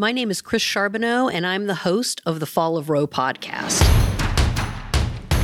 My 0.00 0.12
name 0.12 0.30
is 0.30 0.40
Chris 0.40 0.62
Charbonneau, 0.62 1.28
and 1.28 1.44
I'm 1.44 1.66
the 1.66 1.74
host 1.74 2.22
of 2.24 2.38
the 2.38 2.46
Fall 2.46 2.76
of 2.76 2.88
Roe 2.88 3.08
podcast. 3.08 3.82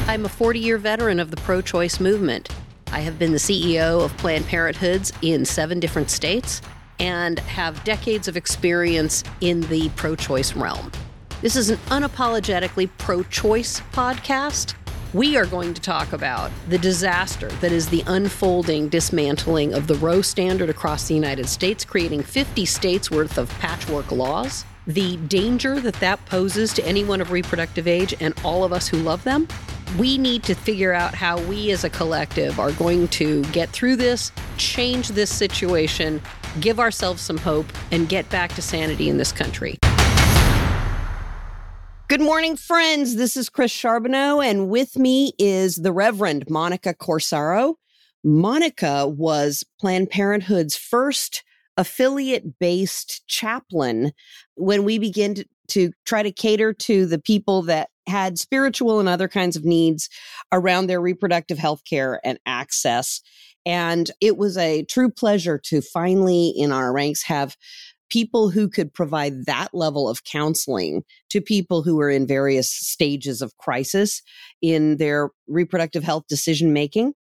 I'm 0.06 0.24
a 0.24 0.28
40 0.28 0.60
year 0.60 0.78
veteran 0.78 1.18
of 1.18 1.32
the 1.32 1.36
pro 1.38 1.60
choice 1.60 1.98
movement. 1.98 2.50
I 2.92 3.00
have 3.00 3.18
been 3.18 3.32
the 3.32 3.38
CEO 3.38 4.04
of 4.04 4.16
Planned 4.16 4.44
Parenthoods 4.44 5.12
in 5.22 5.44
seven 5.44 5.80
different 5.80 6.08
states 6.08 6.62
and 7.00 7.40
have 7.40 7.82
decades 7.82 8.28
of 8.28 8.36
experience 8.36 9.24
in 9.40 9.62
the 9.62 9.88
pro 9.96 10.14
choice 10.14 10.54
realm. 10.54 10.92
This 11.40 11.56
is 11.56 11.70
an 11.70 11.78
unapologetically 11.88 12.88
pro 12.96 13.24
choice 13.24 13.80
podcast. 13.90 14.74
We 15.14 15.36
are 15.36 15.46
going 15.46 15.74
to 15.74 15.80
talk 15.80 16.12
about 16.12 16.50
the 16.68 16.76
disaster 16.76 17.46
that 17.60 17.70
is 17.70 17.88
the 17.88 18.02
unfolding 18.08 18.88
dismantling 18.88 19.72
of 19.72 19.86
the 19.86 19.94
Roe 19.94 20.22
standard 20.22 20.68
across 20.68 21.06
the 21.06 21.14
United 21.14 21.48
States, 21.48 21.84
creating 21.84 22.24
50 22.24 22.64
states 22.64 23.12
worth 23.12 23.38
of 23.38 23.48
patchwork 23.60 24.10
laws, 24.10 24.64
the 24.88 25.16
danger 25.18 25.78
that 25.78 25.94
that 26.00 26.26
poses 26.26 26.72
to 26.72 26.84
anyone 26.84 27.20
of 27.20 27.30
reproductive 27.30 27.86
age 27.86 28.12
and 28.18 28.34
all 28.42 28.64
of 28.64 28.72
us 28.72 28.88
who 28.88 28.96
love 28.96 29.22
them. 29.22 29.46
We 30.00 30.18
need 30.18 30.42
to 30.44 30.54
figure 30.56 30.92
out 30.92 31.14
how 31.14 31.40
we 31.42 31.70
as 31.70 31.84
a 31.84 31.90
collective 31.90 32.58
are 32.58 32.72
going 32.72 33.06
to 33.08 33.44
get 33.52 33.68
through 33.68 33.94
this, 33.94 34.32
change 34.56 35.10
this 35.10 35.32
situation, 35.32 36.20
give 36.58 36.80
ourselves 36.80 37.22
some 37.22 37.38
hope, 37.38 37.66
and 37.92 38.08
get 38.08 38.28
back 38.30 38.52
to 38.54 38.62
sanity 38.62 39.08
in 39.08 39.18
this 39.18 39.30
country. 39.30 39.78
Good 42.14 42.20
morning, 42.20 42.54
friends. 42.54 43.16
This 43.16 43.36
is 43.36 43.48
Chris 43.48 43.72
Charbonneau, 43.72 44.40
and 44.40 44.68
with 44.68 44.96
me 44.96 45.32
is 45.36 45.74
the 45.74 45.90
Reverend 45.90 46.44
Monica 46.48 46.94
Corsaro. 46.94 47.74
Monica 48.22 49.08
was 49.08 49.64
Planned 49.80 50.10
Parenthood's 50.10 50.76
first 50.76 51.42
affiliate 51.76 52.60
based 52.60 53.26
chaplain 53.26 54.12
when 54.54 54.84
we 54.84 55.00
began 55.00 55.34
to, 55.34 55.44
to, 55.70 55.90
try 56.06 56.22
to 56.22 56.30
cater 56.30 56.72
to 56.72 57.04
the 57.04 57.18
people 57.18 57.62
that 57.62 57.88
had 58.06 58.38
spiritual 58.38 59.00
and 59.00 59.08
other 59.08 59.26
kinds 59.26 59.56
of 59.56 59.64
needs 59.64 60.08
around 60.52 60.86
their 60.86 61.00
reproductive 61.00 61.58
health 61.58 61.82
care 61.84 62.20
and 62.22 62.38
access. 62.46 63.22
And 63.66 64.08
it 64.20 64.36
was 64.36 64.56
a 64.56 64.84
true 64.84 65.10
pleasure 65.10 65.58
to 65.64 65.80
finally, 65.80 66.54
in 66.56 66.70
our 66.70 66.92
ranks, 66.92 67.24
have 67.24 67.56
people 68.10 68.50
who 68.50 68.68
could 68.68 68.92
provide 68.92 69.46
that 69.46 69.68
level 69.72 70.08
of 70.08 70.24
counseling 70.24 71.02
to 71.30 71.40
people 71.40 71.82
who 71.82 72.00
are 72.00 72.10
in 72.10 72.26
various 72.26 72.70
stages 72.70 73.42
of 73.42 73.56
crisis 73.56 74.22
in 74.62 74.96
their 74.98 75.30
reproductive 75.48 76.04
health 76.04 76.24
decision 76.28 76.72
making. 76.72 77.12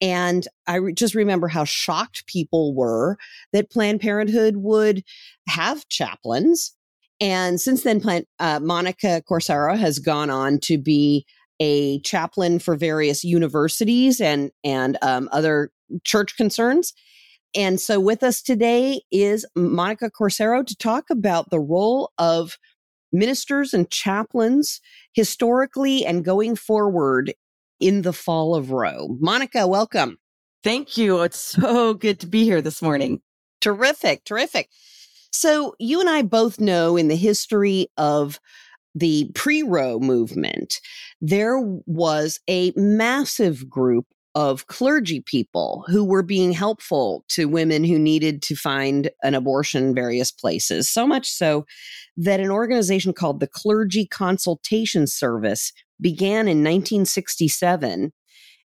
And 0.00 0.46
I 0.66 0.76
re- 0.76 0.92
just 0.92 1.14
remember 1.14 1.48
how 1.48 1.64
shocked 1.64 2.26
people 2.26 2.74
were 2.74 3.16
that 3.52 3.70
Planned 3.70 4.00
Parenthood 4.00 4.56
would 4.56 5.02
have 5.48 5.88
chaplains. 5.88 6.72
And 7.20 7.60
since 7.60 7.82
then, 7.82 8.00
Plan- 8.00 8.26
uh, 8.38 8.60
Monica 8.60 9.22
Corsaro 9.28 9.76
has 9.76 9.98
gone 9.98 10.30
on 10.30 10.60
to 10.60 10.78
be 10.78 11.26
a 11.60 11.98
chaplain 12.00 12.60
for 12.60 12.76
various 12.76 13.24
universities 13.24 14.20
and 14.20 14.52
and 14.62 14.96
um, 15.02 15.28
other 15.32 15.70
church 16.04 16.36
concerns. 16.36 16.92
And 17.54 17.80
so 17.80 17.98
with 17.98 18.22
us 18.22 18.42
today 18.42 19.00
is 19.10 19.46
Monica 19.56 20.10
Corsaro 20.10 20.66
to 20.66 20.76
talk 20.76 21.10
about 21.10 21.50
the 21.50 21.60
role 21.60 22.12
of 22.18 22.58
ministers 23.12 23.72
and 23.72 23.90
chaplains 23.90 24.80
historically 25.12 26.04
and 26.04 26.24
going 26.24 26.56
forward 26.56 27.32
in 27.80 28.02
the 28.02 28.12
fall 28.12 28.54
of 28.54 28.70
Roe. 28.70 29.16
Monica, 29.20 29.66
welcome. 29.66 30.18
Thank 30.62 30.98
you. 30.98 31.22
It's 31.22 31.38
so 31.38 31.94
good 31.94 32.20
to 32.20 32.26
be 32.26 32.44
here 32.44 32.60
this 32.60 32.82
morning. 32.82 33.20
Terrific, 33.60 34.24
terrific. 34.24 34.68
So, 35.30 35.74
you 35.78 36.00
and 36.00 36.08
I 36.08 36.22
both 36.22 36.58
know 36.58 36.96
in 36.96 37.08
the 37.08 37.16
history 37.16 37.88
of 37.96 38.40
the 38.94 39.30
pre 39.34 39.62
Roe 39.62 39.98
movement, 39.98 40.80
there 41.20 41.60
was 41.86 42.40
a 42.48 42.72
massive 42.76 43.68
group 43.68 44.06
of 44.38 44.68
clergy 44.68 45.20
people 45.20 45.84
who 45.88 46.04
were 46.04 46.22
being 46.22 46.52
helpful 46.52 47.24
to 47.28 47.48
women 47.48 47.82
who 47.82 47.98
needed 47.98 48.40
to 48.40 48.54
find 48.54 49.10
an 49.24 49.34
abortion 49.34 49.88
in 49.88 49.94
various 49.96 50.30
places. 50.30 50.88
So 50.88 51.08
much 51.08 51.28
so 51.28 51.66
that 52.16 52.38
an 52.38 52.48
organization 52.48 53.12
called 53.12 53.40
the 53.40 53.48
Clergy 53.48 54.06
Consultation 54.06 55.08
Service 55.08 55.72
began 56.00 56.46
in 56.46 56.58
1967 56.58 58.12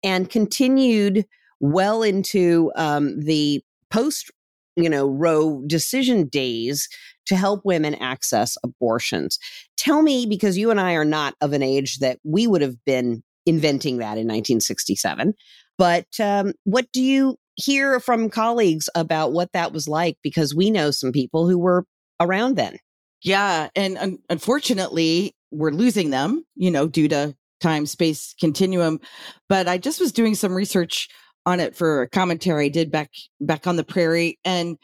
and 0.03 0.29
continued 0.29 1.25
well 1.61 2.03
into 2.03 2.71
um, 2.77 3.19
the 3.21 3.63
post 3.89 4.31
you 4.77 4.91
know 4.91 5.07
roe 5.07 5.63
decision 5.67 6.27
days 6.27 6.91
to 7.25 7.37
help 7.37 7.65
women 7.65 7.95
access 7.95 8.59
abortions 8.65 9.39
tell 9.77 10.03
me 10.03 10.27
because 10.27 10.59
you 10.59 10.73
and 10.73 10.81
i 10.81 10.95
are 10.95 11.05
not 11.05 11.35
of 11.41 11.53
an 11.53 11.63
age 11.63 12.01
that 12.01 12.19
we 12.25 12.49
would 12.49 12.61
have 12.61 12.85
been 12.85 13.23
inventing 13.47 13.99
that 13.99 14.19
in 14.19 14.27
1967. 14.27 15.35
But 15.77 16.07
um, 16.21 16.53
what 16.65 16.87
do 16.93 17.03
you 17.03 17.37
hear 17.57 18.01
from 18.01 18.31
colleagues 18.31 18.89
about 18.95 19.33
what 19.33 19.53
that 19.53 19.73
was 19.73 19.89
like? 19.89 20.17
Because 20.23 20.55
we 20.55 20.71
know 20.71 20.91
some 20.91 21.13
people 21.13 21.49
who 21.49 21.59
were 21.59 21.85
around 22.21 22.57
then. 22.57 22.79
Yeah. 23.23 23.69
And 23.75 23.99
un- 23.99 24.19
unfortunately, 24.29 25.35
we're 25.51 25.71
losing 25.71 26.11
them, 26.11 26.45
you 26.57 26.71
know, 26.71 26.87
due 26.87 27.09
to 27.09 27.35
time 27.61 27.87
space 27.87 28.35
continuum. 28.39 29.01
But 29.49 29.69
I 29.69 29.79
just 29.79 30.01
was 30.01 30.13
doing 30.13 30.35
some 30.35 30.55
research 30.55 31.09
on 31.47 31.61
it 31.61 31.77
for 31.77 32.03
a 32.03 32.09
commentary 32.09 32.67
I 32.67 32.69
did 32.69 32.91
back 32.91 33.11
back 33.41 33.67
on 33.67 33.77
the 33.77 33.85
prairie. 33.85 34.39
And 34.45 34.77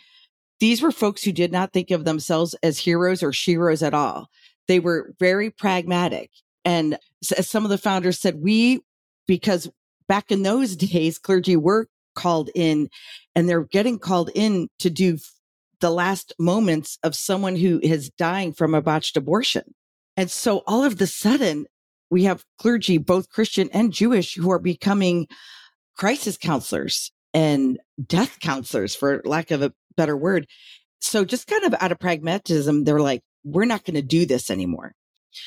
these 0.60 0.82
were 0.82 0.92
folks 0.92 1.22
who 1.22 1.32
did 1.32 1.52
not 1.52 1.72
think 1.72 1.90
of 1.90 2.04
themselves 2.04 2.54
as 2.62 2.78
heroes 2.78 3.22
or 3.22 3.32
sheroes 3.32 3.86
at 3.86 3.94
all. 3.94 4.28
They 4.68 4.78
were 4.78 5.14
very 5.18 5.50
pragmatic. 5.50 6.30
And 6.64 6.98
as 7.36 7.48
some 7.48 7.64
of 7.64 7.70
the 7.70 7.78
founders 7.78 8.18
said, 8.18 8.40
we, 8.40 8.80
because 9.26 9.70
back 10.08 10.30
in 10.30 10.42
those 10.42 10.76
days, 10.76 11.18
clergy 11.18 11.56
were 11.56 11.86
called 12.14 12.50
in 12.54 12.88
and 13.34 13.48
they're 13.48 13.64
getting 13.64 13.98
called 13.98 14.30
in 14.34 14.68
to 14.78 14.90
do 14.90 15.18
the 15.80 15.90
last 15.90 16.34
moments 16.38 16.98
of 17.02 17.14
someone 17.14 17.56
who 17.56 17.80
is 17.82 18.10
dying 18.10 18.52
from 18.52 18.74
a 18.74 18.82
botched 18.82 19.16
abortion. 19.16 19.74
And 20.16 20.30
so 20.30 20.62
all 20.66 20.84
of 20.84 20.98
the 20.98 21.06
sudden, 21.06 21.66
we 22.10 22.24
have 22.24 22.44
clergy, 22.58 22.98
both 22.98 23.30
Christian 23.30 23.70
and 23.72 23.92
Jewish, 23.92 24.34
who 24.34 24.50
are 24.50 24.58
becoming 24.58 25.28
crisis 25.96 26.36
counselors 26.36 27.12
and 27.32 27.78
death 28.04 28.40
counselors, 28.40 28.94
for 28.94 29.22
lack 29.24 29.50
of 29.50 29.62
a 29.62 29.72
better 29.96 30.16
word. 30.16 30.46
So 31.00 31.24
just 31.24 31.46
kind 31.46 31.64
of 31.64 31.74
out 31.80 31.92
of 31.92 31.98
pragmatism, 31.98 32.84
they're 32.84 33.00
like, 33.00 33.22
we're 33.44 33.64
not 33.64 33.84
going 33.84 33.94
to 33.94 34.02
do 34.02 34.26
this 34.26 34.50
anymore. 34.50 34.92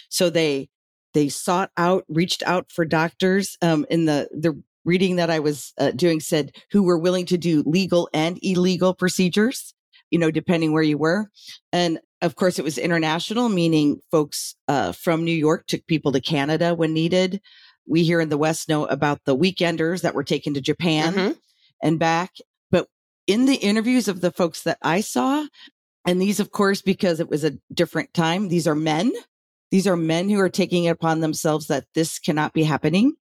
So 0.10 0.30
they 0.30 0.70
they 1.14 1.30
sought 1.30 1.72
out, 1.78 2.06
reached 2.08 2.44
out 2.44 2.72
for 2.72 2.86
doctors. 2.86 3.58
Um, 3.62 3.86
in 3.90 4.06
the, 4.06 4.28
the 4.32 4.62
reading 4.86 5.16
that 5.18 5.30
I 5.30 5.40
was 5.40 5.74
uh, 5.78 5.92
doing 5.92 6.20
said 6.20 6.56
who 6.72 6.84
were 6.84 6.98
willing 6.98 7.26
to 7.28 7.38
do 7.38 7.64
legal 7.66 8.10
and 8.14 8.40
illegal 8.42 8.94
procedures, 8.94 9.74
you 10.10 10.20
know, 10.20 10.32
depending 10.32 10.74
where 10.74 10.84
you 10.84 10.98
were. 10.98 11.30
And 11.72 12.00
of 12.22 12.36
course, 12.36 12.60
it 12.60 12.64
was 12.64 12.78
international, 12.78 13.50
meaning 13.50 14.00
folks 14.12 14.56
uh, 14.68 14.94
from 14.94 15.24
New 15.24 15.36
York 15.36 15.68
took 15.68 15.86
people 15.88 16.12
to 16.14 16.22
Canada 16.22 16.74
when 16.74 16.94
needed. 16.94 17.42
We 17.86 18.04
here 18.04 18.22
in 18.22 18.30
the 18.30 18.38
West 18.38 18.70
know 18.70 18.86
about 18.86 19.22
the 19.26 19.36
weekenders 19.36 20.02
that 20.02 20.16
were 20.16 20.24
taken 20.24 20.54
to 20.54 20.62
Japan 20.62 21.14
mm-hmm. 21.14 21.32
and 21.82 22.00
back. 22.00 22.32
But 22.72 22.88
in 23.28 23.46
the 23.46 23.56
interviews 23.56 24.08
of 24.08 24.22
the 24.22 24.32
folks 24.32 24.64
that 24.64 24.78
I 24.82 25.02
saw, 25.02 25.46
and 26.06 26.22
these, 26.22 26.40
of 26.40 26.52
course, 26.52 26.82
because 26.82 27.20
it 27.20 27.30
was 27.30 27.44
a 27.44 27.58
different 27.74 28.14
time, 28.14 28.48
these 28.48 28.68
are 28.68 28.76
men 28.76 29.12
these 29.74 29.88
are 29.88 29.98
men 29.98 30.30
who 30.30 30.40
are 30.40 30.50
taking 30.50 30.84
it 30.84 30.90
upon 30.90 31.22
themselves 31.22 31.66
that 31.66 31.86
this 31.96 32.20
cannot 32.20 32.54
be 32.54 32.62
happening. 32.62 33.16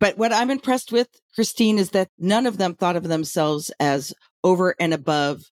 But 0.00 0.16
what 0.16 0.32
I'm 0.32 0.50
impressed 0.50 0.90
with, 0.90 1.08
Christine, 1.34 1.76
is 1.76 1.90
that 1.90 2.08
none 2.18 2.46
of 2.46 2.56
them 2.56 2.74
thought 2.74 2.96
of 2.96 3.02
themselves 3.02 3.70
as 3.78 4.14
over 4.42 4.74
and 4.80 4.94
above, 4.94 5.42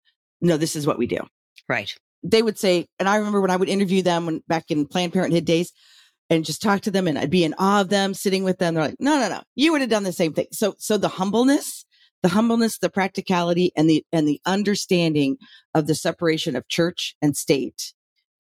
no, 0.41 0.57
this 0.57 0.75
is 0.75 0.87
what 0.87 0.97
we 0.97 1.07
do. 1.07 1.19
Right. 1.69 1.95
They 2.23 2.41
would 2.41 2.59
say, 2.59 2.87
and 2.99 3.11
I 3.11 3.17
remember 3.17 3.43
when 3.43 3.51
I 3.51 3.57
would 3.57 3.69
interview 3.69 4.01
them 4.01 4.25
when, 4.25 4.43
back 4.49 4.71
in 4.71 4.87
Planned 4.87 5.13
Parenthood 5.13 5.45
days 5.45 5.71
and 6.31 6.47
just 6.47 6.63
talk 6.63 6.81
to 6.81 6.91
them 6.91 7.07
and 7.07 7.19
I'd 7.19 7.29
be 7.29 7.45
in 7.45 7.55
awe 7.59 7.83
of 7.83 7.91
them 7.91 8.15
sitting 8.15 8.43
with 8.43 8.57
them. 8.57 8.73
They're 8.73 8.85
like, 8.85 8.97
no, 8.99 9.21
no, 9.21 9.29
no, 9.29 9.43
you 9.55 9.73
would 9.73 9.83
have 9.83 9.91
done 9.91 10.05
the 10.05 10.15
same 10.15 10.33
thing. 10.33 10.47
So, 10.51 10.77
so 10.79 10.97
the 10.97 11.09
humbleness, 11.09 11.85
the 12.23 12.31
humbleness, 12.31 12.79
the 12.79 12.89
practicality 12.89 13.71
and 13.77 13.87
the, 13.87 14.03
and 14.15 14.27
the 14.27 14.41
understanding 14.47 15.37
of 15.75 15.87
the 15.87 15.95
separation 15.95 16.57
of 16.57 16.69
church 16.69 17.17
and 17.21 17.37
state 17.37 17.93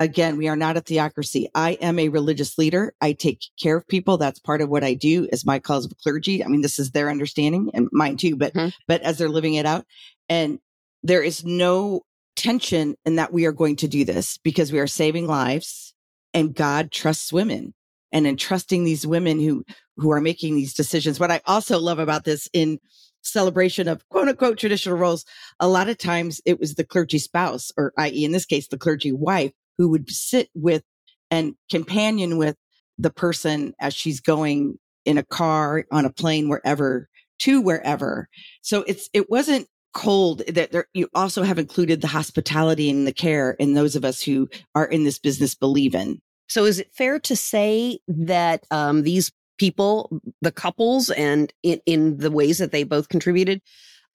again, 0.02 0.36
we 0.36 0.48
are 0.48 0.56
not 0.56 0.76
a 0.76 0.80
theocracy. 0.80 1.48
I 1.54 1.72
am 1.72 1.98
a 1.98 2.08
religious 2.08 2.58
leader. 2.58 2.94
I 3.00 3.12
take 3.12 3.40
care 3.60 3.76
of 3.76 3.86
people. 3.88 4.16
That's 4.16 4.38
part 4.38 4.60
of 4.60 4.68
what 4.68 4.84
I 4.84 4.94
do 4.94 5.28
as 5.32 5.46
my 5.46 5.58
cause 5.58 5.84
of 5.84 5.96
clergy. 5.98 6.44
I 6.44 6.48
mean, 6.48 6.62
this 6.62 6.78
is 6.78 6.90
their 6.90 7.10
understanding 7.10 7.70
and 7.74 7.88
mine 7.92 8.16
too, 8.16 8.36
but, 8.36 8.52
mm-hmm. 8.54 8.68
but 8.86 9.02
as 9.02 9.18
they're 9.18 9.28
living 9.28 9.54
it 9.54 9.66
out 9.66 9.86
and 10.28 10.58
there 11.02 11.22
is 11.22 11.44
no 11.44 12.02
tension 12.36 12.96
in 13.04 13.16
that 13.16 13.32
we 13.32 13.46
are 13.46 13.52
going 13.52 13.76
to 13.76 13.88
do 13.88 14.04
this 14.04 14.38
because 14.38 14.72
we 14.72 14.78
are 14.78 14.86
saving 14.86 15.26
lives 15.26 15.94
and 16.32 16.54
God 16.54 16.90
trusts 16.90 17.32
women 17.32 17.74
and 18.12 18.26
entrusting 18.26 18.84
these 18.84 19.06
women 19.06 19.40
who, 19.40 19.64
who 19.96 20.10
are 20.12 20.20
making 20.20 20.54
these 20.54 20.74
decisions. 20.74 21.18
What 21.18 21.30
I 21.30 21.40
also 21.46 21.78
love 21.78 21.98
about 21.98 22.24
this 22.24 22.48
in 22.52 22.78
celebration 23.22 23.88
of 23.88 24.06
quote 24.08 24.28
unquote 24.28 24.58
traditional 24.58 24.98
roles, 24.98 25.24
a 25.60 25.68
lot 25.68 25.88
of 25.88 25.98
times 25.98 26.40
it 26.44 26.58
was 26.58 26.74
the 26.74 26.84
clergy 26.84 27.18
spouse, 27.18 27.70
or 27.76 27.92
i.e., 27.98 28.24
in 28.24 28.32
this 28.32 28.46
case, 28.46 28.68
the 28.68 28.78
clergy 28.78 29.12
wife, 29.12 29.52
who 29.78 29.88
would 29.88 30.10
sit 30.10 30.48
with 30.54 30.82
and 31.30 31.54
companion 31.70 32.36
with 32.36 32.56
the 32.98 33.10
person 33.10 33.74
as 33.80 33.94
she's 33.94 34.20
going 34.20 34.78
in 35.04 35.18
a 35.18 35.24
car, 35.24 35.84
on 35.90 36.04
a 36.04 36.12
plane, 36.12 36.48
wherever 36.48 37.08
to 37.40 37.60
wherever. 37.60 38.28
So 38.62 38.84
it's, 38.86 39.08
it 39.12 39.28
wasn't 39.28 39.66
cold 39.94 40.42
that 40.48 40.72
there, 40.72 40.86
you 40.94 41.08
also 41.14 41.42
have 41.42 41.58
included 41.58 42.00
the 42.00 42.08
hospitality 42.08 42.88
and 42.88 43.06
the 43.06 43.12
care 43.12 43.52
in 43.52 43.74
those 43.74 43.96
of 43.96 44.04
us 44.04 44.22
who 44.22 44.48
are 44.74 44.86
in 44.86 45.04
this 45.04 45.18
business 45.18 45.54
believe 45.54 45.94
in. 45.94 46.20
So 46.48 46.64
is 46.64 46.78
it 46.78 46.94
fair 46.94 47.18
to 47.20 47.36
say 47.36 47.98
that 48.08 48.64
um, 48.70 49.02
these 49.02 49.32
people, 49.58 50.20
the 50.40 50.52
couples, 50.52 51.10
and 51.10 51.52
in, 51.62 51.80
in 51.86 52.18
the 52.18 52.30
ways 52.30 52.58
that 52.58 52.72
they 52.72 52.84
both 52.84 53.08
contributed, 53.08 53.60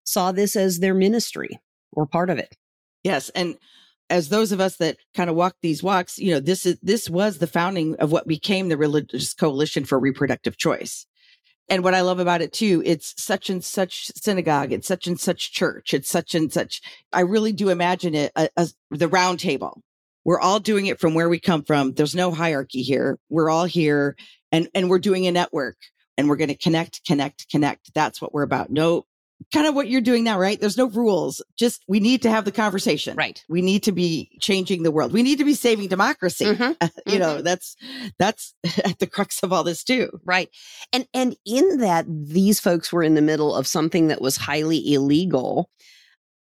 saw 0.04 0.32
this 0.32 0.56
as 0.56 0.80
their 0.80 0.94
ministry 0.94 1.60
or 1.92 2.06
part 2.06 2.30
of 2.30 2.38
it? 2.38 2.56
Yes. 3.04 3.30
And 3.30 3.58
as 4.10 4.30
those 4.30 4.52
of 4.52 4.60
us 4.60 4.78
that 4.78 4.98
kind 5.16 5.30
of 5.30 5.36
walk 5.36 5.56
these 5.62 5.84
walks, 5.84 6.18
you 6.18 6.32
know, 6.32 6.40
this 6.40 6.66
is, 6.66 6.78
this 6.82 7.10
was 7.10 7.38
the 7.38 7.48
founding 7.48 7.96
of 7.98 8.12
what 8.12 8.28
became 8.28 8.70
the 8.70 8.78
Religious 8.78 9.34
Coalition 9.34 9.86
for 9.86 10.00
Reproductive 10.00 10.58
Choice. 10.58 11.06
And 11.70 11.84
what 11.84 11.94
I 11.94 12.02
love 12.02 12.20
about 12.20 12.42
it 12.42 12.54
too, 12.54 12.82
it's 12.86 13.14
such 13.22 13.50
and 13.50 13.64
such 13.64 14.12
synagogue, 14.16 14.72
it's 14.72 14.88
such 14.88 15.06
and 15.06 15.20
such 15.20 15.52
church, 15.52 15.94
it's 15.94 16.10
such 16.10 16.34
and 16.34 16.52
such. 16.52 16.82
I 17.12 17.22
really 17.22 17.52
do 17.52 17.70
imagine 17.70 18.16
it 18.16 18.32
uh, 18.36 18.48
as 18.56 18.74
the 18.90 19.10
round 19.10 19.40
table. 19.40 19.82
We're 20.24 20.40
all 20.40 20.60
doing 20.60 20.86
it 20.86 21.00
from 21.00 21.14
where 21.14 21.30
we 21.30 21.40
come 21.40 21.64
from. 21.64 21.94
There's 21.94 22.16
no 22.16 22.32
hierarchy 22.32 22.84
here. 22.84 23.18
We're 23.30 23.50
all 23.50 23.66
here 23.66 24.16
and, 24.52 24.70
and 24.74 24.90
we're 24.90 25.00
doing 25.00 25.28
a 25.28 25.32
network 25.32 25.78
and 26.18 26.30
we're 26.30 26.36
going 26.38 26.50
to 26.50 26.58
connect, 26.58 27.06
connect, 27.06 27.50
connect. 27.50 27.94
That's 27.94 28.22
what 28.22 28.34
we're 28.34 28.44
about. 28.44 28.70
No 28.70 29.06
kind 29.54 29.68
of 29.68 29.76
what 29.76 29.88
you're 29.88 30.02
doing 30.02 30.24
now, 30.24 30.40
right? 30.40 30.60
There's 30.60 30.78
no 30.78 30.88
rules. 30.88 31.42
Just 31.58 31.84
we 31.88 32.00
need 32.00 32.22
to 32.24 32.30
have 32.30 32.46
the 32.46 32.52
conversation. 32.52 33.16
Right. 33.16 33.44
We 33.48 33.62
need 33.62 33.84
to 33.84 33.92
be 33.92 34.38
changing 34.42 34.84
the 34.84 34.92
world. 34.92 35.14
We 35.14 35.24
need 35.24 35.38
to 35.38 35.46
be 35.46 35.54
saving 35.54 35.88
democracy. 35.88 36.46
Mm-hmm. 36.46 36.64
you 36.82 36.88
mm-hmm. 37.14 37.20
know, 37.20 37.42
that's 37.42 37.76
that's 38.18 38.54
at 38.86 39.00
the 39.00 39.08
crux 39.08 39.42
of 39.44 39.54
all 39.54 39.64
this 39.64 39.84
too. 39.84 40.10
Right. 40.26 40.50
And 40.92 41.08
and 41.14 41.36
in 41.46 41.78
that 41.80 42.06
these 42.08 42.60
folks 42.60 42.92
were 42.92 43.04
in 43.04 43.16
the 43.16 43.22
middle 43.22 43.56
of 43.56 43.68
something 43.68 44.08
that 44.08 44.22
was 44.22 44.38
highly 44.38 44.94
illegal. 44.94 45.70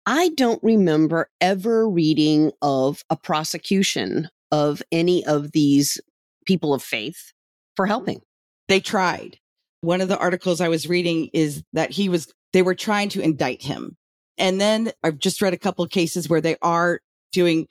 I 0.08 0.30
don't 0.30 0.62
remember 0.64 1.30
ever 1.42 1.90
reading 1.90 2.52
of 2.62 3.04
a 3.10 3.16
prosecution 3.16 4.30
of 4.52 4.84
any 4.92 5.26
of 5.26 5.52
these 5.52 6.00
people 6.46 6.74
of 6.74 6.84
faith 6.84 7.34
for 7.76 7.88
helping. 7.88 8.22
They 8.68 8.80
tried. 8.80 9.40
One 9.82 10.02
of 10.02 10.08
the 10.08 10.18
articles 10.18 10.62
I 10.62 10.70
was 10.70 10.88
reading 10.88 11.30
is 11.34 11.64
that 11.74 11.92
he 11.92 12.10
was 12.10 12.32
they 12.56 12.62
were 12.62 12.74
trying 12.74 13.10
to 13.10 13.20
indict 13.20 13.62
him. 13.62 13.98
And 14.38 14.62
then 14.62 14.94
I've 15.04 15.20
just 15.20 15.42
read 15.42 15.54
a 15.54 15.58
couple 15.58 15.84
of 15.84 15.92
cases 15.92 16.30
where 16.30 16.40
they 16.40 16.56
are 16.62 17.02
doing 17.34 17.68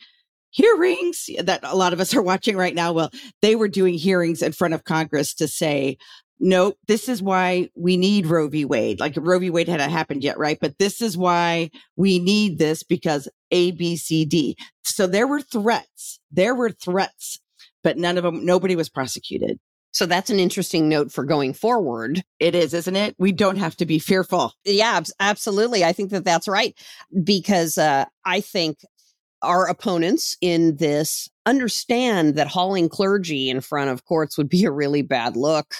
hearings 0.50 1.30
that 1.42 1.60
a 1.62 1.74
lot 1.74 1.94
of 1.94 2.00
us 2.00 2.14
are 2.16 2.20
watching 2.20 2.54
right 2.54 2.74
now. 2.74 2.92
Well, 2.92 3.10
they 3.40 3.56
were 3.56 3.66
doing 3.66 3.94
hearings 3.94 4.42
in 4.42 4.52
front 4.52 4.74
of 4.74 4.84
Congress 4.84 5.32
to 5.36 5.48
say, 5.48 5.96
no, 6.38 6.74
this 6.86 7.08
is 7.08 7.22
why 7.22 7.70
we 7.74 7.96
need 7.96 8.26
Roe 8.26 8.46
v. 8.48 8.66
Wade. 8.66 9.00
Like 9.00 9.14
Roe 9.16 9.38
v. 9.38 9.48
Wade 9.48 9.68
hadn't 9.68 9.88
happened 9.88 10.22
yet, 10.22 10.36
right? 10.36 10.58
But 10.60 10.76
this 10.78 11.00
is 11.00 11.16
why 11.16 11.70
we 11.96 12.18
need 12.18 12.58
this 12.58 12.82
because 12.82 13.26
A, 13.50 13.70
B, 13.70 13.96
C, 13.96 14.26
D. 14.26 14.54
So 14.82 15.06
there 15.06 15.26
were 15.26 15.40
threats. 15.40 16.20
There 16.30 16.54
were 16.54 16.68
threats, 16.68 17.40
but 17.82 17.96
none 17.96 18.18
of 18.18 18.24
them, 18.24 18.44
nobody 18.44 18.76
was 18.76 18.90
prosecuted. 18.90 19.58
So 19.94 20.06
that's 20.06 20.28
an 20.28 20.40
interesting 20.40 20.88
note 20.88 21.12
for 21.12 21.24
going 21.24 21.54
forward. 21.54 22.24
It 22.40 22.56
is, 22.56 22.74
isn't 22.74 22.96
it? 22.96 23.14
We 23.16 23.30
don't 23.30 23.58
have 23.58 23.76
to 23.76 23.86
be 23.86 24.00
fearful. 24.00 24.52
Yeah, 24.64 25.00
absolutely. 25.20 25.84
I 25.84 25.92
think 25.92 26.10
that 26.10 26.24
that's 26.24 26.48
right 26.48 26.76
because 27.22 27.78
uh, 27.78 28.06
I 28.24 28.40
think 28.40 28.78
our 29.40 29.66
opponents 29.68 30.36
in 30.40 30.76
this 30.76 31.28
understand 31.46 32.34
that 32.34 32.48
hauling 32.48 32.88
clergy 32.88 33.48
in 33.48 33.60
front 33.60 33.88
of 33.88 34.04
courts 34.04 34.36
would 34.36 34.48
be 34.48 34.64
a 34.64 34.70
really 34.70 35.02
bad 35.02 35.36
look, 35.36 35.74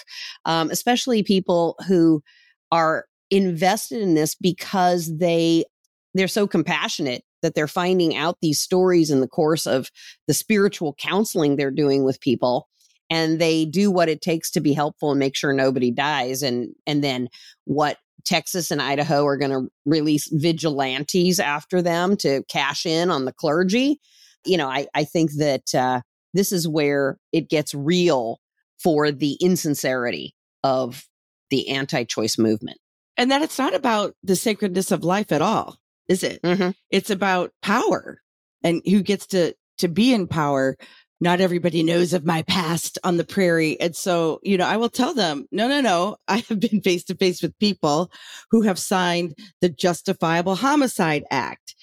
um, 0.45 0.71
especially 0.71 1.21
people 1.21 1.75
who 1.85 2.23
are 2.71 3.05
invested 3.29 4.01
in 4.01 4.13
this 4.15 4.33
because 4.33 5.17
they 5.17 5.65
they're 6.13 6.29
so 6.29 6.47
compassionate 6.47 7.23
that 7.41 7.53
they're 7.53 7.67
finding 7.67 8.15
out 8.15 8.37
these 8.41 8.61
stories 8.61 9.11
in 9.11 9.19
the 9.19 9.27
course 9.27 9.67
of 9.67 9.89
the 10.27 10.33
spiritual 10.33 10.95
counseling 10.97 11.57
they're 11.57 11.69
doing 11.69 12.05
with 12.05 12.21
people 12.21 12.69
and 13.09 13.39
they 13.39 13.65
do 13.65 13.91
what 13.91 14.09
it 14.09 14.21
takes 14.21 14.51
to 14.51 14.61
be 14.61 14.73
helpful 14.73 15.11
and 15.11 15.19
make 15.19 15.35
sure 15.35 15.53
nobody 15.53 15.91
dies 15.91 16.41
and 16.41 16.73
and 16.87 17.03
then 17.03 17.29
what 17.65 17.97
Texas 18.25 18.71
and 18.71 18.81
Idaho 18.81 19.25
are 19.25 19.37
going 19.37 19.51
to 19.51 19.71
release 19.85 20.27
vigilantes 20.31 21.39
after 21.39 21.81
them 21.81 22.17
to 22.17 22.43
cash 22.49 22.85
in 22.85 23.11
on 23.11 23.25
the 23.25 23.31
clergy. 23.31 23.99
You 24.45 24.57
know, 24.57 24.67
I, 24.67 24.87
I 24.93 25.03
think 25.03 25.33
that 25.33 25.73
uh, 25.75 26.01
this 26.33 26.51
is 26.51 26.67
where 26.67 27.17
it 27.31 27.49
gets 27.49 27.73
real 27.73 28.39
for 28.79 29.11
the 29.11 29.33
insincerity 29.33 30.35
of 30.63 31.05
the 31.49 31.69
anti 31.69 32.03
choice 32.03 32.37
movement. 32.37 32.77
And 33.17 33.31
that 33.31 33.41
it's 33.41 33.57
not 33.57 33.73
about 33.73 34.13
the 34.23 34.35
sacredness 34.35 34.91
of 34.91 35.03
life 35.03 35.31
at 35.31 35.41
all, 35.41 35.77
is 36.09 36.23
it? 36.23 36.41
Mm-hmm. 36.41 36.71
It's 36.89 37.09
about 37.09 37.51
power 37.61 38.19
and 38.63 38.81
who 38.85 39.01
gets 39.01 39.27
to, 39.27 39.53
to 39.77 39.87
be 39.87 40.13
in 40.13 40.27
power 40.27 40.75
not 41.21 41.41
everybody 41.41 41.81
knows 41.83 42.13
of 42.13 42.25
my 42.25 42.41
past 42.43 42.97
on 43.03 43.17
the 43.17 43.23
prairie. 43.23 43.79
And 43.79 43.95
so, 43.95 44.39
you 44.43 44.57
know, 44.57 44.65
I 44.65 44.77
will 44.77 44.89
tell 44.89 45.13
them, 45.13 45.45
no, 45.51 45.67
no, 45.67 45.81
no. 45.81 46.17
I 46.27 46.37
have 46.49 46.59
been 46.59 46.81
face 46.81 47.03
to 47.05 47.15
face 47.15 47.41
with 47.41 47.57
people 47.59 48.11
who 48.51 48.61
have 48.63 48.77
signed 48.77 49.37
the 49.61 49.69
Justifiable 49.69 50.55
Homicide 50.55 51.23
Act. 51.31 51.75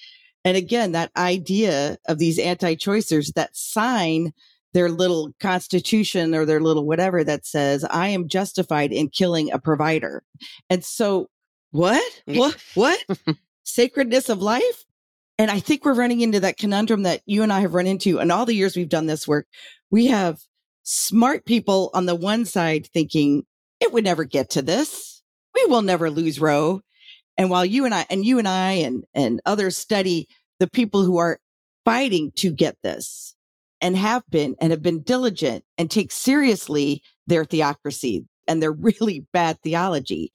And 0.45 0.57
again, 0.57 0.91
that 0.91 1.11
idea 1.17 1.97
of 2.07 2.19
these 2.19 2.37
anti-choicers 2.37 3.33
that 3.33 3.55
sign 3.55 4.33
their 4.73 4.89
little 4.89 5.31
constitution 5.39 6.35
or 6.35 6.45
their 6.45 6.59
little 6.59 6.85
whatever 6.85 7.23
that 7.23 7.45
says, 7.45 7.85
I 7.85 8.09
am 8.09 8.27
justified 8.27 8.91
in 8.91 9.09
killing 9.09 9.51
a 9.51 9.59
provider. 9.59 10.23
And 10.69 10.83
so 10.83 11.29
what? 11.71 12.03
What? 12.25 12.57
What? 12.75 13.03
Sacredness 13.63 14.29
of 14.29 14.41
life? 14.41 14.83
And 15.37 15.49
I 15.49 15.59
think 15.59 15.83
we're 15.83 15.95
running 15.95 16.21
into 16.21 16.39
that 16.41 16.57
conundrum 16.57 17.03
that 17.03 17.21
you 17.25 17.43
and 17.43 17.51
I 17.51 17.61
have 17.61 17.73
run 17.73 17.87
into 17.87 18.19
in 18.19 18.31
all 18.31 18.45
the 18.45 18.53
years 18.53 18.75
we've 18.75 18.89
done 18.89 19.07
this 19.07 19.27
work. 19.27 19.47
We 19.89 20.07
have 20.07 20.39
smart 20.83 21.45
people 21.45 21.89
on 21.93 22.05
the 22.05 22.15
one 22.15 22.45
side 22.45 22.87
thinking 22.93 23.43
it 23.79 23.91
would 23.91 24.03
never 24.03 24.23
get 24.23 24.51
to 24.51 24.61
this. 24.61 25.23
We 25.55 25.65
will 25.65 25.81
never 25.81 26.09
lose 26.09 26.39
Roe. 26.39 26.81
And 27.37 27.49
while 27.49 27.65
you 27.65 27.85
and 27.85 27.93
I 27.93 28.05
and 28.09 28.23
you 28.23 28.37
and 28.37 28.47
I 28.47 28.73
and, 28.73 29.05
and 29.13 29.41
others 29.45 29.75
study 29.75 30.27
the 30.59 30.69
people 30.69 31.03
who 31.03 31.17
are 31.17 31.39
fighting 31.83 32.31
to 32.35 32.51
get 32.51 32.77
this 32.83 33.35
and 33.81 33.97
have 33.97 34.23
been 34.29 34.55
and 34.61 34.71
have 34.71 34.83
been 34.83 35.01
diligent 35.01 35.63
and 35.77 35.89
take 35.89 36.11
seriously 36.11 37.01
their 37.27 37.43
theocracy 37.43 38.25
and 38.47 38.61
their 38.61 38.71
really 38.97 39.25
bad 39.33 39.59
theology 39.61 40.31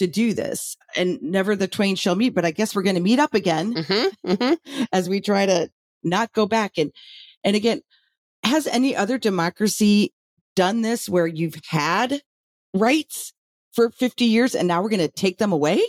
to 0.00 0.06
do 0.08 0.34
this 0.34 0.76
and 0.96 1.22
never 1.22 1.54
the 1.54 1.68
twain 1.68 1.94
shall 1.94 2.16
meet 2.16 2.34
but 2.34 2.44
i 2.44 2.50
guess 2.50 2.74
we're 2.74 2.82
going 2.82 2.96
to 2.96 3.00
meet 3.00 3.18
up 3.18 3.32
again 3.32 3.74
mm-hmm, 3.74 4.30
mm-hmm. 4.30 4.84
as 4.92 5.08
we 5.08 5.20
try 5.20 5.46
to 5.46 5.70
not 6.02 6.32
go 6.32 6.46
back. 6.46 6.78
And 6.78 6.92
and 7.44 7.56
again 7.56 7.82
has 8.42 8.66
any 8.66 8.96
other 8.96 9.18
democracy 9.18 10.12
done 10.56 10.82
this 10.82 11.08
where 11.08 11.26
you've 11.26 11.60
had 11.68 12.22
rights 12.74 13.32
for 13.72 13.90
50 13.90 14.24
years 14.24 14.54
and 14.54 14.66
now 14.66 14.82
we're 14.82 14.88
going 14.88 15.00
to 15.00 15.08
take 15.08 15.38
them 15.38 15.52
away? 15.52 15.82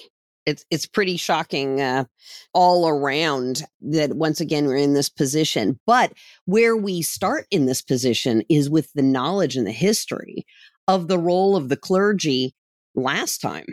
It's 0.45 0.65
it's 0.71 0.87
pretty 0.87 1.17
shocking 1.17 1.81
uh, 1.81 2.05
all 2.53 2.87
around 2.87 3.63
that 3.81 4.15
once 4.15 4.41
again 4.41 4.65
we're 4.65 4.77
in 4.77 4.93
this 4.93 5.09
position. 5.09 5.79
But 5.85 6.13
where 6.45 6.75
we 6.75 7.01
start 7.01 7.45
in 7.51 7.67
this 7.67 7.81
position 7.81 8.43
is 8.49 8.69
with 8.69 8.91
the 8.93 9.03
knowledge 9.03 9.55
and 9.55 9.67
the 9.67 9.71
history 9.71 10.45
of 10.87 11.07
the 11.07 11.19
role 11.19 11.55
of 11.55 11.69
the 11.69 11.77
clergy 11.77 12.55
last 12.95 13.39
time 13.39 13.65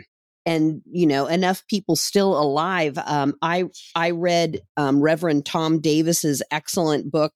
and 0.45 0.81
you 0.89 1.05
know 1.05 1.27
enough 1.27 1.63
people 1.67 1.95
still 1.95 2.39
alive 2.39 2.97
um, 3.05 3.33
i 3.41 3.65
i 3.95 4.11
read 4.11 4.61
um, 4.77 5.01
reverend 5.01 5.45
tom 5.45 5.79
davis's 5.79 6.41
excellent 6.51 7.11
book 7.11 7.33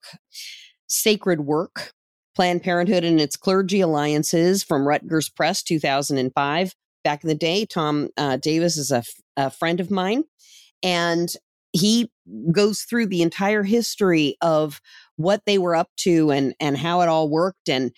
sacred 0.86 1.40
work 1.40 1.92
planned 2.34 2.62
parenthood 2.62 3.04
and 3.04 3.20
its 3.20 3.36
clergy 3.36 3.80
alliances 3.80 4.62
from 4.62 4.86
rutgers 4.86 5.28
press 5.28 5.62
2005 5.62 6.74
back 7.02 7.22
in 7.22 7.28
the 7.28 7.34
day 7.34 7.64
tom 7.64 8.08
uh, 8.16 8.36
davis 8.36 8.76
is 8.76 8.90
a, 8.90 8.98
f- 8.98 9.08
a 9.36 9.50
friend 9.50 9.80
of 9.80 9.90
mine 9.90 10.24
and 10.82 11.34
he 11.72 12.10
goes 12.52 12.82
through 12.82 13.06
the 13.06 13.22
entire 13.22 13.64
history 13.64 14.36
of 14.40 14.80
what 15.16 15.42
they 15.44 15.58
were 15.58 15.74
up 15.74 15.88
to 15.96 16.30
and 16.30 16.54
and 16.60 16.78
how 16.78 17.00
it 17.00 17.08
all 17.08 17.28
worked 17.28 17.68
and 17.68 17.92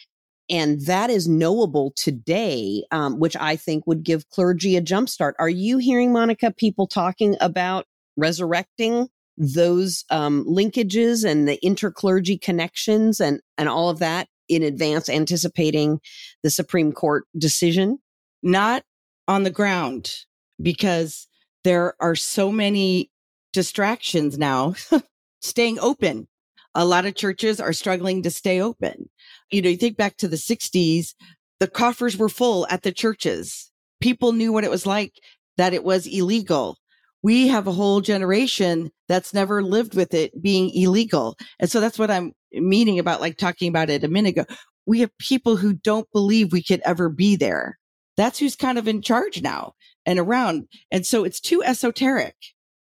and 0.49 0.81
that 0.83 1.11
is 1.11 1.29
knowable 1.29 1.93
today, 1.97 2.85
um, 2.91 3.19
which 3.19 3.37
I 3.37 3.57
think 3.57 3.87
would 3.87 4.05
give 4.05 4.29
clergy 4.31 4.77
a 4.77 4.83
jumpstart. 4.83 5.33
Are 5.39 5.49
you 5.49 5.79
hearing, 5.79 6.13
Monica, 6.13 6.53
people 6.53 6.87
talking 6.87 7.37
about 7.41 7.87
resurrecting 8.17 9.09
those 9.37 10.05
um, 10.11 10.45
linkages 10.49 11.29
and 11.29 11.49
the 11.49 11.59
interclergy 11.65 12.41
connections 12.41 13.21
and, 13.21 13.41
and 13.59 13.69
all 13.69 13.91
of 13.91 13.99
that 13.99 14.29
in 14.49 14.63
advance, 14.63 15.09
anticipating 15.09 16.01
the 16.43 16.51
Supreme 16.51 16.93
Court 16.93 17.25
decision? 17.37 17.99
Not 18.43 18.85
on 19.27 19.43
the 19.43 19.51
ground, 19.51 20.15
because 20.63 21.27
there 21.65 21.95
are 22.01 22.15
so 22.15 22.53
many 22.53 23.11
distractions 23.53 24.39
now 24.39 24.75
staying 25.41 25.81
open 25.81 26.29
A 26.77 26.85
lot 26.85 27.07
of 27.07 27.15
churches 27.15 27.59
are 27.59 27.73
struggling 27.73 28.23
to 28.23 28.31
stay 28.31 28.61
open. 28.61 29.09
You 29.51 29.63
know, 29.63 29.71
you 29.71 29.79
think 29.79 29.97
back 29.97 30.19
to 30.19 30.29
the 30.29 30.37
60s, 30.37 31.15
the 31.59 31.69
coffers 31.69 32.19
were 32.19 32.29
full 32.29 32.67
at 32.69 32.83
the 32.83 32.93
churches. 32.93 33.73
People 34.01 34.33
knew 34.33 34.53
what 34.53 34.65
it 34.65 34.71
was 34.71 34.85
like 34.85 35.15
that 35.57 35.73
it 35.73 35.85
was 35.85 36.07
illegal. 36.07 36.77
We 37.23 37.49
have 37.49 37.67
a 37.67 37.73
whole 37.73 38.03
generation 38.03 38.91
that's 39.09 39.33
never 39.33 39.63
lived 39.63 39.95
with 39.95 40.13
it 40.13 40.41
being 40.43 40.71
illegal. 40.75 41.37
And 41.59 41.71
so 41.71 41.81
that's 41.81 41.99
what 41.99 42.11
I'm 42.11 42.33
meaning 42.53 42.99
about 42.99 43.23
like 43.23 43.39
talking 43.39 43.69
about 43.69 43.89
it 43.89 44.05
a 44.05 44.09
minute 44.09 44.37
ago. 44.37 44.45
We 44.85 45.01
have 45.01 45.17
people 45.19 45.57
who 45.57 45.73
don't 45.73 46.11
believe 46.13 46.53
we 46.53 46.63
could 46.63 46.83
ever 46.85 47.09
be 47.09 47.37
there. 47.37 47.79
That's 48.19 48.39
who's 48.39 48.55
kind 48.55 48.79
of 48.79 48.87
in 48.87 49.01
charge 49.01 49.41
now 49.43 49.73
and 50.05 50.19
around. 50.19 50.69
And 50.91 51.07
so 51.07 51.25
it's 51.25 51.41
too 51.41 51.63
esoteric. 51.65 52.37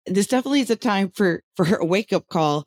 This 0.05 0.27
definitely 0.27 0.61
is 0.61 0.69
a 0.69 0.75
time 0.75 1.11
for, 1.11 1.43
for 1.55 1.75
a 1.75 1.85
wake 1.85 2.11
up 2.11 2.27
call. 2.29 2.65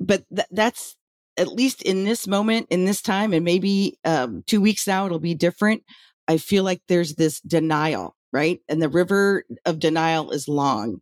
But 0.00 0.24
th- 0.34 0.48
that's 0.50 0.96
at 1.38 1.48
least 1.48 1.82
in 1.82 2.04
this 2.04 2.26
moment, 2.26 2.66
in 2.70 2.84
this 2.84 3.00
time, 3.00 3.32
and 3.32 3.44
maybe 3.44 3.96
um, 4.04 4.42
two 4.46 4.60
weeks 4.60 4.86
now, 4.86 5.06
it'll 5.06 5.20
be 5.20 5.34
different. 5.34 5.82
I 6.26 6.36
feel 6.36 6.64
like 6.64 6.82
there's 6.88 7.14
this 7.14 7.40
denial, 7.40 8.16
right? 8.32 8.60
And 8.68 8.82
the 8.82 8.88
river 8.88 9.44
of 9.64 9.78
denial 9.78 10.32
is 10.32 10.48
long. 10.48 11.00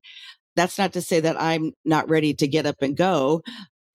That's 0.55 0.79
not 0.79 0.93
to 0.93 1.03
say 1.03 1.21
that 1.21 1.41
I'm 1.41 1.73
not 1.85 2.09
ready 2.09 2.35
to 2.35 2.47
get 2.47 2.67
up 2.67 2.77
and 2.83 2.97
go 2.97 3.43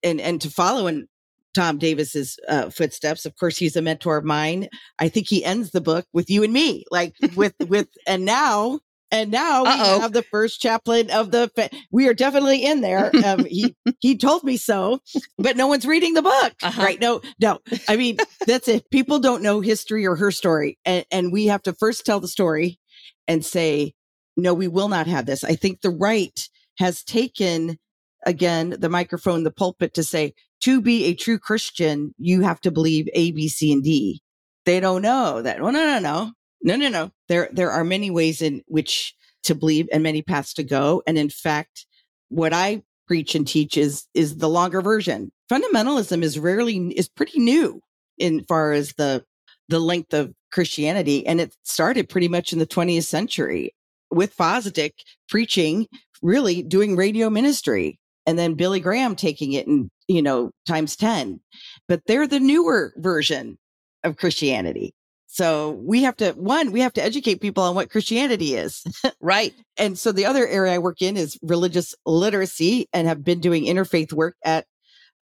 and, 0.02 0.20
and 0.20 0.40
to 0.42 0.50
follow 0.50 0.88
in 0.88 1.06
Tom 1.54 1.78
Davis's 1.78 2.38
uh, 2.48 2.70
footsteps. 2.70 3.24
Of 3.24 3.36
course, 3.36 3.56
he's 3.56 3.76
a 3.76 3.82
mentor 3.82 4.16
of 4.16 4.24
mine. 4.24 4.68
I 4.98 5.08
think 5.08 5.28
he 5.28 5.44
ends 5.44 5.70
the 5.70 5.80
book 5.80 6.06
with 6.12 6.28
you 6.28 6.42
and 6.42 6.52
me, 6.52 6.84
like 6.90 7.14
with, 7.36 7.54
with, 7.68 7.88
and 8.06 8.24
now 8.24 8.80
and 9.12 9.30
now 9.30 9.64
Uh-oh. 9.64 9.96
we 9.96 10.00
have 10.00 10.12
the 10.12 10.22
first 10.22 10.60
chaplain 10.60 11.10
of 11.10 11.30
the. 11.30 11.50
Fa- 11.54 11.70
we 11.92 12.08
are 12.08 12.14
definitely 12.14 12.64
in 12.64 12.80
there. 12.80 13.12
Um, 13.24 13.44
he 13.44 13.76
he 14.00 14.16
told 14.16 14.42
me 14.42 14.56
so, 14.56 15.00
but 15.38 15.56
no 15.56 15.66
one's 15.66 15.86
reading 15.86 16.14
the 16.14 16.22
book, 16.22 16.54
uh-huh. 16.62 16.82
right? 16.82 17.00
No, 17.00 17.20
no. 17.38 17.60
I 17.88 17.96
mean, 17.96 18.16
that's 18.46 18.66
it. 18.66 18.90
People 18.90 19.18
don't 19.18 19.42
know 19.42 19.60
history 19.60 20.06
or 20.06 20.16
her 20.16 20.30
story, 20.30 20.78
and, 20.84 21.04
and 21.12 21.32
we 21.32 21.46
have 21.46 21.62
to 21.64 21.74
first 21.74 22.06
tell 22.06 22.18
the 22.18 22.26
story 22.26 22.80
and 23.28 23.44
say, 23.44 23.92
no, 24.36 24.54
we 24.54 24.66
will 24.66 24.88
not 24.88 25.06
have 25.06 25.26
this. 25.26 25.44
I 25.44 25.54
think 25.54 25.82
the 25.82 25.90
right 25.90 26.48
has 26.78 27.04
taken 27.04 27.78
again 28.24 28.70
the 28.78 28.88
microphone, 28.88 29.44
the 29.44 29.50
pulpit 29.50 29.94
to 29.94 30.02
say, 30.02 30.32
to 30.62 30.80
be 30.80 31.04
a 31.04 31.14
true 31.14 31.38
Christian, 31.38 32.14
you 32.18 32.40
have 32.40 32.60
to 32.62 32.70
believe 32.70 33.08
A, 33.14 33.32
B, 33.32 33.48
C, 33.48 33.72
and 33.72 33.82
D. 33.82 34.22
They 34.64 34.80
don't 34.80 35.02
know 35.02 35.42
that. 35.42 35.60
Well, 35.60 35.72
no, 35.72 35.84
no, 35.84 35.98
no. 35.98 36.32
No, 36.62 36.76
no, 36.76 36.88
no. 36.88 37.10
There, 37.28 37.48
there 37.52 37.70
are 37.70 37.84
many 37.84 38.10
ways 38.10 38.40
in 38.40 38.62
which 38.66 39.14
to 39.44 39.54
believe 39.54 39.88
and 39.92 40.02
many 40.02 40.22
paths 40.22 40.54
to 40.54 40.62
go. 40.62 41.02
And 41.06 41.18
in 41.18 41.28
fact, 41.28 41.86
what 42.28 42.52
I 42.52 42.82
preach 43.06 43.34
and 43.34 43.46
teach 43.46 43.76
is, 43.76 44.06
is 44.14 44.36
the 44.36 44.48
longer 44.48 44.80
version. 44.80 45.32
Fundamentalism 45.50 46.22
is 46.22 46.38
rarely, 46.38 46.76
is 46.96 47.08
pretty 47.08 47.40
new 47.40 47.80
in 48.18 48.44
far 48.44 48.72
as 48.72 48.92
the, 48.92 49.24
the 49.68 49.80
length 49.80 50.14
of 50.14 50.32
Christianity. 50.52 51.26
And 51.26 51.40
it 51.40 51.54
started 51.64 52.08
pretty 52.08 52.28
much 52.28 52.52
in 52.52 52.58
the 52.58 52.66
20th 52.66 53.04
century 53.04 53.74
with 54.10 54.36
Fosdick 54.36 54.92
preaching, 55.28 55.88
really 56.22 56.62
doing 56.62 56.96
radio 56.96 57.28
ministry 57.28 57.98
and 58.26 58.38
then 58.38 58.54
Billy 58.54 58.80
Graham 58.80 59.16
taking 59.16 59.52
it 59.52 59.66
and, 59.66 59.90
you 60.06 60.22
know, 60.22 60.52
times 60.66 60.96
10. 60.96 61.40
But 61.88 62.02
they're 62.06 62.28
the 62.28 62.40
newer 62.40 62.92
version 62.96 63.58
of 64.04 64.16
Christianity. 64.16 64.94
So 65.32 65.80
we 65.82 66.02
have 66.02 66.14
to, 66.18 66.32
one, 66.32 66.72
we 66.72 66.80
have 66.80 66.92
to 66.92 67.02
educate 67.02 67.40
people 67.40 67.64
on 67.64 67.74
what 67.74 67.88
Christianity 67.88 68.54
is. 68.54 68.84
right. 69.22 69.54
And 69.78 69.98
so 69.98 70.12
the 70.12 70.26
other 70.26 70.46
area 70.46 70.74
I 70.74 70.78
work 70.78 71.00
in 71.00 71.16
is 71.16 71.38
religious 71.40 71.94
literacy 72.04 72.86
and 72.92 73.08
have 73.08 73.24
been 73.24 73.40
doing 73.40 73.64
interfaith 73.64 74.12
work 74.12 74.36
at 74.44 74.66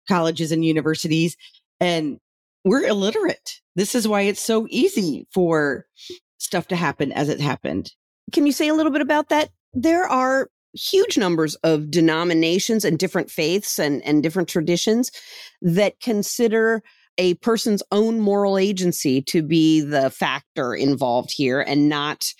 colleges 0.09 0.51
and 0.51 0.65
universities. 0.65 1.37
And 1.79 2.19
we're 2.65 2.85
illiterate. 2.85 3.61
This 3.77 3.95
is 3.95 4.05
why 4.05 4.23
it's 4.23 4.41
so 4.41 4.67
easy 4.69 5.27
for 5.33 5.85
stuff 6.39 6.67
to 6.67 6.75
happen 6.75 7.13
as 7.13 7.29
it 7.29 7.39
happened. 7.39 7.93
Can 8.33 8.45
you 8.45 8.51
say 8.51 8.67
a 8.67 8.73
little 8.73 8.91
bit 8.91 9.01
about 9.01 9.29
that? 9.29 9.49
There 9.73 10.09
are 10.09 10.49
huge 10.73 11.17
numbers 11.17 11.55
of 11.63 11.89
denominations 11.89 12.83
and 12.83 12.99
different 12.99 13.31
faiths 13.31 13.79
and, 13.79 14.03
and 14.03 14.21
different 14.21 14.49
traditions 14.49 15.09
that 15.61 16.01
consider 16.01 16.83
a 17.21 17.35
person's 17.35 17.83
own 17.91 18.19
moral 18.19 18.57
agency 18.57 19.21
to 19.21 19.43
be 19.43 19.79
the 19.79 20.09
factor 20.09 20.73
involved 20.73 21.31
here 21.31 21.61
and 21.61 21.87
not 21.87 22.33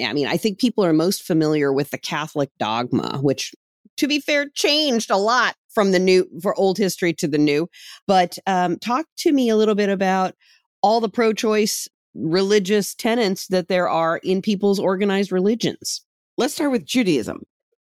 I 0.00 0.12
mean, 0.12 0.28
I 0.28 0.36
think 0.36 0.60
people 0.60 0.84
are 0.84 0.92
most 0.92 1.24
familiar 1.24 1.72
with 1.72 1.90
the 1.90 1.98
Catholic 1.98 2.50
dogma, 2.60 3.18
which 3.20 3.52
to 3.96 4.06
be 4.06 4.20
fair 4.20 4.46
changed 4.54 5.10
a 5.10 5.16
lot 5.16 5.56
from 5.70 5.90
the 5.90 5.98
new 5.98 6.28
for 6.40 6.56
old 6.56 6.78
history 6.78 7.12
to 7.14 7.26
the 7.26 7.36
new. 7.36 7.68
But 8.06 8.38
um, 8.46 8.78
talk 8.78 9.06
to 9.18 9.32
me 9.32 9.48
a 9.48 9.56
little 9.56 9.74
bit 9.74 9.88
about 9.88 10.36
all 10.82 11.00
the 11.00 11.08
pro-choice 11.08 11.88
religious 12.14 12.94
tenets 12.94 13.48
that 13.48 13.66
there 13.66 13.88
are 13.88 14.18
in 14.18 14.40
people's 14.40 14.78
organized 14.78 15.32
religions. 15.32 16.04
Let's 16.36 16.54
start 16.54 16.70
with 16.70 16.86
Judaism. 16.86 17.42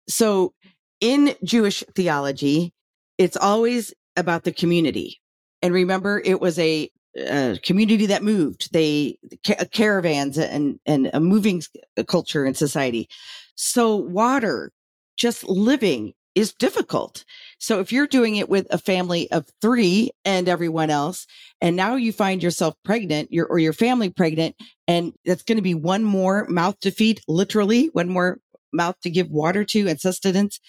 So 0.08 0.54
in 1.00 1.34
Jewish 1.42 1.82
theology, 1.96 2.72
it's 3.18 3.36
always 3.36 3.92
about 4.16 4.44
the 4.44 4.52
community. 4.52 5.20
And 5.64 5.72
remember, 5.72 6.20
it 6.22 6.42
was 6.42 6.58
a, 6.58 6.90
a 7.16 7.58
community 7.62 8.04
that 8.06 8.22
moved. 8.22 8.70
They 8.74 9.16
ca- 9.46 9.56
uh, 9.60 9.64
caravans 9.72 10.36
and 10.36 10.78
and 10.84 11.10
a 11.14 11.20
moving 11.20 11.62
uh, 11.96 12.02
culture 12.02 12.44
and 12.44 12.54
society. 12.54 13.08
So 13.54 13.96
water, 13.96 14.72
just 15.16 15.42
living 15.44 16.12
is 16.34 16.52
difficult. 16.52 17.24
So 17.58 17.80
if 17.80 17.92
you're 17.92 18.06
doing 18.06 18.36
it 18.36 18.50
with 18.50 18.66
a 18.68 18.76
family 18.76 19.30
of 19.30 19.46
three 19.62 20.10
and 20.26 20.50
everyone 20.50 20.90
else, 20.90 21.26
and 21.62 21.76
now 21.76 21.96
you 21.96 22.12
find 22.12 22.42
yourself 22.42 22.74
pregnant, 22.84 23.32
your 23.32 23.46
or 23.46 23.58
your 23.58 23.72
family 23.72 24.10
pregnant, 24.10 24.56
and 24.86 25.14
that's 25.24 25.44
going 25.44 25.56
to 25.56 25.62
be 25.62 25.74
one 25.74 26.04
more 26.04 26.46
mouth 26.50 26.78
to 26.80 26.90
feed, 26.90 27.22
literally 27.26 27.86
one 27.94 28.10
more 28.10 28.38
mouth 28.70 28.96
to 29.00 29.08
give 29.08 29.30
water 29.30 29.64
to 29.64 29.88
and 29.88 29.98
sustenance. 29.98 30.60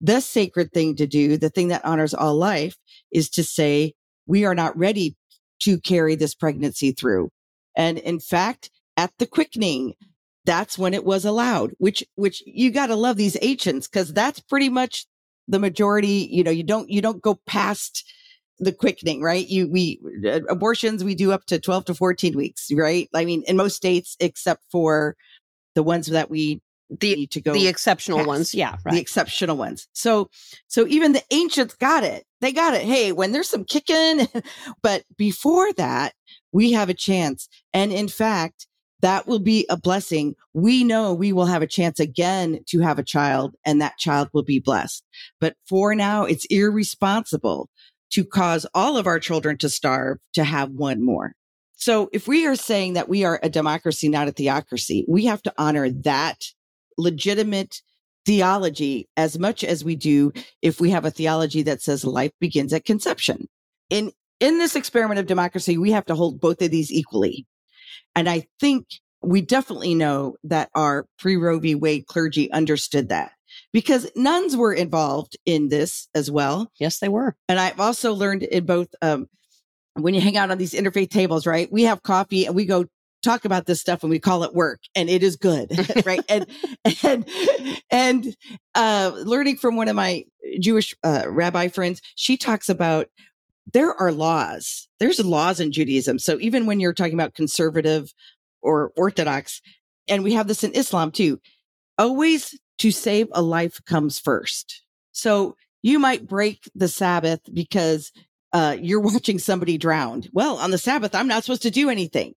The 0.00 0.20
sacred 0.20 0.72
thing 0.72 0.96
to 0.96 1.06
do, 1.06 1.36
the 1.36 1.50
thing 1.50 1.68
that 1.68 1.84
honors 1.84 2.14
all 2.14 2.34
life, 2.34 2.76
is 3.12 3.28
to 3.30 3.44
say, 3.44 3.92
we 4.26 4.44
are 4.44 4.54
not 4.54 4.76
ready 4.76 5.16
to 5.60 5.78
carry 5.78 6.14
this 6.14 6.34
pregnancy 6.34 6.92
through. 6.92 7.30
And 7.76 7.98
in 7.98 8.20
fact, 8.20 8.70
at 8.96 9.12
the 9.18 9.26
quickening, 9.26 9.94
that's 10.44 10.76
when 10.76 10.94
it 10.94 11.04
was 11.04 11.24
allowed, 11.24 11.72
which, 11.78 12.04
which 12.16 12.42
you 12.46 12.70
got 12.70 12.86
to 12.86 12.96
love 12.96 13.16
these 13.16 13.36
ancients 13.40 13.88
because 13.88 14.12
that's 14.12 14.40
pretty 14.40 14.68
much 14.68 15.06
the 15.48 15.58
majority. 15.58 16.28
You 16.30 16.42
know, 16.42 16.50
you 16.50 16.64
don't, 16.64 16.90
you 16.90 17.00
don't 17.00 17.22
go 17.22 17.38
past 17.46 18.04
the 18.58 18.72
quickening, 18.72 19.22
right? 19.22 19.46
You, 19.46 19.68
we, 19.70 20.00
uh, 20.26 20.40
abortions, 20.48 21.04
we 21.04 21.14
do 21.14 21.32
up 21.32 21.46
to 21.46 21.60
12 21.60 21.86
to 21.86 21.94
14 21.94 22.36
weeks, 22.36 22.68
right? 22.74 23.08
I 23.14 23.24
mean, 23.24 23.44
in 23.46 23.56
most 23.56 23.76
states, 23.76 24.16
except 24.20 24.64
for 24.70 25.16
the 25.74 25.82
ones 25.82 26.06
that 26.08 26.30
we 26.30 26.60
the 27.00 27.26
to 27.28 27.40
go 27.40 27.54
the 27.54 27.68
exceptional 27.68 28.18
past, 28.18 28.28
ones 28.28 28.54
yeah 28.54 28.76
right. 28.84 28.92
the 28.92 29.00
exceptional 29.00 29.56
ones 29.56 29.88
so 29.92 30.28
so 30.68 30.86
even 30.88 31.12
the 31.12 31.22
ancients 31.30 31.74
got 31.74 32.04
it 32.04 32.24
they 32.42 32.52
got 32.52 32.74
it. 32.74 32.82
Hey 32.82 33.12
when 33.12 33.32
there's 33.32 33.48
some 33.48 33.64
kicking 33.64 34.28
but 34.82 35.04
before 35.16 35.72
that 35.74 36.12
we 36.52 36.72
have 36.72 36.90
a 36.90 36.94
chance. 36.94 37.48
And 37.72 37.90
in 37.92 38.08
fact 38.08 38.66
that 39.00 39.26
will 39.26 39.40
be 39.40 39.66
a 39.68 39.76
blessing. 39.76 40.36
We 40.54 40.84
know 40.84 41.12
we 41.12 41.32
will 41.32 41.46
have 41.46 41.62
a 41.62 41.66
chance 41.66 41.98
again 41.98 42.60
to 42.68 42.80
have 42.80 42.98
a 42.98 43.04
child 43.04 43.56
and 43.66 43.80
that 43.80 43.98
child 43.98 44.28
will 44.32 44.44
be 44.44 44.60
blessed. 44.60 45.04
But 45.40 45.56
for 45.66 45.94
now 45.94 46.24
it's 46.24 46.44
irresponsible 46.46 47.68
to 48.12 48.24
cause 48.24 48.66
all 48.74 48.96
of 48.96 49.06
our 49.06 49.18
children 49.18 49.58
to 49.58 49.68
starve 49.68 50.18
to 50.34 50.44
have 50.44 50.70
one 50.70 51.04
more. 51.04 51.34
So 51.74 52.10
if 52.12 52.28
we 52.28 52.46
are 52.46 52.54
saying 52.54 52.92
that 52.92 53.08
we 53.08 53.24
are 53.24 53.40
a 53.42 53.48
democracy, 53.48 54.08
not 54.08 54.28
a 54.28 54.32
theocracy, 54.32 55.04
we 55.08 55.24
have 55.24 55.42
to 55.42 55.54
honor 55.58 55.90
that 55.90 56.44
legitimate 56.96 57.82
theology 58.24 59.08
as 59.16 59.38
much 59.38 59.64
as 59.64 59.84
we 59.84 59.96
do 59.96 60.32
if 60.60 60.80
we 60.80 60.90
have 60.90 61.04
a 61.04 61.10
theology 61.10 61.62
that 61.62 61.82
says 61.82 62.04
life 62.04 62.32
begins 62.40 62.72
at 62.72 62.84
conception. 62.84 63.48
In 63.90 64.12
in 64.40 64.58
this 64.58 64.74
experiment 64.74 65.20
of 65.20 65.26
democracy, 65.26 65.78
we 65.78 65.92
have 65.92 66.06
to 66.06 66.14
hold 66.14 66.40
both 66.40 66.60
of 66.62 66.70
these 66.70 66.90
equally. 66.90 67.46
And 68.14 68.28
I 68.28 68.46
think 68.58 68.86
we 69.22 69.40
definitely 69.40 69.94
know 69.94 70.36
that 70.44 70.68
our 70.74 71.06
pre 71.18 71.36
Roe 71.36 71.58
v. 71.58 71.74
Wade 71.74 72.06
clergy 72.06 72.50
understood 72.50 73.08
that 73.10 73.32
because 73.72 74.10
nuns 74.16 74.56
were 74.56 74.72
involved 74.72 75.36
in 75.46 75.68
this 75.68 76.08
as 76.14 76.30
well. 76.30 76.70
Yes, 76.78 76.98
they 76.98 77.08
were. 77.08 77.36
And 77.48 77.58
I've 77.58 77.80
also 77.80 78.14
learned 78.14 78.42
in 78.42 78.66
both, 78.66 78.88
um, 79.00 79.28
when 79.94 80.14
you 80.14 80.20
hang 80.20 80.36
out 80.36 80.50
on 80.50 80.58
these 80.58 80.72
interfaith 80.72 81.10
tables, 81.10 81.46
right? 81.46 81.70
We 81.70 81.82
have 81.84 82.02
coffee 82.02 82.46
and 82.46 82.56
we 82.56 82.64
go 82.64 82.86
talk 83.22 83.44
about 83.44 83.66
this 83.66 83.80
stuff 83.80 84.02
and 84.02 84.10
we 84.10 84.18
call 84.18 84.42
it 84.42 84.54
work 84.54 84.80
and 84.94 85.08
it 85.08 85.22
is 85.22 85.36
good 85.36 85.70
right 86.06 86.24
and 86.28 86.46
and 87.02 87.28
and 87.90 88.36
uh 88.74 89.12
learning 89.24 89.56
from 89.56 89.76
one 89.76 89.88
of 89.88 89.96
my 89.96 90.24
jewish 90.60 90.94
uh, 91.04 91.24
rabbi 91.28 91.68
friends 91.68 92.00
she 92.14 92.36
talks 92.36 92.68
about 92.68 93.06
there 93.72 93.94
are 93.94 94.12
laws 94.12 94.88
there's 95.00 95.24
laws 95.24 95.60
in 95.60 95.72
judaism 95.72 96.18
so 96.18 96.38
even 96.40 96.66
when 96.66 96.80
you're 96.80 96.92
talking 96.92 97.14
about 97.14 97.34
conservative 97.34 98.12
or 98.60 98.92
orthodox 98.96 99.60
and 100.08 100.22
we 100.22 100.32
have 100.32 100.48
this 100.48 100.64
in 100.64 100.72
islam 100.72 101.10
too 101.10 101.40
always 101.98 102.58
to 102.78 102.90
save 102.90 103.28
a 103.32 103.42
life 103.42 103.80
comes 103.86 104.18
first 104.18 104.82
so 105.12 105.54
you 105.82 105.98
might 105.98 106.26
break 106.26 106.70
the 106.74 106.88
Sabbath 106.88 107.40
because 107.52 108.12
uh, 108.52 108.76
you're 108.80 109.00
watching 109.12 109.38
somebody 109.38 109.76
drowned. 109.76 110.28
Well, 110.32 110.56
on 110.56 110.70
the 110.70 110.78
Sabbath, 110.78 111.14
I'm 111.14 111.28
not 111.28 111.44
supposed 111.44 111.62
to 111.62 111.70
do 111.70 111.90
anything. 111.90 112.34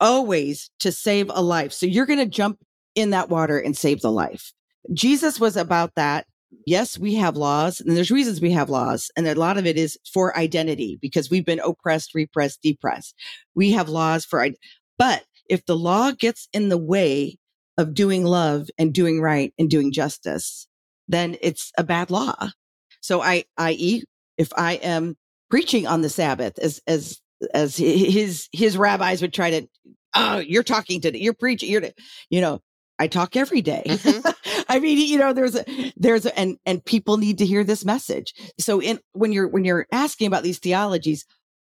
Always 0.00 0.70
to 0.80 0.92
save 0.92 1.30
a 1.32 1.42
life. 1.42 1.72
So 1.72 1.86
you're 1.86 2.06
going 2.06 2.18
to 2.18 2.26
jump 2.26 2.58
in 2.94 3.10
that 3.10 3.28
water 3.28 3.58
and 3.58 3.76
save 3.76 4.00
the 4.00 4.10
life. 4.10 4.52
Jesus 4.92 5.40
was 5.40 5.56
about 5.56 5.92
that. 5.96 6.26
Yes, 6.66 6.98
we 6.98 7.14
have 7.14 7.36
laws 7.36 7.80
and 7.80 7.96
there's 7.96 8.10
reasons 8.10 8.40
we 8.40 8.52
have 8.52 8.70
laws. 8.70 9.10
And 9.16 9.26
a 9.26 9.34
lot 9.34 9.58
of 9.58 9.66
it 9.66 9.76
is 9.76 9.98
for 10.12 10.36
identity 10.36 10.98
because 11.00 11.30
we've 11.30 11.44
been 11.44 11.60
oppressed, 11.60 12.14
repressed, 12.14 12.60
depressed. 12.62 13.14
We 13.54 13.72
have 13.72 13.88
laws 13.88 14.24
for, 14.24 14.46
but 14.98 15.24
if 15.48 15.64
the 15.66 15.76
law 15.76 16.12
gets 16.12 16.48
in 16.52 16.68
the 16.68 16.78
way 16.78 17.38
of 17.78 17.94
doing 17.94 18.24
love 18.24 18.68
and 18.78 18.92
doing 18.92 19.20
right 19.20 19.52
and 19.58 19.68
doing 19.68 19.92
justice, 19.92 20.66
then 21.08 21.36
it's 21.40 21.72
a 21.76 21.84
bad 21.84 22.10
law. 22.10 22.50
So 23.00 23.22
I, 23.22 23.44
i.e., 23.58 24.02
if 24.38 24.52
I 24.56 24.74
am 24.74 25.16
preaching 25.50 25.86
on 25.86 26.02
the 26.02 26.08
Sabbath 26.08 26.58
as, 26.58 26.80
as, 26.86 27.20
as 27.52 27.76
his, 27.76 28.48
his 28.52 28.76
rabbis 28.76 29.22
would 29.22 29.32
try 29.32 29.50
to, 29.50 29.68
oh, 30.14 30.38
you're 30.38 30.62
talking 30.62 31.00
to, 31.02 31.18
you're 31.18 31.34
preaching, 31.34 31.70
you're, 31.70 31.82
you 32.30 32.40
know, 32.40 32.60
I 32.98 33.08
talk 33.08 33.36
every 33.36 33.60
day. 33.60 33.82
Mm-hmm. 33.86 34.64
I 34.68 34.78
mean, 34.80 34.98
you 34.98 35.18
know, 35.18 35.32
there's 35.32 35.54
a, 35.54 35.92
there's 35.96 36.26
a, 36.26 36.38
and, 36.38 36.56
and 36.64 36.84
people 36.84 37.18
need 37.18 37.38
to 37.38 37.46
hear 37.46 37.62
this 37.62 37.84
message. 37.84 38.32
So 38.58 38.80
in, 38.80 38.98
when 39.12 39.32
you're, 39.32 39.48
when 39.48 39.64
you're 39.64 39.86
asking 39.92 40.28
about 40.28 40.42
these 40.42 40.58
theologies, 40.58 41.26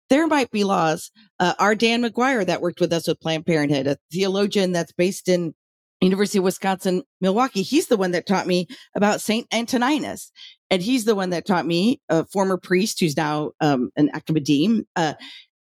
there 0.08 0.26
might 0.28 0.50
be 0.50 0.64
laws. 0.64 1.10
Uh, 1.40 1.54
our 1.58 1.74
Dan 1.74 2.02
Maguire 2.02 2.44
that 2.44 2.60
worked 2.60 2.80
with 2.80 2.92
us 2.92 3.08
with 3.08 3.20
Planned 3.20 3.44
Parenthood, 3.44 3.88
a 3.88 3.96
theologian 4.12 4.72
that's 4.72 4.92
based 4.92 5.28
in 5.28 5.54
University 6.00 6.38
of 6.38 6.44
Wisconsin, 6.44 7.02
Milwaukee. 7.20 7.62
He's 7.62 7.88
the 7.88 7.96
one 7.96 8.12
that 8.12 8.26
taught 8.26 8.46
me 8.46 8.66
about 8.94 9.20
Saint 9.20 9.46
Antoninus. 9.52 10.30
And 10.70 10.82
he's 10.82 11.04
the 11.04 11.14
one 11.14 11.30
that 11.30 11.46
taught 11.46 11.66
me, 11.66 12.00
a 12.08 12.26
former 12.26 12.58
priest 12.58 13.00
who's 13.00 13.16
now 13.16 13.52
um, 13.60 13.90
an 13.96 14.10
academe. 14.12 14.84
Uh, 14.96 15.14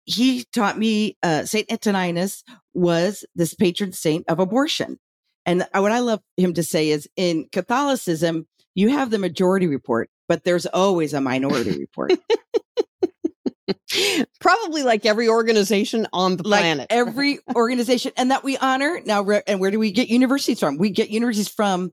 he 0.08 0.46
taught 0.54 0.80
me 0.80 1.18
uh, 1.22 1.44
Saint 1.44 1.70
Antoninus 1.72 2.44
was 2.74 3.26
this 3.36 3.54
patron 3.54 3.92
saint 3.92 4.26
of 4.30 4.40
abortion. 4.40 4.98
And 5.46 5.68
what 5.74 5.92
I 5.92 6.00
love 6.00 6.22
him 6.38 6.54
to 6.54 6.64
say 6.64 6.90
is 6.90 7.08
in 7.16 7.48
Catholicism, 7.52 8.48
you 8.74 8.90
have 8.90 9.12
the 9.12 9.20
majority 9.20 9.68
report, 9.68 10.10
but 10.28 10.44
there's 10.44 10.66
always 10.66 11.14
a 11.14 11.22
minority 11.22 11.78
report. 11.78 12.14
Probably 14.40 14.84
like 14.84 15.06
every 15.06 15.28
organization 15.28 16.08
on 16.14 16.38
the 16.38 16.48
like 16.48 16.62
planet. 16.62 16.88
Every 16.90 17.40
organization 17.54 18.14
and 18.16 18.32
that 18.32 18.44
we 18.44 18.58
honor. 18.58 19.02
Now, 19.06 19.28
and 19.46 19.60
where 19.60 19.72
do 19.72 19.80
we 19.80 19.92
get 19.92 20.08
universities 20.08 20.60
from? 20.60 20.78
We 20.78 20.90
get 20.90 21.10
universities 21.10 21.50
from 21.50 21.92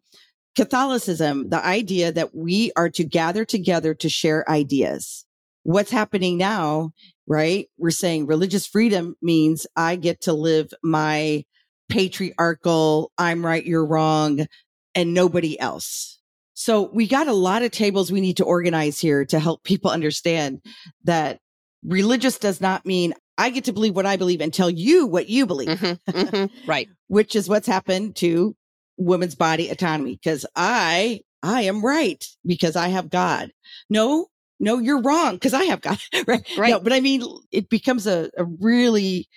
Catholicism, 0.56 1.48
the 1.48 1.64
idea 1.64 2.12
that 2.12 2.34
we 2.34 2.70
are 2.76 2.90
to 2.90 3.02
gather 3.02 3.44
together 3.44 3.94
to 3.94 4.08
share 4.08 4.48
ideas. 4.48 5.24
What's 5.64 5.90
happening 5.90 6.36
now, 6.38 6.92
right? 7.26 7.68
We're 7.78 7.90
saying 7.90 8.26
religious 8.26 8.66
freedom 8.66 9.16
means 9.22 9.66
I 9.76 9.96
get 9.96 10.22
to 10.22 10.32
live 10.32 10.72
my 10.82 11.44
patriarchal, 11.88 13.12
I'm 13.18 13.44
right, 13.44 13.64
you're 13.64 13.86
wrong, 13.86 14.46
and 14.94 15.14
nobody 15.14 15.58
else. 15.58 16.18
So 16.54 16.90
we 16.92 17.06
got 17.08 17.26
a 17.26 17.32
lot 17.32 17.62
of 17.62 17.72
tables 17.72 18.12
we 18.12 18.20
need 18.20 18.36
to 18.36 18.44
organize 18.44 19.00
here 19.00 19.24
to 19.26 19.40
help 19.40 19.64
people 19.64 19.90
understand 19.90 20.60
that 21.04 21.40
religious 21.84 22.38
does 22.38 22.60
not 22.60 22.86
mean 22.86 23.14
I 23.36 23.50
get 23.50 23.64
to 23.64 23.72
believe 23.72 23.96
what 23.96 24.06
I 24.06 24.16
believe 24.16 24.40
and 24.40 24.54
tell 24.54 24.70
you 24.70 25.06
what 25.06 25.28
you 25.28 25.46
believe. 25.46 25.68
Mm-hmm, 25.68 26.18
mm-hmm, 26.18 26.58
right. 26.68 26.88
Which 27.08 27.34
is 27.34 27.48
what's 27.48 27.66
happened 27.66 28.16
to 28.16 28.54
women's 28.96 29.34
body 29.34 29.70
autonomy 29.70 30.18
because 30.22 30.46
I, 30.54 31.20
I 31.42 31.62
am 31.62 31.84
right 31.84 32.24
because 32.46 32.76
I 32.76 32.88
have 32.88 33.10
God. 33.10 33.50
No, 33.90 34.28
no, 34.60 34.78
you're 34.78 35.02
wrong 35.02 35.34
because 35.34 35.54
I 35.54 35.64
have 35.64 35.80
God. 35.80 35.98
right. 36.26 36.46
Right. 36.58 36.70
No, 36.70 36.80
but 36.80 36.92
I 36.92 37.00
mean, 37.00 37.22
it 37.50 37.68
becomes 37.68 38.06
a, 38.06 38.30
a 38.36 38.44
really 38.44 39.28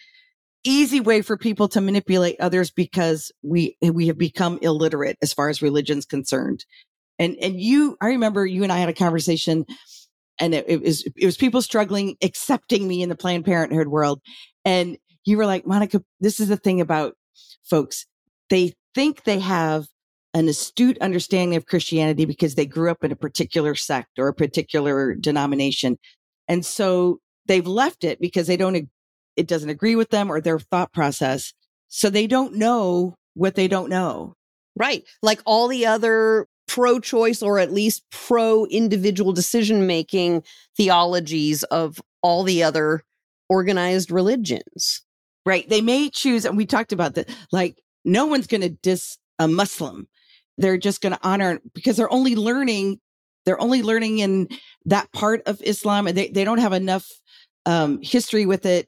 easy 0.63 0.99
way 0.99 1.21
for 1.21 1.37
people 1.37 1.67
to 1.69 1.81
manipulate 1.81 2.35
others 2.39 2.71
because 2.71 3.31
we, 3.41 3.77
eh, 3.81 3.89
we 3.89 4.07
have 4.07 4.17
become 4.17 4.59
illiterate 4.61 5.17
as 5.21 5.33
far 5.33 5.49
as 5.49 5.61
religion's 5.61 6.05
concerned. 6.05 6.65
And, 7.19 7.35
and 7.41 7.59
you, 7.59 7.97
I 8.01 8.07
remember 8.07 8.45
you 8.45 8.63
and 8.63 8.71
I 8.71 8.79
had 8.79 8.89
a 8.89 8.93
conversation 8.93 9.65
and 10.39 10.53
it, 10.53 10.65
it, 10.67 10.81
was 10.81 11.03
it 11.15 11.25
was 11.25 11.37
people 11.37 11.61
struggling 11.61 12.15
accepting 12.21 12.87
me 12.87 13.01
in 13.01 13.09
the 13.09 13.15
Planned 13.15 13.45
Parenthood 13.45 13.87
world. 13.87 14.21
And 14.65 14.97
you 15.25 15.37
were 15.37 15.45
like, 15.45 15.65
Monica, 15.65 16.03
this 16.19 16.39
is 16.39 16.47
the 16.47 16.57
thing 16.57 16.79
about 16.79 17.15
folks. 17.63 18.05
They 18.49 18.73
think 18.93 19.23
they 19.23 19.39
have 19.39 19.87
an 20.37 20.47
astute 20.47 20.97
understanding 20.99 21.55
of 21.55 21.65
Christianity 21.65 22.25
because 22.25 22.55
they 22.55 22.65
grew 22.65 22.91
up 22.91 23.03
in 23.03 23.11
a 23.11 23.15
particular 23.15 23.73
sect 23.73 24.19
or 24.19 24.27
a 24.27 24.33
particular 24.33 25.15
denomination. 25.15 25.97
And 26.47 26.65
so 26.65 27.19
they've 27.47 27.65
left 27.65 28.03
it 28.03 28.21
because 28.21 28.45
they 28.45 28.57
don't, 28.57 28.89
it 29.35 29.47
doesn't 29.47 29.69
agree 29.69 29.95
with 29.95 30.09
them 30.11 30.31
or 30.31 30.39
their 30.39 30.59
thought 30.59 30.93
process. 30.93 31.53
So 31.87 32.09
they 32.09 32.27
don't 32.27 32.55
know 32.55 33.15
what 33.33 33.55
they 33.55 33.67
don't 33.67 33.89
know. 33.89 34.35
Right. 34.75 35.03
Like 35.23 35.41
all 35.45 35.67
the 35.67 35.87
other 35.87 36.45
pro 36.67 36.99
choice 36.99 37.41
or 37.41 37.57
at 37.57 37.73
least 37.73 38.03
pro 38.11 38.65
individual 38.65 39.33
decision 39.33 39.87
making 39.87 40.43
theologies 40.75 41.63
of 41.63 41.99
all 42.21 42.43
the 42.43 42.61
other 42.61 43.01
organized 43.49 44.11
religions. 44.11 45.01
Right. 45.45 45.67
They 45.67 45.81
may 45.81 46.09
choose, 46.09 46.45
and 46.45 46.57
we 46.57 46.65
talked 46.65 46.91
about 46.91 47.15
that, 47.15 47.29
like, 47.51 47.81
no 48.05 48.25
one's 48.25 48.47
going 48.47 48.61
to 48.61 48.69
diss 48.69 49.17
a 49.39 49.47
Muslim. 49.47 50.07
They're 50.57 50.77
just 50.77 51.01
going 51.01 51.13
to 51.13 51.19
honor 51.23 51.59
because 51.73 51.97
they're 51.97 52.11
only 52.11 52.35
learning, 52.35 52.99
they're 53.45 53.61
only 53.61 53.83
learning 53.83 54.19
in 54.19 54.49
that 54.85 55.11
part 55.11 55.41
of 55.45 55.61
Islam 55.63 56.07
and 56.07 56.17
they, 56.17 56.29
they 56.29 56.43
don't 56.43 56.57
have 56.59 56.73
enough 56.73 57.07
um, 57.65 57.99
history 58.01 58.45
with 58.45 58.65
it 58.65 58.87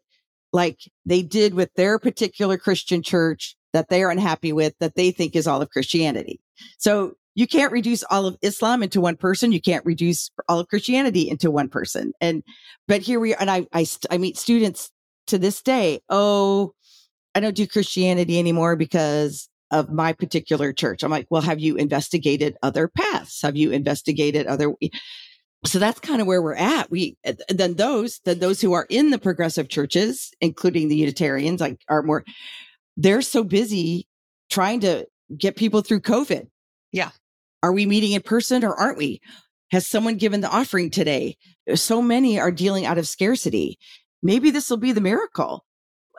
like 0.52 0.80
they 1.06 1.22
did 1.22 1.54
with 1.54 1.74
their 1.76 2.00
particular 2.00 2.58
Christian 2.58 3.04
church 3.04 3.56
that 3.74 3.90
they 3.90 4.02
are 4.04 4.10
unhappy 4.10 4.52
with 4.52 4.74
that 4.80 4.96
they 4.96 5.12
think 5.12 5.36
is 5.36 5.48
all 5.48 5.62
of 5.62 5.70
Christianity. 5.70 6.40
So 6.78 7.14
you 7.36 7.48
can't 7.48 7.72
reduce 7.72 8.04
all 8.04 8.26
of 8.26 8.38
Islam 8.42 8.82
into 8.82 9.00
one 9.00 9.16
person. 9.16 9.52
You 9.52 9.62
can't 9.62 9.86
reduce 9.86 10.32
all 10.48 10.60
of 10.60 10.68
Christianity 10.68 11.30
into 11.30 11.52
one 11.52 11.70
person. 11.70 12.14
And, 12.20 12.44
but 12.88 13.02
here 13.02 13.20
we 13.20 13.34
are. 13.34 13.38
And 13.40 13.52
I, 13.52 13.68
I, 13.72 13.86
I 14.10 14.18
meet 14.18 14.38
students 14.38 14.92
to 15.28 15.38
this 15.38 15.62
day. 15.62 16.02
Oh, 16.10 16.74
I 17.36 17.40
don't 17.40 17.56
do 17.56 17.68
Christianity 17.68 18.40
anymore 18.40 18.76
because 18.76 19.48
of 19.72 19.90
my 19.92 20.14
particular 20.14 20.74
church. 20.74 21.04
I'm 21.04 21.12
like, 21.12 21.28
well, 21.30 21.42
have 21.42 21.60
you 21.60 21.76
investigated 21.76 22.58
other 22.64 22.88
paths? 22.88 23.42
Have 23.42 23.56
you 23.56 23.72
investigated 23.72 24.48
other? 24.48 24.74
So 25.66 25.80
that's 25.80 26.00
kind 26.00 26.22
of 26.22 26.28
where 26.28 26.42
we're 26.42 26.56
at. 26.56 26.90
We 26.90 27.18
eh, 27.24 27.34
then 27.50 27.76
those 27.76 28.22
then 28.26 28.40
those 28.40 28.62
who 28.62 28.74
are 28.74 28.88
in 28.90 29.10
the 29.10 29.20
progressive 29.20 29.70
churches, 29.70 30.32
including 30.42 30.88
the 30.88 30.96
Unitarians, 30.96 31.62
like 31.62 31.82
are 31.88 32.04
more. 32.04 32.24
They're 32.98 33.22
so 33.22 33.44
busy 33.44 34.08
trying 34.50 34.80
to 34.82 35.06
get 35.38 35.56
people 35.56 35.82
through 35.82 36.02
COVID. 36.02 36.48
Yeah. 36.92 37.12
Are 37.62 37.74
we 37.74 37.86
meeting 37.86 38.14
in 38.14 38.22
person 38.22 38.64
or 38.64 38.74
aren't 38.74 38.98
we? 38.98 39.22
Has 39.72 39.86
someone 39.86 40.16
given 40.16 40.42
the 40.42 40.50
offering 40.50 40.90
today? 40.90 41.38
So 41.76 42.02
many 42.02 42.40
are 42.40 42.52
dealing 42.52 42.86
out 42.86 42.98
of 42.98 43.08
scarcity. 43.08 43.78
Maybe 44.24 44.50
this 44.50 44.70
will 44.70 44.78
be 44.78 44.92
the 44.92 45.02
miracle. 45.02 45.66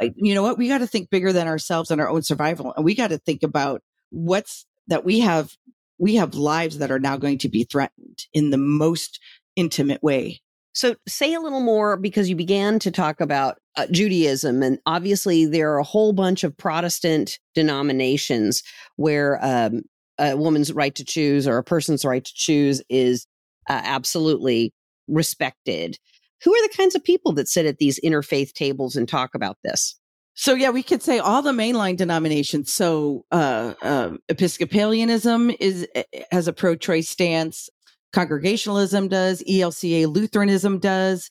Like, 0.01 0.15
you 0.17 0.35
know 0.35 0.43
what? 0.43 0.59
We 0.59 0.69
got 0.69 0.79
to 0.79 0.87
think 0.87 1.11
bigger 1.11 1.33
than 1.33 1.47
ourselves 1.47 1.91
and 1.91 2.01
our 2.01 2.09
own 2.09 2.23
survival. 2.23 2.73
And 2.77 2.85
we 2.85 2.95
got 2.95 3.09
to 3.09 3.19
think 3.19 3.43
about 3.43 3.83
what's 4.11 4.67
that 4.89 5.05
we 5.05 5.21
have, 5.21 5.57
we 5.99 6.17
have 6.17 6.35
lives 6.35 6.79
that 6.79 6.91
are 6.91 6.99
now 6.99 7.17
going 7.17 7.39
to 7.39 7.49
be 7.49 7.65
threatened 7.65 8.27
in 8.33 8.51
the 8.51 8.59
most 8.59 9.21
intimate 9.57 10.03
way. 10.03 10.41
So, 10.73 10.95
say 11.09 11.35
a 11.35 11.41
little 11.41 11.61
more 11.61 11.97
because 11.97 12.31
you 12.31 12.37
began 12.37 12.79
to 12.81 12.91
talk 12.91 13.21
about 13.21 13.59
uh, 13.77 13.87
Judaism, 13.91 14.63
and 14.63 14.79
obviously 14.87 15.45
there 15.45 15.73
are 15.73 15.79
a 15.79 15.85
whole 15.85 16.13
bunch 16.13 16.45
of 16.45 16.57
Protestant 16.57 17.39
denominations 17.55 18.63
where 18.97 19.45
um, 19.45 19.83
a 20.19 20.37
woman's 20.37 20.73
right 20.73 20.95
to 20.95 21.05
choose 21.05 21.49
or 21.49 21.59
a 21.59 21.65
person's 21.65 22.05
right 22.05 22.25
to 22.25 22.33
choose 22.35 22.83
is 22.89 23.27
uh, 23.69 23.81
absolutely 23.83 24.73
respected. 25.09 25.99
Who 26.44 26.55
are 26.55 26.68
the 26.68 26.74
kinds 26.74 26.94
of 26.94 27.05
people 27.05 27.33
that 27.33 27.48
sit 27.48 27.66
at 27.66 27.79
these 27.79 28.00
interfaith 28.00 28.53
tables 28.53 28.96
and 28.96 29.09
talk 29.09 29.35
about 29.35 29.59
this? 29.62 29.96
So 30.35 30.55
yeah, 30.55 30.70
we 30.70 30.83
could 30.83 31.03
say 31.03 31.18
all 31.18 31.42
the 31.42 31.53
mainline 31.53 31.96
denominations. 31.96 32.72
So 32.72 33.24
uh, 33.31 33.74
uh, 33.83 34.12
Episcopalianism 34.29 35.55
is 35.61 35.87
eh, 35.94 36.05
eh, 36.12 36.22
has 36.31 36.48
a 36.48 36.53
pro-choice 36.53 37.09
stance. 37.09 37.68
Congregationalism 38.12 39.09
does. 39.09 39.42
ELCA 39.42 40.07
Lutheranism 40.07 40.79
does. 40.79 41.31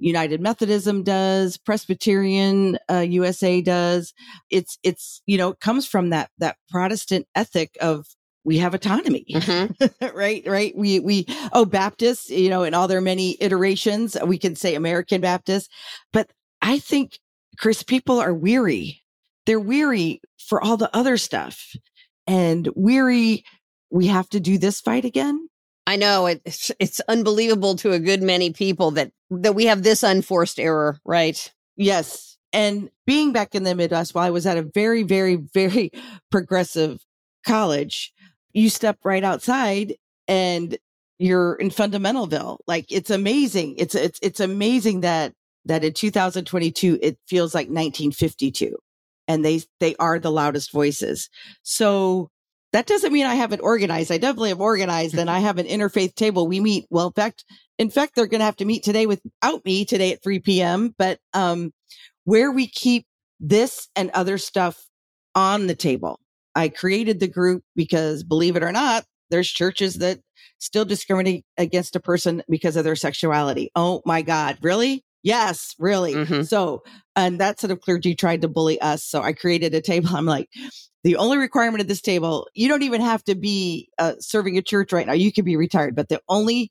United 0.00 0.40
Methodism 0.40 1.02
does, 1.02 1.58
Presbyterian 1.58 2.78
uh, 2.90 3.00
USA 3.00 3.60
does. 3.60 4.12
It's 4.50 4.78
it's 4.82 5.22
you 5.26 5.38
know 5.38 5.50
it 5.50 5.60
comes 5.60 5.86
from 5.86 6.10
that 6.10 6.30
that 6.38 6.56
Protestant 6.70 7.26
ethic 7.34 7.76
of 7.80 8.06
we 8.44 8.58
have 8.58 8.74
autonomy, 8.74 9.26
mm-hmm. 9.30 10.16
right? 10.16 10.42
Right. 10.46 10.76
We, 10.76 11.00
we, 11.00 11.26
oh, 11.52 11.64
Baptists, 11.64 12.30
you 12.30 12.48
know, 12.48 12.62
in 12.62 12.74
all 12.74 12.88
their 12.88 13.00
many 13.00 13.36
iterations, 13.40 14.16
we 14.24 14.38
can 14.38 14.56
say 14.56 14.74
American 14.74 15.20
Baptist, 15.20 15.70
but 16.12 16.30
I 16.62 16.78
think, 16.78 17.18
Chris, 17.58 17.82
people 17.82 18.18
are 18.18 18.34
weary. 18.34 19.02
They're 19.46 19.60
weary 19.60 20.20
for 20.38 20.62
all 20.62 20.76
the 20.76 20.94
other 20.94 21.16
stuff 21.16 21.74
and 22.26 22.68
weary. 22.74 23.44
We 23.90 24.06
have 24.06 24.28
to 24.30 24.40
do 24.40 24.58
this 24.58 24.80
fight 24.80 25.04
again. 25.04 25.48
I 25.86 25.96
know 25.96 26.26
it's 26.26 26.70
it's 26.78 27.00
unbelievable 27.08 27.74
to 27.76 27.92
a 27.92 27.98
good 27.98 28.22
many 28.22 28.52
people 28.52 28.92
that 28.92 29.10
that 29.30 29.54
we 29.54 29.64
have 29.66 29.82
this 29.82 30.02
unforced 30.02 30.60
error, 30.60 30.98
right? 31.04 31.52
Yes. 31.76 32.36
And 32.52 32.90
being 33.06 33.32
back 33.32 33.54
in 33.54 33.64
the 33.64 33.74
Midwest 33.74 34.14
while 34.14 34.26
I 34.26 34.30
was 34.30 34.46
at 34.46 34.58
a 34.58 34.62
very, 34.62 35.02
very, 35.02 35.36
very 35.36 35.90
progressive 36.30 37.00
college, 37.46 38.12
you 38.52 38.70
step 38.70 38.98
right 39.04 39.24
outside 39.24 39.94
and 40.28 40.76
you're 41.18 41.54
in 41.54 41.70
Fundamentalville. 41.70 42.58
Like 42.66 42.86
it's 42.90 43.10
amazing. 43.10 43.74
It's 43.78 43.94
it's 43.94 44.18
it's 44.22 44.40
amazing 44.40 45.00
that 45.00 45.32
that 45.66 45.84
in 45.84 45.92
2022 45.92 46.98
it 47.02 47.18
feels 47.28 47.54
like 47.54 47.66
1952 47.66 48.76
and 49.28 49.44
they 49.44 49.62
they 49.78 49.94
are 49.96 50.18
the 50.18 50.32
loudest 50.32 50.72
voices. 50.72 51.28
So 51.62 52.30
that 52.72 52.86
doesn't 52.86 53.12
mean 53.12 53.26
I 53.26 53.34
haven't 53.34 53.60
organized. 53.60 54.12
I 54.12 54.18
definitely 54.18 54.50
have 54.50 54.60
organized 54.60 55.16
and 55.16 55.28
I 55.28 55.40
have 55.40 55.58
an 55.58 55.66
interfaith 55.66 56.14
table. 56.14 56.46
We 56.46 56.60
meet. 56.60 56.86
Well, 56.88 57.08
in 57.08 57.12
fact, 57.12 57.44
in 57.78 57.90
fact, 57.90 58.14
they're 58.14 58.26
going 58.26 58.40
to 58.40 58.44
have 58.44 58.56
to 58.56 58.64
meet 58.64 58.84
today 58.84 59.06
without 59.06 59.64
me 59.64 59.84
today 59.84 60.12
at 60.12 60.22
3 60.22 60.38
p.m. 60.40 60.94
But, 60.96 61.18
um, 61.34 61.72
where 62.24 62.52
we 62.52 62.68
keep 62.68 63.06
this 63.40 63.88
and 63.96 64.10
other 64.10 64.38
stuff 64.38 64.86
on 65.34 65.66
the 65.66 65.74
table. 65.74 66.20
I 66.54 66.68
created 66.68 67.20
the 67.20 67.28
group 67.28 67.62
because 67.76 68.22
believe 68.22 68.56
it 68.56 68.62
or 68.62 68.72
not, 68.72 69.04
there's 69.30 69.48
churches 69.48 69.96
that 69.98 70.20
still 70.58 70.84
discriminate 70.84 71.44
against 71.56 71.96
a 71.96 72.00
person 72.00 72.42
because 72.48 72.76
of 72.76 72.84
their 72.84 72.96
sexuality. 72.96 73.70
Oh 73.74 74.02
my 74.04 74.22
God. 74.22 74.58
Really? 74.62 75.04
Yes, 75.22 75.74
really. 75.78 76.14
Mm-hmm. 76.14 76.42
So, 76.42 76.82
and 77.14 77.40
that 77.40 77.60
set 77.60 77.70
of 77.70 77.80
clergy 77.80 78.14
tried 78.14 78.42
to 78.42 78.48
bully 78.48 78.80
us. 78.80 79.04
So 79.04 79.22
I 79.22 79.32
created 79.32 79.74
a 79.74 79.80
table. 79.80 80.10
I'm 80.14 80.26
like, 80.26 80.48
the 81.04 81.16
only 81.16 81.38
requirement 81.38 81.80
of 81.80 81.88
this 81.88 82.00
table, 82.00 82.48
you 82.54 82.68
don't 82.68 82.82
even 82.82 83.00
have 83.00 83.24
to 83.24 83.34
be 83.34 83.88
uh, 83.98 84.14
serving 84.18 84.58
a 84.58 84.62
church 84.62 84.92
right 84.92 85.06
now. 85.06 85.12
You 85.12 85.32
can 85.32 85.44
be 85.44 85.56
retired, 85.56 85.96
but 85.96 86.08
the 86.08 86.20
only 86.28 86.70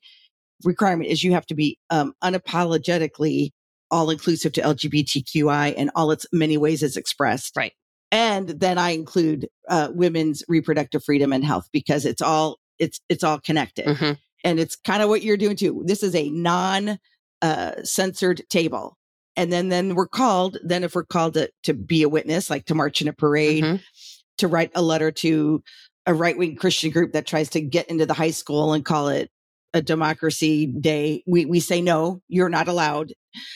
requirement 0.64 1.10
is 1.10 1.24
you 1.24 1.32
have 1.32 1.46
to 1.46 1.54
be 1.54 1.78
um, 1.90 2.12
unapologetically 2.22 3.50
all 3.90 4.10
inclusive 4.10 4.52
to 4.52 4.60
LGBTQI 4.60 5.74
and 5.76 5.90
all 5.96 6.12
its 6.12 6.26
many 6.32 6.56
ways 6.56 6.82
it's 6.82 6.96
expressed. 6.96 7.56
Right. 7.56 7.72
And 8.12 8.48
then 8.48 8.78
I 8.78 8.90
include 8.90 9.48
uh, 9.68 9.88
women's 9.92 10.42
reproductive 10.48 11.04
freedom 11.04 11.32
and 11.32 11.44
health 11.44 11.68
because 11.72 12.04
it's 12.04 12.22
all 12.22 12.58
it's 12.78 13.00
it's 13.08 13.22
all 13.22 13.38
connected. 13.38 13.86
Mm-hmm. 13.86 14.12
And 14.42 14.58
it's 14.58 14.76
kind 14.76 15.02
of 15.02 15.08
what 15.08 15.22
you're 15.22 15.36
doing 15.36 15.56
too. 15.56 15.82
This 15.84 16.02
is 16.02 16.14
a 16.14 16.28
non 16.30 16.98
uh, 17.42 17.72
censored 17.84 18.42
table. 18.48 18.96
And 19.36 19.52
then 19.52 19.68
then 19.68 19.94
we're 19.94 20.08
called, 20.08 20.58
then 20.62 20.82
if 20.82 20.94
we're 20.94 21.04
called 21.04 21.34
to, 21.34 21.50
to 21.64 21.74
be 21.74 22.02
a 22.02 22.08
witness, 22.08 22.50
like 22.50 22.66
to 22.66 22.74
march 22.74 23.00
in 23.00 23.08
a 23.08 23.12
parade, 23.12 23.64
mm-hmm. 23.64 23.76
to 24.38 24.48
write 24.48 24.72
a 24.74 24.82
letter 24.82 25.10
to 25.12 25.62
a 26.06 26.14
right 26.14 26.36
wing 26.36 26.56
Christian 26.56 26.90
group 26.90 27.12
that 27.12 27.26
tries 27.26 27.50
to 27.50 27.60
get 27.60 27.88
into 27.88 28.06
the 28.06 28.14
high 28.14 28.32
school 28.32 28.72
and 28.72 28.84
call 28.84 29.08
it 29.08 29.30
a 29.72 29.80
democracy 29.80 30.66
day, 30.66 31.22
we, 31.26 31.44
we 31.44 31.60
say, 31.60 31.80
no, 31.80 32.20
you're 32.28 32.48
not 32.48 32.66
allowed. 32.66 33.12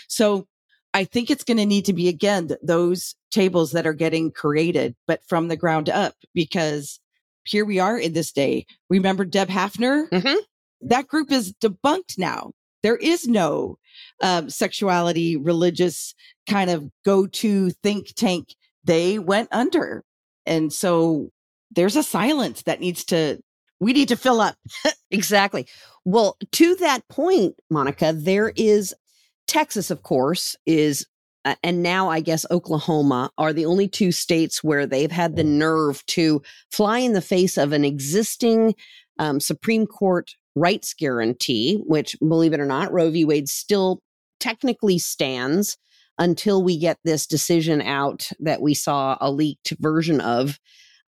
So 0.09 0.47
I 0.95 1.05
think 1.05 1.31
it's 1.31 1.45
going 1.45 1.59
to 1.59 1.67
need 1.67 1.85
to 1.87 1.93
be 1.93 2.09
again 2.09 2.51
those 2.63 3.17
tables 3.33 3.73
that 3.73 3.87
are 3.87 3.93
getting 3.93 4.31
created, 4.31 4.95
but 5.07 5.27
from 5.27 5.49
the 5.49 5.57
ground 5.57 5.91
up, 5.91 6.15
because 6.33 7.01
here 7.45 7.65
we 7.65 7.81
are 7.81 7.99
in 7.99 8.13
this 8.13 8.33
day. 8.33 8.65
Remember 8.89 9.25
Deb 9.25 9.49
Haffner? 9.49 10.09
Mm-hmm. 10.09 10.39
That 10.83 11.09
group 11.09 11.33
is 11.33 11.53
debunked 11.55 12.17
now. 12.17 12.53
There 12.83 12.97
is 12.97 13.27
no 13.27 13.79
um, 14.23 14.49
sexuality, 14.49 15.37
religious 15.37 16.15
kind 16.49 16.71
of 16.71 16.89
go 17.05 17.27
to 17.27 17.71
think 17.71 18.15
tank. 18.15 18.55
They 18.85 19.19
went 19.19 19.49
under. 19.51 20.05
And 20.47 20.73
so 20.73 21.31
there's 21.75 21.97
a 21.97 22.03
silence 22.03 22.63
that 22.63 22.81
needs 22.81 23.05
to 23.07 23.41
we 23.81 23.93
need 23.93 24.09
to 24.09 24.17
fill 24.17 24.41
up. 24.41 24.57
exactly. 25.11 25.67
Well, 26.05 26.37
to 26.53 26.75
that 26.77 27.07
point, 27.09 27.57
Monica, 27.69 28.13
there 28.15 28.53
is 28.57 28.95
Texas, 29.47 29.91
of 29.91 30.03
course, 30.03 30.57
is, 30.67 31.07
uh, 31.45 31.55
and 31.63 31.83
now 31.83 32.09
I 32.09 32.21
guess 32.21 32.47
Oklahoma 32.51 33.31
are 33.39 33.53
the 33.53 33.67
only 33.67 33.89
two 33.89 34.13
states 34.13 34.65
where 34.65 34.87
they've 34.87 35.11
had 35.11 35.37
the 35.37 35.45
nerve 35.45 36.05
to 36.07 36.43
fly 36.71 36.99
in 36.99 37.13
the 37.13 37.21
face 37.21 37.57
of 37.59 37.73
an 37.73 37.85
existing 37.85 38.75
um, 39.19 39.41
Supreme 39.41 39.87
Court 39.87 40.31
rights 40.57 40.95
guarantee, 40.95 41.81
which, 41.87 42.17
believe 42.21 42.53
it 42.53 42.61
or 42.61 42.67
not, 42.67 42.93
Roe 42.93 43.11
v. 43.11 43.25
Wade 43.25 43.49
still 43.49 44.01
technically 44.41 44.99
stands 44.99 45.77
until 46.19 46.63
we 46.63 46.79
get 46.79 46.99
this 47.05 47.27
decision 47.27 47.83
out 47.83 48.29
that 48.39 48.63
we 48.63 48.75
saw 48.75 49.17
a 49.21 49.31
leaked 49.31 49.75
version 49.81 50.21
of. 50.21 50.59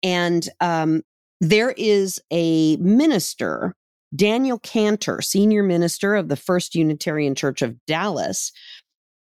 And 0.01 0.47
um, 0.61 1.03
there 1.41 1.73
is 1.77 2.19
a 2.31 2.77
minister, 2.77 3.75
Daniel 4.15 4.59
Kanter, 4.59 5.23
senior 5.23 5.63
minister 5.63 6.15
of 6.15 6.27
the 6.27 6.35
First 6.35 6.75
Unitarian 6.75 7.35
Church 7.35 7.61
of 7.61 7.75
Dallas, 7.85 8.51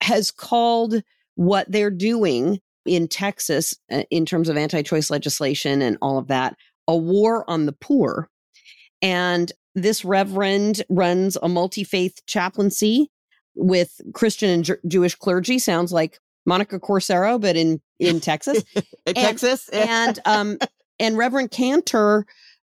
has 0.02 0.32
called 0.32 1.02
what 1.36 1.72
they're 1.72 1.92
doing 1.92 2.60
in 2.86 3.08
Texas 3.08 3.76
uh, 3.92 4.04
in 4.10 4.26
terms 4.26 4.50
of 4.50 4.58
anti 4.58 4.82
choice 4.82 5.10
legislation 5.10 5.82
and 5.82 5.98
all 6.02 6.18
of 6.18 6.28
that 6.28 6.56
a 6.88 6.96
war 6.96 7.50
on 7.50 7.66
the 7.66 7.74
poor. 7.74 8.30
And 9.02 9.52
this 9.76 10.04
reverend 10.04 10.84
runs 10.90 11.38
a 11.42 11.48
multi 11.48 11.84
faith 11.84 12.20
chaplaincy 12.28 13.10
with 13.56 14.00
Christian 14.14 14.50
and 14.50 14.66
J- 14.66 14.74
Jewish 14.88 15.16
clergy. 15.16 15.60
Sounds 15.60 15.92
like 15.92 16.20
Monica 16.46 16.80
Corsaro, 16.80 17.40
but 17.40 17.56
in 17.56 17.82
in 18.00 18.20
Texas, 18.20 18.64
in 19.06 19.14
Texas, 19.14 19.70
and 19.70 20.20
um, 20.26 20.58
and 21.00 21.18
Reverend 21.18 21.52
Kanter 21.52 22.24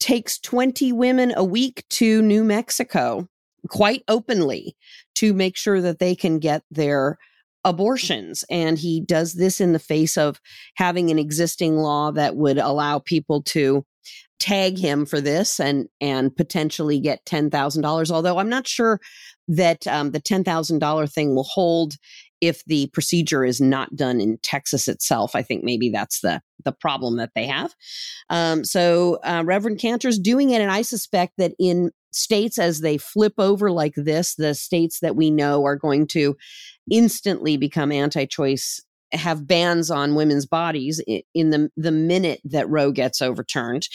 takes 0.01 0.39
20 0.39 0.93
women 0.93 1.33
a 1.37 1.45
week 1.45 1.85
to 1.91 2.23
New 2.23 2.45
Mexico 2.45 3.29
quite 3.69 4.03
openly 4.09 4.77
to 5.15 5.33
make 5.33 5.57
sure 5.57 5.81
that 5.81 5.99
they 5.99 6.15
can 6.15 6.39
get 6.39 6.63
their 6.71 7.19
abortions. 7.65 8.45
And 8.51 8.79
he 8.79 9.01
does 9.01 9.35
this 9.35 9.61
in 9.61 9.73
the 9.73 9.79
face 9.79 10.17
of 10.17 10.41
having 10.77 11.11
an 11.11 11.19
existing 11.19 11.77
law 11.77 12.11
that 12.13 12.37
would 12.37 12.59
allow 12.59 12.99
people 12.99 13.43
to 13.43 13.85
tag 14.39 14.77
him 14.77 15.07
for 15.07 15.21
this 15.21 15.59
and 15.59 15.89
and 16.01 16.35
potentially 16.37 17.01
get 17.01 17.25
$10,000 17.25 18.11
although 18.11 18.39
I'm 18.39 18.49
not 18.49 18.67
sure 18.67 19.01
that 19.49 19.87
um, 19.87 20.11
the 20.11 20.21
$10,000 20.21 21.13
thing 21.13 21.35
will 21.35 21.45
hold 21.45 21.95
if 22.41 22.65
the 22.65 22.89
procedure 22.89 23.45
is 23.45 23.61
not 23.61 23.95
done 23.97 24.21
in 24.21 24.39
Texas 24.43 24.89
itself. 24.89 25.35
I 25.35 25.43
think 25.43 25.65
maybe 25.65 25.91
that's 25.91 26.21
the 26.21 26.41
the 26.65 26.73
problem 26.73 27.17
that 27.19 27.31
they 27.35 27.47
have. 27.47 27.75
Um, 28.31 28.65
so 28.65 29.19
uh, 29.25 29.43
Reverend 29.45 29.79
Kanter's 29.79 30.19
doing 30.19 30.51
it, 30.51 30.61
and 30.61 30.71
I 30.71 30.83
suspect 30.83 31.35
that 31.39 31.53
in 31.59 31.91
states 32.13 32.59
as 32.59 32.81
they 32.81 32.97
flip 32.97 33.35
over 33.39 33.71
like 33.71 33.95
this, 33.97 34.37
the 34.37 34.55
states 34.55 35.01
that 35.01 35.17
we 35.17 35.31
know 35.31 35.65
are 35.65 35.77
going 35.77 36.07
to 36.07 36.37
instantly 36.91 37.57
become 37.57 37.91
anti-choice 37.91 38.81
have 39.13 39.47
bans 39.47 39.91
on 39.91 40.15
women's 40.15 40.47
bodies 40.47 41.01
in 41.35 41.51
the 41.51 41.71
the 41.77 41.93
minute 41.93 42.41
that 42.45 42.69
Roe 42.69 42.91
gets 42.91 43.23
overturned. 43.23 43.89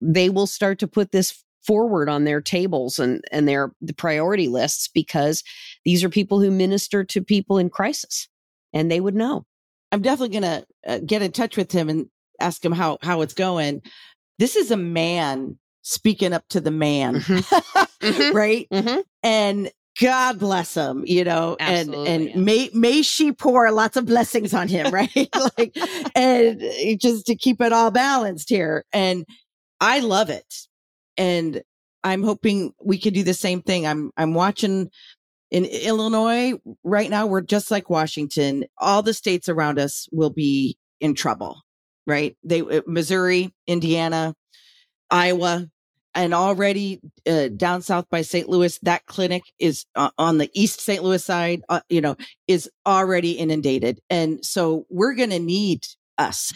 They 0.00 0.28
will 0.28 0.46
start 0.46 0.78
to 0.80 0.88
put 0.88 1.12
this 1.12 1.42
forward 1.66 2.08
on 2.08 2.24
their 2.24 2.40
tables 2.40 2.98
and 2.98 3.22
and 3.32 3.48
their 3.48 3.72
the 3.80 3.94
priority 3.94 4.48
lists 4.48 4.88
because 4.92 5.42
these 5.86 6.04
are 6.04 6.10
people 6.10 6.40
who 6.40 6.50
minister 6.50 7.02
to 7.02 7.22
people 7.22 7.56
in 7.56 7.70
crisis 7.70 8.28
and 8.74 8.90
they 8.90 9.00
would 9.00 9.14
know 9.14 9.46
i'm 9.92 10.02
definitely 10.02 10.38
going 10.38 10.60
to 10.60 10.66
uh, 10.86 10.98
get 11.06 11.22
in 11.22 11.32
touch 11.32 11.56
with 11.56 11.72
him 11.72 11.88
and 11.88 12.06
ask 12.40 12.62
him 12.62 12.72
how 12.72 12.98
how 13.00 13.22
it's 13.22 13.32
going 13.32 13.80
this 14.38 14.56
is 14.56 14.70
a 14.70 14.76
man 14.76 15.58
speaking 15.80 16.34
up 16.34 16.44
to 16.50 16.60
the 16.60 16.70
man 16.70 17.14
mm-hmm. 17.14 18.06
mm-hmm. 18.06 18.36
right 18.36 18.66
mm-hmm. 18.70 19.00
and 19.22 19.70
God 19.98 20.38
bless 20.38 20.74
him, 20.74 21.04
you 21.06 21.24
know, 21.24 21.56
Absolutely, 21.58 22.12
and 22.12 22.22
and 22.22 22.28
yeah. 22.28 22.36
may 22.36 22.70
may 22.74 23.00
she 23.00 23.32
pour 23.32 23.70
lots 23.70 23.96
of 23.96 24.04
blessings 24.04 24.52
on 24.52 24.68
him, 24.68 24.90
right? 24.92 25.28
like, 25.58 25.74
and 26.14 26.60
just 27.00 27.24
to 27.28 27.34
keep 27.34 27.62
it 27.62 27.72
all 27.72 27.90
balanced 27.90 28.50
here. 28.50 28.84
And 28.92 29.24
I 29.80 30.00
love 30.00 30.28
it 30.28 30.66
and 31.16 31.62
I'm 32.04 32.22
hoping 32.22 32.72
we 32.82 32.98
can 32.98 33.12
do 33.12 33.24
the 33.24 33.34
same 33.34 33.62
thing. 33.62 33.86
I'm 33.86 34.12
I'm 34.16 34.34
watching 34.34 34.90
in 35.50 35.64
Illinois 35.64 36.54
right 36.84 37.10
now. 37.10 37.26
We're 37.26 37.40
just 37.40 37.70
like 37.70 37.90
Washington. 37.90 38.64
All 38.78 39.02
the 39.02 39.14
states 39.14 39.48
around 39.48 39.78
us 39.78 40.08
will 40.12 40.30
be 40.30 40.76
in 41.00 41.14
trouble, 41.14 41.62
right? 42.06 42.36
They 42.44 42.60
uh, 42.60 42.82
Missouri, 42.86 43.54
Indiana, 43.66 44.34
Iowa, 45.10 45.68
and 46.14 46.34
already 46.34 47.00
uh, 47.28 47.48
down 47.48 47.82
south 47.82 48.06
by 48.10 48.22
St. 48.22 48.48
Louis, 48.48 48.78
that 48.82 49.06
clinic 49.06 49.42
is 49.58 49.84
uh, 49.94 50.10
on 50.18 50.38
the 50.38 50.50
East 50.54 50.80
St. 50.80 51.02
Louis 51.02 51.22
side. 51.22 51.62
Uh, 51.68 51.80
you 51.88 52.00
know, 52.00 52.16
is 52.48 52.70
already 52.86 53.32
inundated, 53.32 54.00
and 54.10 54.44
so 54.44 54.86
we're 54.88 55.14
going 55.14 55.30
to 55.30 55.38
need 55.38 55.84
us 56.18 56.52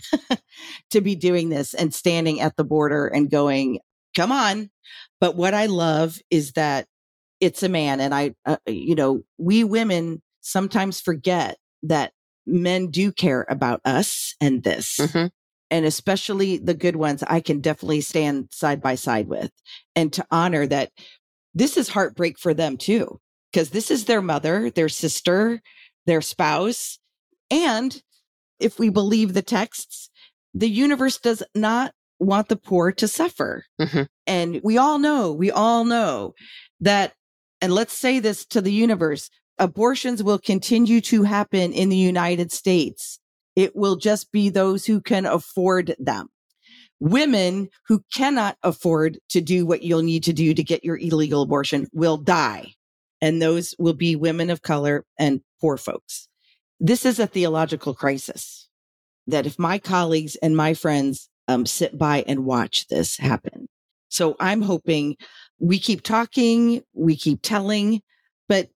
to 0.90 1.00
be 1.00 1.14
doing 1.14 1.50
this 1.50 1.74
and 1.74 1.94
standing 1.94 2.40
at 2.40 2.56
the 2.56 2.64
border 2.64 3.06
and 3.06 3.30
going 3.30 3.78
come 4.16 4.32
on. 4.32 4.70
But 5.20 5.36
what 5.36 5.54
I 5.54 5.66
love 5.66 6.18
is 6.30 6.52
that 6.52 6.86
it's 7.40 7.62
a 7.62 7.68
man. 7.68 8.00
And 8.00 8.14
I, 8.14 8.34
uh, 8.44 8.56
you 8.66 8.94
know, 8.94 9.22
we 9.38 9.64
women 9.64 10.22
sometimes 10.40 11.00
forget 11.00 11.56
that 11.82 12.12
men 12.46 12.90
do 12.90 13.12
care 13.12 13.46
about 13.48 13.80
us 13.84 14.34
and 14.40 14.62
this. 14.62 14.98
Mm-hmm. 14.98 15.26
And 15.70 15.86
especially 15.86 16.58
the 16.58 16.74
good 16.74 16.96
ones, 16.96 17.22
I 17.26 17.40
can 17.40 17.60
definitely 17.60 18.00
stand 18.00 18.48
side 18.50 18.82
by 18.82 18.96
side 18.96 19.28
with. 19.28 19.50
And 19.94 20.12
to 20.12 20.26
honor 20.30 20.66
that 20.66 20.90
this 21.54 21.76
is 21.76 21.88
heartbreak 21.88 22.38
for 22.38 22.54
them 22.54 22.76
too, 22.76 23.20
because 23.52 23.70
this 23.70 23.90
is 23.90 24.04
their 24.04 24.22
mother, 24.22 24.70
their 24.70 24.88
sister, 24.88 25.62
their 26.06 26.20
spouse. 26.20 26.98
And 27.50 28.02
if 28.58 28.78
we 28.78 28.88
believe 28.88 29.32
the 29.32 29.42
texts, 29.42 30.10
the 30.54 30.68
universe 30.68 31.18
does 31.18 31.42
not 31.54 31.92
want 32.18 32.48
the 32.48 32.56
poor 32.56 32.92
to 32.92 33.08
suffer. 33.08 33.64
Mhm. 33.80 34.06
And 34.26 34.60
we 34.62 34.76
all 34.76 34.98
know, 34.98 35.32
we 35.32 35.50
all 35.50 35.84
know 35.84 36.34
that, 36.80 37.14
and 37.60 37.72
let's 37.72 37.92
say 37.92 38.18
this 38.18 38.44
to 38.46 38.60
the 38.60 38.72
universe 38.72 39.30
abortions 39.58 40.22
will 40.22 40.38
continue 40.38 41.00
to 41.02 41.22
happen 41.22 41.72
in 41.72 41.90
the 41.90 41.96
United 41.96 42.50
States. 42.50 43.20
It 43.54 43.76
will 43.76 43.96
just 43.96 44.32
be 44.32 44.48
those 44.48 44.86
who 44.86 45.00
can 45.00 45.26
afford 45.26 45.94
them. 45.98 46.28
Women 46.98 47.68
who 47.86 48.02
cannot 48.12 48.56
afford 48.62 49.18
to 49.30 49.40
do 49.40 49.66
what 49.66 49.82
you'll 49.82 50.02
need 50.02 50.24
to 50.24 50.32
do 50.32 50.54
to 50.54 50.62
get 50.62 50.84
your 50.84 50.96
illegal 50.96 51.42
abortion 51.42 51.88
will 51.92 52.16
die. 52.16 52.72
And 53.20 53.40
those 53.40 53.74
will 53.78 53.92
be 53.92 54.16
women 54.16 54.48
of 54.48 54.62
color 54.62 55.04
and 55.18 55.42
poor 55.60 55.76
folks. 55.76 56.26
This 56.78 57.04
is 57.04 57.18
a 57.18 57.26
theological 57.26 57.94
crisis 57.94 58.68
that 59.26 59.46
if 59.46 59.58
my 59.58 59.78
colleagues 59.78 60.36
and 60.36 60.56
my 60.56 60.72
friends 60.72 61.28
um, 61.48 61.66
sit 61.66 61.98
by 61.98 62.24
and 62.26 62.44
watch 62.44 62.86
this 62.88 63.16
happen. 63.18 63.68
So 64.10 64.36
I'm 64.38 64.60
hoping 64.60 65.16
we 65.58 65.78
keep 65.78 66.02
talking, 66.02 66.82
we 66.92 67.16
keep 67.16 67.40
telling, 67.42 68.02
but 68.48 68.68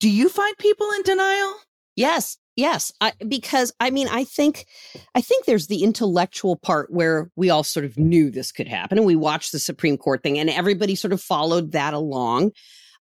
do 0.00 0.10
you 0.10 0.28
find 0.28 0.56
people 0.58 0.88
in 0.96 1.02
denial? 1.02 1.54
Yes, 1.94 2.38
yes. 2.56 2.90
I, 3.00 3.12
because 3.28 3.72
I 3.78 3.90
mean, 3.90 4.08
I 4.08 4.24
think, 4.24 4.66
I 5.14 5.20
think 5.20 5.44
there's 5.44 5.66
the 5.66 5.84
intellectual 5.84 6.56
part 6.56 6.90
where 6.90 7.30
we 7.36 7.50
all 7.50 7.62
sort 7.62 7.84
of 7.84 7.98
knew 7.98 8.30
this 8.30 8.52
could 8.52 8.68
happen, 8.68 8.98
and 8.98 9.06
we 9.06 9.16
watched 9.16 9.52
the 9.52 9.58
Supreme 9.58 9.98
Court 9.98 10.22
thing, 10.22 10.38
and 10.38 10.50
everybody 10.50 10.94
sort 10.94 11.12
of 11.12 11.20
followed 11.20 11.72
that 11.72 11.94
along. 11.94 12.52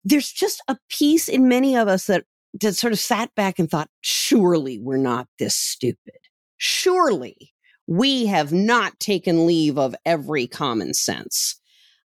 There's 0.05 0.31
just 0.31 0.63
a 0.69 0.79
piece 0.89 1.29
in 1.29 1.49
many 1.49 1.77
of 1.77 1.89
us 1.89 2.07
that 2.07 2.25
that 2.61 2.77
sort 2.77 2.93
of 2.93 3.01
sat 3.01 3.35
back 3.35 3.59
and 3.59 3.69
thought, 3.69 3.89
surely 4.01 4.79
we're 4.79 4.97
not 4.97 5.27
this 5.39 5.57
stupid. 5.57 6.19
Surely 6.57 7.53
we 7.87 8.27
have 8.27 8.53
not 8.53 8.99
taken 9.01 9.47
leave 9.47 9.77
of 9.77 9.95
every 10.07 10.47
common 10.47 10.95
sense. 10.95 11.61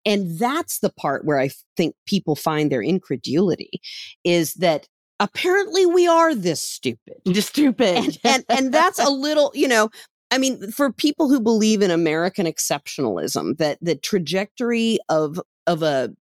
And 0.05 0.37
that's 0.37 0.79
the 0.79 0.91
part 0.91 1.25
where 1.25 1.39
I 1.39 1.49
think 1.75 1.95
people 2.05 2.35
find 2.35 2.71
their 2.71 2.81
incredulity 2.81 3.81
is 4.23 4.53
that 4.55 4.87
apparently 5.19 5.85
we 5.85 6.07
are 6.07 6.35
this 6.35 6.61
stupid. 6.61 7.15
Just 7.27 7.49
stupid. 7.49 7.97
And, 7.97 8.19
and, 8.23 8.45
and 8.49 8.73
that's 8.73 8.99
a 8.99 9.09
little, 9.09 9.51
you 9.55 9.67
know, 9.67 9.89
I 10.31 10.37
mean, 10.37 10.71
for 10.71 10.91
people 10.91 11.29
who 11.29 11.39
believe 11.39 11.81
in 11.81 11.91
American 11.91 12.45
exceptionalism, 12.45 13.57
that 13.57 13.77
the 13.81 13.95
trajectory 13.95 14.99
of, 15.09 15.39
of 15.67 15.83
a, 15.83 16.13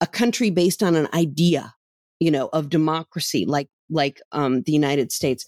a 0.00 0.06
country 0.06 0.50
based 0.50 0.82
on 0.82 0.96
an 0.96 1.08
idea, 1.14 1.74
you 2.20 2.30
know, 2.30 2.48
of 2.52 2.68
democracy, 2.68 3.44
like, 3.46 3.68
like, 3.88 4.20
um, 4.32 4.62
the 4.62 4.72
United 4.72 5.12
States 5.12 5.46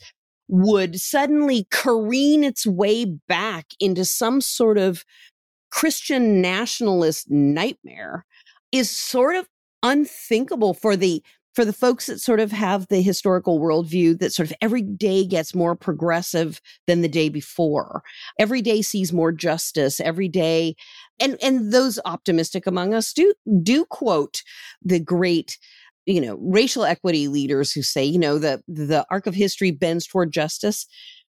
would 0.49 1.01
suddenly 1.01 1.67
careen 1.71 2.45
its 2.45 2.67
way 2.67 3.05
back 3.05 3.67
into 3.81 4.05
some 4.05 4.41
sort 4.41 4.79
of 4.79 5.05
Christian 5.75 6.41
nationalist 6.41 7.29
nightmare 7.29 8.25
is 8.71 8.89
sort 8.89 9.35
of 9.35 9.49
unthinkable 9.83 10.73
for 10.73 10.97
the 10.97 11.21
for 11.53 11.65
the 11.65 11.73
folks 11.73 12.07
that 12.07 12.21
sort 12.21 12.39
of 12.39 12.53
have 12.53 12.87
the 12.87 13.03
historical 13.03 13.61
worldview 13.61 14.17
that 14.21 14.33
sort 14.33 14.49
of 14.49 14.57
every 14.61 14.83
day 14.83 15.27
gets 15.27 15.53
more 15.53 15.75
progressive 15.75 16.61
than 16.87 17.01
the 17.01 17.09
day 17.09 17.29
before. 17.29 18.03
Every 18.39 18.63
day 18.63 18.83
sees 18.83 19.13
more 19.13 19.33
justice. 19.33 19.99
Every 19.99 20.29
day 20.29 20.77
and 21.19 21.37
and 21.43 21.73
those 21.73 21.99
optimistic 22.05 22.69
among 22.69 22.95
us 22.95 23.13
do 23.13 23.35
do 23.61 23.85
quote 23.85 24.43
the 24.81 25.01
great 25.01 25.59
you 26.07 26.21
know 26.21 26.39
racial 26.41 26.85
equity 26.85 27.27
leaders 27.27 27.73
who 27.73 27.83
say 27.83 28.05
you 28.05 28.19
know 28.21 28.39
the 28.39 28.63
the 28.69 29.05
arc 29.11 29.27
of 29.27 29.35
history 29.35 29.73
bends 29.73 30.07
toward 30.07 30.33
justice. 30.33 30.87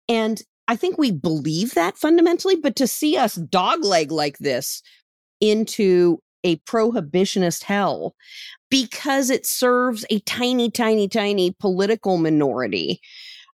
And 0.07 0.43
i 0.67 0.75
think 0.75 0.97
we 0.97 1.11
believe 1.11 1.73
that 1.73 1.97
fundamentally 1.97 2.55
but 2.55 2.75
to 2.75 2.87
see 2.87 3.17
us 3.17 3.37
dogleg 3.37 4.11
like 4.11 4.37
this 4.39 4.81
into 5.39 6.19
a 6.43 6.57
prohibitionist 6.57 7.63
hell 7.63 8.15
because 8.69 9.29
it 9.29 9.45
serves 9.45 10.05
a 10.09 10.19
tiny 10.21 10.69
tiny 10.69 11.07
tiny 11.07 11.55
political 11.59 12.17
minority 12.17 12.99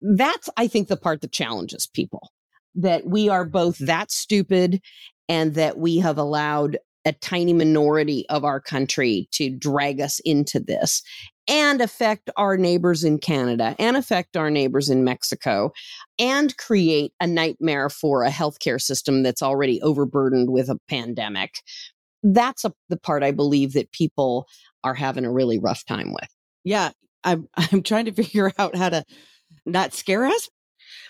that's 0.03 0.49
i 0.57 0.67
think 0.67 0.89
the 0.89 0.97
part 0.97 1.21
that 1.21 1.33
challenges 1.33 1.87
people 1.87 2.31
that 2.75 3.07
we 3.07 3.29
are 3.29 3.45
both 3.45 3.79
that 3.79 4.11
stupid 4.11 4.81
and 5.29 5.55
that 5.55 5.79
we 5.79 5.99
have 5.99 6.19
allowed 6.19 6.79
a 7.05 7.13
tiny 7.13 7.53
minority 7.53 8.27
of 8.29 8.45
our 8.45 8.61
country 8.61 9.29
to 9.33 9.51
drag 9.51 10.01
us 10.01 10.21
into 10.25 10.61
this 10.61 11.03
and 11.51 11.81
affect 11.81 12.31
our 12.37 12.57
neighbors 12.57 13.03
in 13.03 13.19
Canada 13.19 13.75
and 13.79 13.97
affect 13.97 14.37
our 14.37 14.51
neighbors 14.51 14.89
in 14.89 15.03
Mexico 15.03 15.73
and 16.19 16.57
create 16.57 17.13
a 17.21 17.27
nightmare 17.27 17.91
for 17.91 18.23
a 18.23 18.31
healthcare 18.31 18.81
system 18.81 19.25
that's 19.25 19.43
already 19.43 19.83
overburdened 19.83 20.49
with 20.49 20.71
a 20.71 20.79
pandemic. 20.89 21.57
That's 22.23 22.65
a, 22.65 22.73
the 22.89 22.97
part 22.97 23.25
I 23.25 23.33
believe 23.33 23.73
that 23.73 23.91
people 23.91 24.47
are 24.85 24.95
having 24.95 25.25
a 25.25 25.33
really 25.33 25.59
rough 25.59 25.85
time 25.85 26.13
with. 26.13 26.29
Yeah, 26.63 26.91
I'm 27.25 27.49
I'm 27.57 27.83
trying 27.83 28.05
to 28.05 28.13
figure 28.13 28.53
out 28.57 28.77
how 28.77 28.89
to 28.89 29.05
not 29.67 29.93
scare 29.93 30.27
us, 30.27 30.49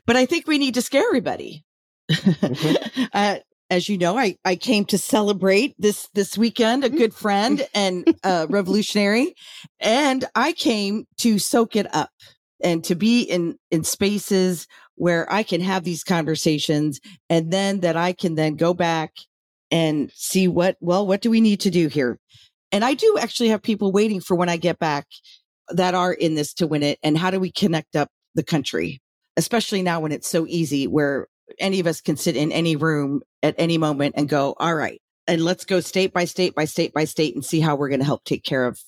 but 0.07 0.17
I 0.17 0.25
think 0.25 0.47
we 0.47 0.59
need 0.59 0.75
to 0.75 0.83
scare 0.83 1.05
everybody. 1.07 1.65
Mm-hmm. 2.11 3.05
uh, 3.13 3.37
as 3.71 3.89
you 3.89 3.97
know, 3.97 4.19
I, 4.19 4.37
I 4.45 4.57
came 4.57 4.85
to 4.87 4.99
celebrate 4.99 5.75
this 5.79 6.09
this 6.13 6.37
weekend, 6.37 6.85
a 6.85 6.91
good 6.91 7.15
friend 7.15 7.67
and 7.73 8.13
uh, 8.25 8.47
revolutionary, 8.51 9.35
and 9.79 10.25
I 10.35 10.53
came 10.53 11.07
to 11.19 11.39
soak 11.39 11.77
it 11.77 11.93
up 11.95 12.11
and 12.63 12.83
to 12.85 12.97
be 12.97 13.23
in 13.23 13.57
in 13.71 13.85
spaces 13.85 14.67
where 14.97 15.33
I 15.33 15.45
can 15.45 15.61
have 15.61 15.85
these 15.85 16.05
conversations, 16.05 17.01
and 17.31 17.53
then 17.53 17.81
that 17.81 17.97
I 17.97 18.13
can 18.13 18.35
then 18.35 18.57
go 18.57 18.75
back 18.75 19.13
and 19.71 20.11
see 20.15 20.49
what 20.49 20.77
well 20.81 21.07
what 21.07 21.23
do 21.23 21.31
we 21.31 21.41
need 21.41 21.61
to 21.61 21.71
do 21.71 21.87
here, 21.87 22.19
and 22.73 22.85
I 22.85 22.95
do 22.95 23.17
actually 23.21 23.51
have 23.51 23.63
people 23.63 23.93
waiting 23.93 24.21
for 24.21 24.37
when 24.37 24.49
I 24.49 24.57
get 24.57 24.79
back 24.81 25.07
that 25.69 25.95
are 25.95 26.13
in 26.13 26.35
this 26.35 26.53
to 26.55 26.67
win 26.67 26.83
it, 26.83 26.99
and 27.05 27.17
how 27.17 27.31
do 27.31 27.39
we 27.39 27.53
connect 27.53 27.95
up 27.95 28.09
the 28.35 28.43
country, 28.43 29.01
especially 29.37 29.83
now 29.83 30.01
when 30.01 30.11
it's 30.11 30.29
so 30.29 30.45
easy 30.49 30.89
where 30.89 31.29
any 31.59 31.81
of 31.81 31.87
us 31.87 32.01
can 32.01 32.17
sit 32.17 32.37
in 32.37 32.53
any 32.53 32.77
room 32.77 33.21
at 33.43 33.55
any 33.59 33.79
moment 33.79 34.15
and 34.17 34.29
go, 34.29 34.55
all 34.59 34.75
right, 34.75 35.01
and 35.27 35.45
let's 35.45 35.65
go 35.65 35.81
state 35.81 36.13
by 36.13 36.25
state 36.25 36.55
by 36.55 36.65
state 36.65 36.93
by 36.93 37.05
state 37.05 37.35
and 37.35 37.45
see 37.45 37.61
how 37.61 37.77
we're 37.77 37.89
going 37.89 38.01
to 38.01 38.07
help 38.07 38.25
take 38.25 38.45
care 38.45 38.67
of 38.67 38.81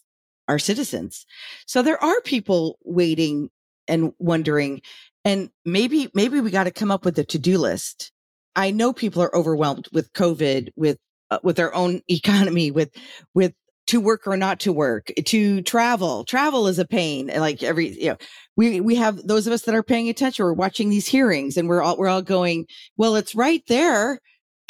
our 0.49 0.59
citizens. 0.59 1.25
So 1.67 1.83
there 1.83 2.03
are 2.03 2.21
people 2.23 2.79
waiting 2.85 3.49
and 3.89 4.13
wondering, 4.19 4.83
and 5.25 5.51
maybe, 5.65 6.11
maybe 6.15 6.41
we 6.41 6.51
got 6.51 6.65
to 6.65 6.71
come 6.71 6.91
up 6.91 7.05
with 7.05 7.19
a 7.19 7.25
to-do 7.25 7.59
list. 7.59 8.13
I 8.55 8.71
know 8.71 8.93
people 8.93 9.23
are 9.23 9.35
overwhelmed 9.35 9.89
with 9.93 10.13
COVID, 10.13 10.71
with, 10.77 10.99
uh, 11.31 11.39
with 11.43 11.57
their 11.57 11.75
own 11.75 12.03
economy, 12.09 12.71
with, 12.71 12.91
with 13.35 13.55
to 13.89 14.01
work 14.01 14.27
or 14.27 14.37
not 14.37 14.61
to 14.61 14.73
work, 14.73 15.11
to 15.25 15.63
travel. 15.63 16.25
Travel 16.25 16.69
is 16.69 16.79
a 16.79 16.85
pain. 16.85 17.27
Like 17.35 17.63
every, 17.63 17.89
you 17.89 18.11
know, 18.11 18.17
we, 18.57 18.81
we 18.81 18.95
have 18.95 19.17
those 19.27 19.47
of 19.47 19.53
us 19.53 19.63
that 19.63 19.75
are 19.75 19.83
paying 19.83 20.09
attention. 20.09 20.45
We're 20.45 20.53
watching 20.53 20.89
these 20.89 21.09
hearings 21.09 21.57
and 21.57 21.69
we're 21.69 21.83
all, 21.83 21.97
we're 21.97 22.09
all 22.09 22.23
going, 22.23 22.67
well, 22.97 23.17
it's 23.17 23.35
right 23.35 23.63
there 23.67 24.21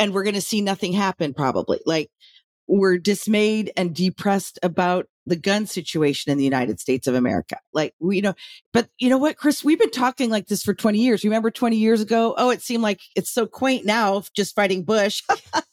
and 0.02 0.12
we're 0.12 0.24
going 0.24 0.34
to 0.34 0.40
see 0.40 0.60
nothing 0.60 0.92
happen 0.92 1.32
probably. 1.32 1.80
Like 1.86 2.10
we're 2.66 2.98
dismayed 2.98 3.72
and 3.76 3.94
depressed 3.94 4.58
about 4.62 5.06
the 5.26 5.36
gun 5.36 5.66
situation 5.66 6.32
in 6.32 6.38
the 6.38 6.44
United 6.44 6.80
States 6.80 7.06
of 7.06 7.14
America. 7.14 7.56
Like 7.72 7.94
we, 8.00 8.16
you 8.16 8.22
know, 8.22 8.34
but 8.72 8.88
you 8.98 9.08
know 9.08 9.18
what, 9.18 9.36
Chris, 9.36 9.62
we've 9.62 9.78
been 9.78 9.90
talking 9.92 10.30
like 10.30 10.48
this 10.48 10.64
for 10.64 10.74
20 10.74 10.98
years. 10.98 11.22
Remember 11.22 11.50
20 11.52 11.76
years 11.76 12.00
ago? 12.00 12.34
Oh, 12.36 12.50
it 12.50 12.60
seemed 12.60 12.82
like 12.82 13.00
it's 13.14 13.30
so 13.30 13.46
quaint 13.46 13.86
now 13.86 14.22
just 14.34 14.56
fighting 14.56 14.82
Bush. 14.82 15.22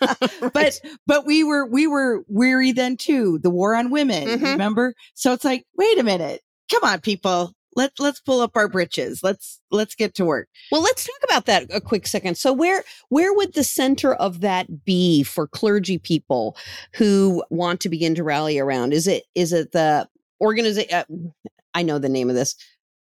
but, 0.54 0.80
but 1.08 1.26
we 1.26 1.44
were, 1.44 1.66
we 1.66 1.88
were 1.88 2.24
weary 2.28 2.72
then 2.72 2.96
too. 2.98 3.40
The 3.42 3.50
war 3.50 3.74
on 3.76 3.90
women, 3.90 4.28
Mhm. 4.28 4.44
remember? 4.52 4.94
So 5.16 5.34
it's 5.34 5.46
like, 5.46 5.66
wait 5.76 5.98
a 5.98 6.04
minute. 6.04 6.42
Come 6.72 6.84
on, 6.84 7.00
people. 7.02 7.54
Let's, 7.76 8.00
let's 8.00 8.20
pull 8.20 8.42
up 8.42 8.56
our 8.56 8.68
britches. 8.68 9.22
Let's, 9.24 9.60
let's 9.72 9.96
get 9.96 10.16
to 10.16 10.26
work. 10.26 10.48
Well, 10.72 10.82
let's 10.82 11.06
talk 11.06 11.20
about 11.24 11.46
that 11.46 11.68
a 11.74 11.82
quick 11.82 12.08
second. 12.08 12.38
So 12.38 12.52
where 12.54 12.84
where 13.10 13.34
would 13.34 13.54
the 13.54 13.64
center 13.64 14.14
of 14.14 14.42
that 14.42 14.86
be 14.86 15.24
for 15.24 15.48
clergy 15.48 15.98
people 15.98 16.58
who 16.96 17.44
want 17.50 17.82
to 17.82 17.90
begin 17.90 18.16
to 18.16 18.24
rally 18.24 18.60
around? 18.60 18.94
Is 18.94 19.08
it 19.08 19.24
is 19.36 19.54
it 19.54 19.72
the 19.72 20.08
organization 20.42 20.94
uh, 20.94 21.04
I 21.74 21.84
know 21.84 22.00
the 22.00 22.10
name 22.10 22.30
of 22.30 22.36
this 22.36 22.56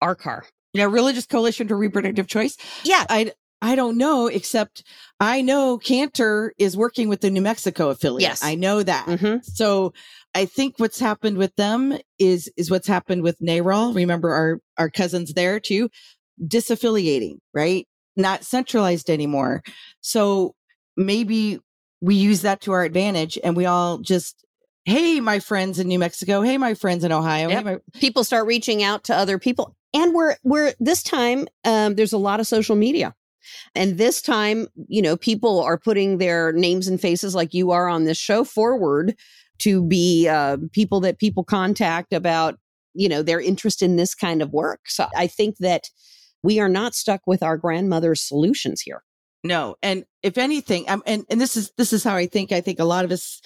ARCAR. 0.03 0.43
Yeah. 0.73 0.85
Religious 0.85 1.25
Coalition 1.25 1.67
for 1.67 1.77
Reproductive 1.77 2.27
Choice. 2.27 2.57
Yeah. 2.83 3.05
I, 3.09 3.31
I 3.65 3.75
don't 3.75 3.97
know, 3.97 4.27
except 4.27 4.83
I 5.19 5.41
know 5.41 5.77
Kanter 5.79 6.51
is 6.57 6.77
working 6.77 7.09
with 7.09 7.21
the 7.21 7.29
New 7.31 7.41
Mexico 7.41 7.89
affiliate. 7.89 8.29
Yes. 8.29 8.43
I 8.43 8.55
know 8.55 8.83
that. 8.83 9.05
Mhm. 9.07 9.43
So 9.43 9.91
I 10.33 10.45
think 10.45 10.75
what's 10.77 10.99
happened 10.99 11.37
with 11.37 11.55
them 11.55 11.97
is 12.19 12.51
is 12.57 12.69
what's 12.69 12.87
happened 12.87 13.23
with 13.23 13.39
NARAL. 13.39 13.95
Remember 13.95 14.29
our 14.33 14.59
our 14.77 14.89
cousins 14.89 15.33
there 15.33 15.59
too, 15.59 15.89
disaffiliating, 16.49 17.37
right? 17.53 17.87
Not 18.15 18.43
centralized 18.43 19.09
anymore. 19.09 19.61
So 20.01 20.53
maybe 20.95 21.59
we 22.01 22.15
use 22.15 22.41
that 22.41 22.61
to 22.61 22.71
our 22.71 22.83
advantage 22.83 23.37
and 23.43 23.55
we 23.55 23.65
all 23.65 23.97
just 23.99 24.41
hey, 24.87 25.19
my 25.19 25.39
friends 25.39 25.79
in 25.79 25.87
New 25.87 25.97
Mexico. 25.97 26.41
Hey, 26.43 26.59
my 26.59 26.75
friends 26.75 27.03
in 27.03 27.11
Ohio. 27.11 27.49
Yep. 27.49 27.57
Hey, 27.57 27.63
my- 27.63 27.79
People 27.99 28.23
start 28.23 28.45
reaching 28.45 28.83
out 28.83 29.05
to 29.05 29.15
other 29.15 29.39
people. 29.39 29.75
And 29.95 30.13
we're 30.13 30.35
we're 30.43 30.73
this 30.79 31.01
time 31.01 31.47
um, 31.63 31.95
there's 31.95 32.13
a 32.13 32.17
lot 32.19 32.39
of 32.39 32.45
social 32.47 32.75
media. 32.75 33.15
And 33.73 33.97
this 33.97 34.21
time, 34.21 34.67
you 34.87 35.01
know, 35.01 35.17
people 35.17 35.61
are 35.61 35.77
putting 35.77 36.17
their 36.17 36.51
names 36.51 36.87
and 36.87 36.99
faces 36.99 37.35
like 37.35 37.53
you 37.53 37.71
are 37.71 37.87
on 37.87 38.05
this 38.05 38.17
show 38.17 38.43
forward 38.43 39.15
to 39.59 39.85
be 39.85 40.27
uh, 40.27 40.57
people 40.71 40.99
that 41.01 41.19
people 41.19 41.43
contact 41.43 42.13
about, 42.13 42.57
you 42.93 43.07
know, 43.07 43.21
their 43.21 43.39
interest 43.39 43.81
in 43.81 43.95
this 43.95 44.13
kind 44.13 44.41
of 44.41 44.51
work. 44.51 44.81
So 44.87 45.07
I 45.15 45.27
think 45.27 45.57
that 45.57 45.89
we 46.43 46.59
are 46.59 46.69
not 46.69 46.93
stuck 46.93 47.21
with 47.25 47.41
our 47.41 47.57
grandmother's 47.57 48.21
solutions 48.21 48.81
here. 48.81 49.03
No, 49.43 49.75
and 49.83 50.05
if 50.23 50.37
anything, 50.39 50.89
um, 50.89 51.03
and 51.05 51.23
and 51.29 51.39
this 51.39 51.55
is 51.55 51.71
this 51.77 51.93
is 51.93 52.03
how 52.03 52.15
I 52.15 52.25
think. 52.25 52.51
I 52.51 52.61
think 52.61 52.79
a 52.79 52.83
lot 52.85 53.05
of 53.05 53.11
us 53.11 53.41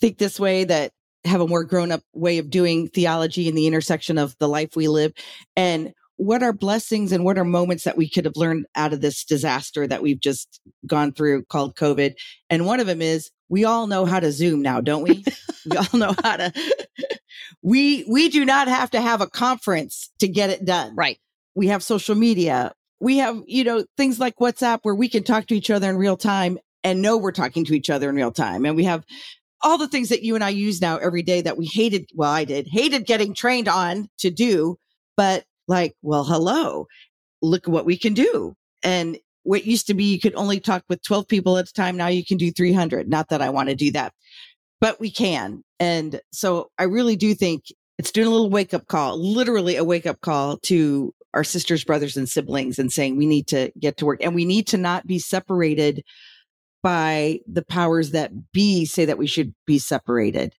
think 0.00 0.18
this 0.18 0.40
way 0.40 0.64
that 0.64 0.90
have 1.24 1.40
a 1.40 1.46
more 1.46 1.64
grown 1.64 1.92
up 1.92 2.02
way 2.12 2.38
of 2.38 2.50
doing 2.50 2.88
theology 2.88 3.48
in 3.48 3.54
the 3.54 3.66
intersection 3.66 4.18
of 4.18 4.36
the 4.38 4.48
life 4.48 4.74
we 4.74 4.88
live, 4.88 5.12
and 5.54 5.92
what 6.16 6.42
are 6.42 6.52
blessings 6.52 7.12
and 7.12 7.24
what 7.24 7.38
are 7.38 7.44
moments 7.44 7.84
that 7.84 7.96
we 7.96 8.08
could 8.08 8.24
have 8.24 8.36
learned 8.36 8.66
out 8.74 8.92
of 8.92 9.00
this 9.00 9.24
disaster 9.24 9.86
that 9.86 10.02
we've 10.02 10.20
just 10.20 10.60
gone 10.86 11.12
through 11.12 11.44
called 11.44 11.76
COVID. 11.76 12.14
And 12.48 12.66
one 12.66 12.80
of 12.80 12.86
them 12.86 13.02
is 13.02 13.30
we 13.48 13.64
all 13.64 13.86
know 13.86 14.06
how 14.06 14.20
to 14.20 14.32
Zoom 14.32 14.62
now, 14.62 14.80
don't 14.80 15.02
we? 15.02 15.24
we 15.70 15.76
all 15.76 15.98
know 15.98 16.14
how 16.22 16.36
to. 16.36 16.52
we 17.62 18.04
we 18.08 18.28
do 18.28 18.44
not 18.44 18.68
have 18.68 18.90
to 18.90 19.00
have 19.00 19.20
a 19.20 19.26
conference 19.26 20.10
to 20.20 20.28
get 20.28 20.50
it 20.50 20.64
done. 20.64 20.94
Right. 20.96 21.18
We 21.54 21.68
have 21.68 21.82
social 21.82 22.14
media. 22.14 22.72
We 22.98 23.18
have, 23.18 23.42
you 23.46 23.64
know, 23.64 23.84
things 23.96 24.18
like 24.18 24.36
WhatsApp 24.36 24.80
where 24.82 24.94
we 24.94 25.08
can 25.08 25.22
talk 25.22 25.46
to 25.46 25.56
each 25.56 25.70
other 25.70 25.88
in 25.90 25.96
real 25.96 26.16
time 26.16 26.58
and 26.82 27.02
know 27.02 27.18
we're 27.18 27.32
talking 27.32 27.64
to 27.66 27.74
each 27.74 27.90
other 27.90 28.08
in 28.08 28.16
real 28.16 28.32
time. 28.32 28.64
And 28.64 28.74
we 28.74 28.84
have 28.84 29.04
all 29.62 29.76
the 29.76 29.88
things 29.88 30.08
that 30.08 30.22
you 30.22 30.34
and 30.34 30.44
I 30.44 30.50
use 30.50 30.80
now 30.80 30.96
every 30.96 31.22
day 31.22 31.42
that 31.42 31.58
we 31.58 31.66
hated. 31.66 32.08
Well, 32.14 32.30
I 32.30 32.44
did 32.44 32.68
hated 32.70 33.06
getting 33.06 33.34
trained 33.34 33.68
on 33.68 34.08
to 34.18 34.30
do, 34.30 34.78
but 35.16 35.44
like, 35.68 35.94
well, 36.02 36.24
hello, 36.24 36.86
look 37.42 37.66
what 37.66 37.86
we 37.86 37.96
can 37.96 38.14
do. 38.14 38.54
And 38.82 39.18
what 39.42 39.64
used 39.64 39.86
to 39.86 39.94
be 39.94 40.04
you 40.04 40.20
could 40.20 40.34
only 40.34 40.60
talk 40.60 40.82
with 40.88 41.02
12 41.02 41.28
people 41.28 41.56
at 41.56 41.68
a 41.68 41.72
time. 41.72 41.96
Now 41.96 42.08
you 42.08 42.24
can 42.24 42.36
do 42.36 42.50
300. 42.50 43.08
Not 43.08 43.28
that 43.28 43.42
I 43.42 43.50
want 43.50 43.68
to 43.68 43.74
do 43.74 43.92
that, 43.92 44.12
but 44.80 44.98
we 45.00 45.10
can. 45.10 45.62
And 45.78 46.20
so 46.32 46.70
I 46.78 46.84
really 46.84 47.16
do 47.16 47.34
think 47.34 47.64
it's 47.98 48.10
doing 48.10 48.26
a 48.26 48.30
little 48.30 48.50
wake 48.50 48.74
up 48.74 48.86
call, 48.88 49.18
literally 49.18 49.76
a 49.76 49.84
wake 49.84 50.06
up 50.06 50.20
call 50.20 50.58
to 50.64 51.14
our 51.32 51.44
sisters, 51.44 51.84
brothers, 51.84 52.16
and 52.16 52.28
siblings 52.28 52.78
and 52.78 52.92
saying 52.92 53.16
we 53.16 53.26
need 53.26 53.46
to 53.48 53.70
get 53.78 53.98
to 53.98 54.06
work 54.06 54.22
and 54.22 54.34
we 54.34 54.44
need 54.44 54.66
to 54.68 54.78
not 54.78 55.06
be 55.06 55.18
separated 55.18 56.02
by 56.82 57.40
the 57.46 57.64
powers 57.64 58.12
that 58.12 58.52
be 58.52 58.84
say 58.84 59.04
that 59.04 59.18
we 59.18 59.26
should 59.26 59.54
be 59.66 59.78
separated. 59.78 60.54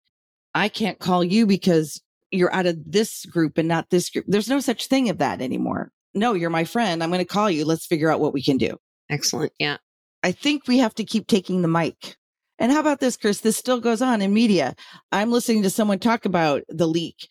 I 0.54 0.68
can't 0.68 0.98
call 0.98 1.22
you 1.22 1.46
because 1.46 2.00
you're 2.30 2.54
out 2.54 2.66
of 2.66 2.76
this 2.84 3.24
group 3.26 3.58
and 3.58 3.68
not 3.68 3.90
this 3.90 4.10
group. 4.10 4.24
There's 4.28 4.48
no 4.48 4.60
such 4.60 4.86
thing 4.86 5.08
of 5.08 5.18
that 5.18 5.40
anymore. 5.40 5.92
No, 6.14 6.34
you're 6.34 6.50
my 6.50 6.64
friend. 6.64 7.02
I'm 7.02 7.10
going 7.10 7.18
to 7.18 7.24
call 7.24 7.50
you. 7.50 7.64
Let's 7.64 7.86
figure 7.86 8.10
out 8.10 8.20
what 8.20 8.32
we 8.32 8.42
can 8.42 8.56
do. 8.56 8.78
Excellent. 9.10 9.52
Yeah. 9.58 9.76
I 10.22 10.32
think 10.32 10.66
we 10.66 10.78
have 10.78 10.94
to 10.96 11.04
keep 11.04 11.26
taking 11.26 11.62
the 11.62 11.68
mic. 11.68 12.16
And 12.58 12.72
how 12.72 12.80
about 12.80 13.00
this, 13.00 13.16
Chris? 13.16 13.40
This 13.40 13.56
still 13.56 13.80
goes 13.80 14.00
on 14.00 14.22
in 14.22 14.32
media. 14.32 14.74
I'm 15.12 15.30
listening 15.30 15.62
to 15.62 15.70
someone 15.70 15.98
talk 15.98 16.24
about 16.24 16.62
the 16.68 16.88
leak 16.88 17.28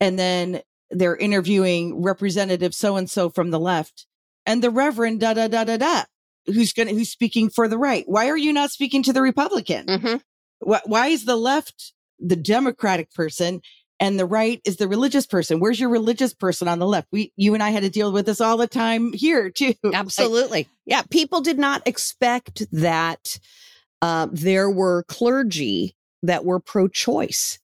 and 0.00 0.18
then 0.18 0.60
they're 0.90 1.16
interviewing 1.16 2.02
representative 2.02 2.74
so 2.74 2.96
and 2.96 3.10
so 3.10 3.30
from 3.30 3.50
the 3.50 3.58
left 3.58 4.06
and 4.44 4.62
the 4.62 4.70
reverend 4.70 5.20
da 5.20 5.34
da 5.34 5.48
da 5.48 5.64
da 5.64 5.76
da 5.78 6.02
who's 6.46 6.72
going 6.72 6.88
who's 6.88 7.10
speaking 7.10 7.50
for 7.50 7.68
the 7.68 7.78
right. 7.78 8.04
Why 8.06 8.28
are 8.28 8.36
you 8.36 8.52
not 8.52 8.70
speaking 8.70 9.02
to 9.04 9.12
the 9.12 9.22
Republican? 9.22 9.86
Mm-hmm. 9.86 10.16
Why, 10.60 10.80
why 10.84 11.06
is 11.08 11.24
the 11.24 11.36
left 11.36 11.92
the 12.18 12.36
democratic 12.36 13.12
person 13.12 13.60
and 14.00 14.18
the 14.18 14.26
right 14.26 14.60
is 14.64 14.76
the 14.76 14.88
religious 14.88 15.26
person? 15.26 15.60
Where's 15.60 15.80
your 15.80 15.88
religious 15.88 16.34
person 16.34 16.68
on 16.68 16.78
the 16.78 16.86
left? 16.86 17.08
We 17.10 17.32
you 17.36 17.54
and 17.54 17.62
I 17.62 17.70
had 17.70 17.82
to 17.82 17.90
deal 17.90 18.12
with 18.12 18.26
this 18.26 18.40
all 18.40 18.56
the 18.56 18.66
time 18.66 19.12
here 19.12 19.50
too. 19.56 19.74
Absolutely. 19.92 20.68
yeah. 20.84 21.02
People 21.10 21.40
did 21.40 21.58
not 21.58 21.82
expect 21.86 22.66
that 22.72 23.38
uh, 24.02 24.28
there 24.30 24.70
were 24.70 25.04
clergy 25.04 25.96
that 26.22 26.44
were 26.44 26.60
pro 26.60 26.88
choice. 26.88 27.58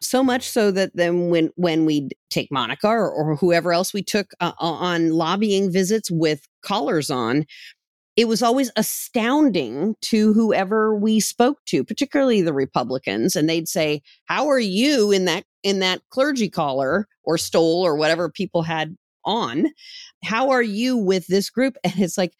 So 0.00 0.22
much 0.22 0.48
so 0.48 0.70
that 0.70 0.92
then 0.94 1.28
when 1.30 1.50
when 1.56 1.84
we 1.84 2.10
take 2.30 2.50
Monica 2.50 2.88
or, 2.88 3.10
or 3.10 3.36
whoever 3.36 3.72
else 3.72 3.92
we 3.92 4.02
took 4.02 4.30
uh, 4.40 4.52
on 4.58 5.10
lobbying 5.10 5.72
visits 5.72 6.10
with 6.10 6.46
collars 6.62 7.10
on, 7.10 7.46
it 8.16 8.28
was 8.28 8.42
always 8.42 8.70
astounding 8.76 9.94
to 10.02 10.32
whoever 10.32 10.96
we 10.96 11.20
spoke 11.20 11.58
to, 11.66 11.84
particularly 11.84 12.42
the 12.42 12.52
Republicans, 12.52 13.36
and 13.36 13.48
they'd 13.48 13.68
say, 13.68 14.02
"How 14.26 14.48
are 14.48 14.58
you 14.58 15.10
in 15.10 15.24
that 15.26 15.44
in 15.62 15.80
that 15.80 16.02
clergy 16.10 16.48
collar 16.48 17.06
or 17.24 17.38
stole 17.38 17.82
or 17.84 17.96
whatever 17.96 18.30
people 18.30 18.62
had 18.62 18.96
on? 19.24 19.66
How 20.24 20.50
are 20.50 20.62
you 20.62 20.96
with 20.96 21.26
this 21.26 21.50
group?" 21.50 21.76
And 21.84 21.98
it's 21.98 22.18
like 22.18 22.34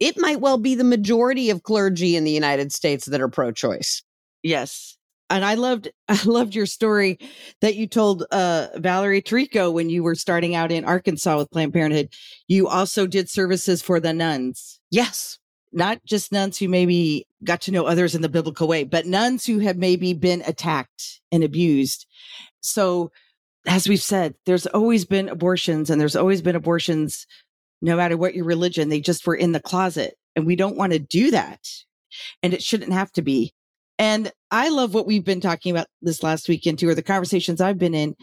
it 0.00 0.18
might 0.18 0.40
well 0.40 0.58
be 0.58 0.74
the 0.74 0.84
majority 0.84 1.50
of 1.50 1.62
clergy 1.62 2.16
in 2.16 2.24
the 2.24 2.30
United 2.30 2.72
States 2.72 3.06
that 3.06 3.20
are 3.20 3.28
pro-choice. 3.28 4.02
Yes. 4.42 4.96
And 5.30 5.44
I 5.44 5.54
loved 5.54 5.88
I 6.08 6.20
loved 6.24 6.54
your 6.54 6.66
story 6.66 7.18
that 7.60 7.76
you 7.76 7.86
told 7.86 8.24
uh, 8.30 8.68
Valerie 8.76 9.22
Tarico 9.22 9.72
when 9.72 9.90
you 9.90 10.02
were 10.02 10.14
starting 10.14 10.54
out 10.54 10.72
in 10.72 10.84
Arkansas 10.84 11.38
with 11.38 11.50
Planned 11.50 11.72
Parenthood. 11.72 12.10
You 12.46 12.68
also 12.68 13.06
did 13.06 13.28
services 13.28 13.82
for 13.82 14.00
the 14.00 14.12
nuns. 14.12 14.80
Yes. 14.90 15.38
Not 15.72 16.04
just 16.04 16.30
nuns 16.30 16.58
who 16.58 16.68
maybe 16.68 17.26
got 17.42 17.62
to 17.62 17.72
know 17.72 17.84
others 17.84 18.14
in 18.14 18.22
the 18.22 18.28
biblical 18.28 18.68
way, 18.68 18.84
but 18.84 19.06
nuns 19.06 19.44
who 19.44 19.58
have 19.58 19.76
maybe 19.76 20.12
been 20.12 20.42
attacked 20.46 21.20
and 21.32 21.42
abused. 21.42 22.06
So, 22.64 23.12
as 23.66 23.88
we've 23.88 24.02
said, 24.02 24.34
there's 24.46 24.66
always 24.66 25.04
been 25.04 25.28
abortions 25.28 25.88
and 25.88 26.00
there's 26.00 26.16
always 26.16 26.42
been 26.42 26.56
abortions 26.56 27.26
no 27.80 27.96
matter 27.96 28.16
what 28.16 28.34
your 28.34 28.44
religion. 28.44 28.88
They 28.88 29.00
just 29.00 29.26
were 29.26 29.34
in 29.34 29.52
the 29.52 29.60
closet. 29.60 30.16
And 30.36 30.46
we 30.46 30.56
don't 30.56 30.76
want 30.76 30.92
to 30.92 30.98
do 30.98 31.30
that. 31.30 31.60
And 32.42 32.52
it 32.52 32.62
shouldn't 32.62 32.92
have 32.92 33.12
to 33.12 33.22
be. 33.22 33.54
And 33.98 34.32
I 34.50 34.68
love 34.68 34.92
what 34.92 35.06
we've 35.06 35.24
been 35.24 35.40
talking 35.40 35.70
about 35.70 35.86
this 36.02 36.22
last 36.22 36.48
weekend 36.48 36.78
too, 36.78 36.88
or 36.88 36.94
the 36.94 37.02
conversations 37.02 37.60
I've 37.60 37.78
been 37.78 37.94
in. 37.94 38.16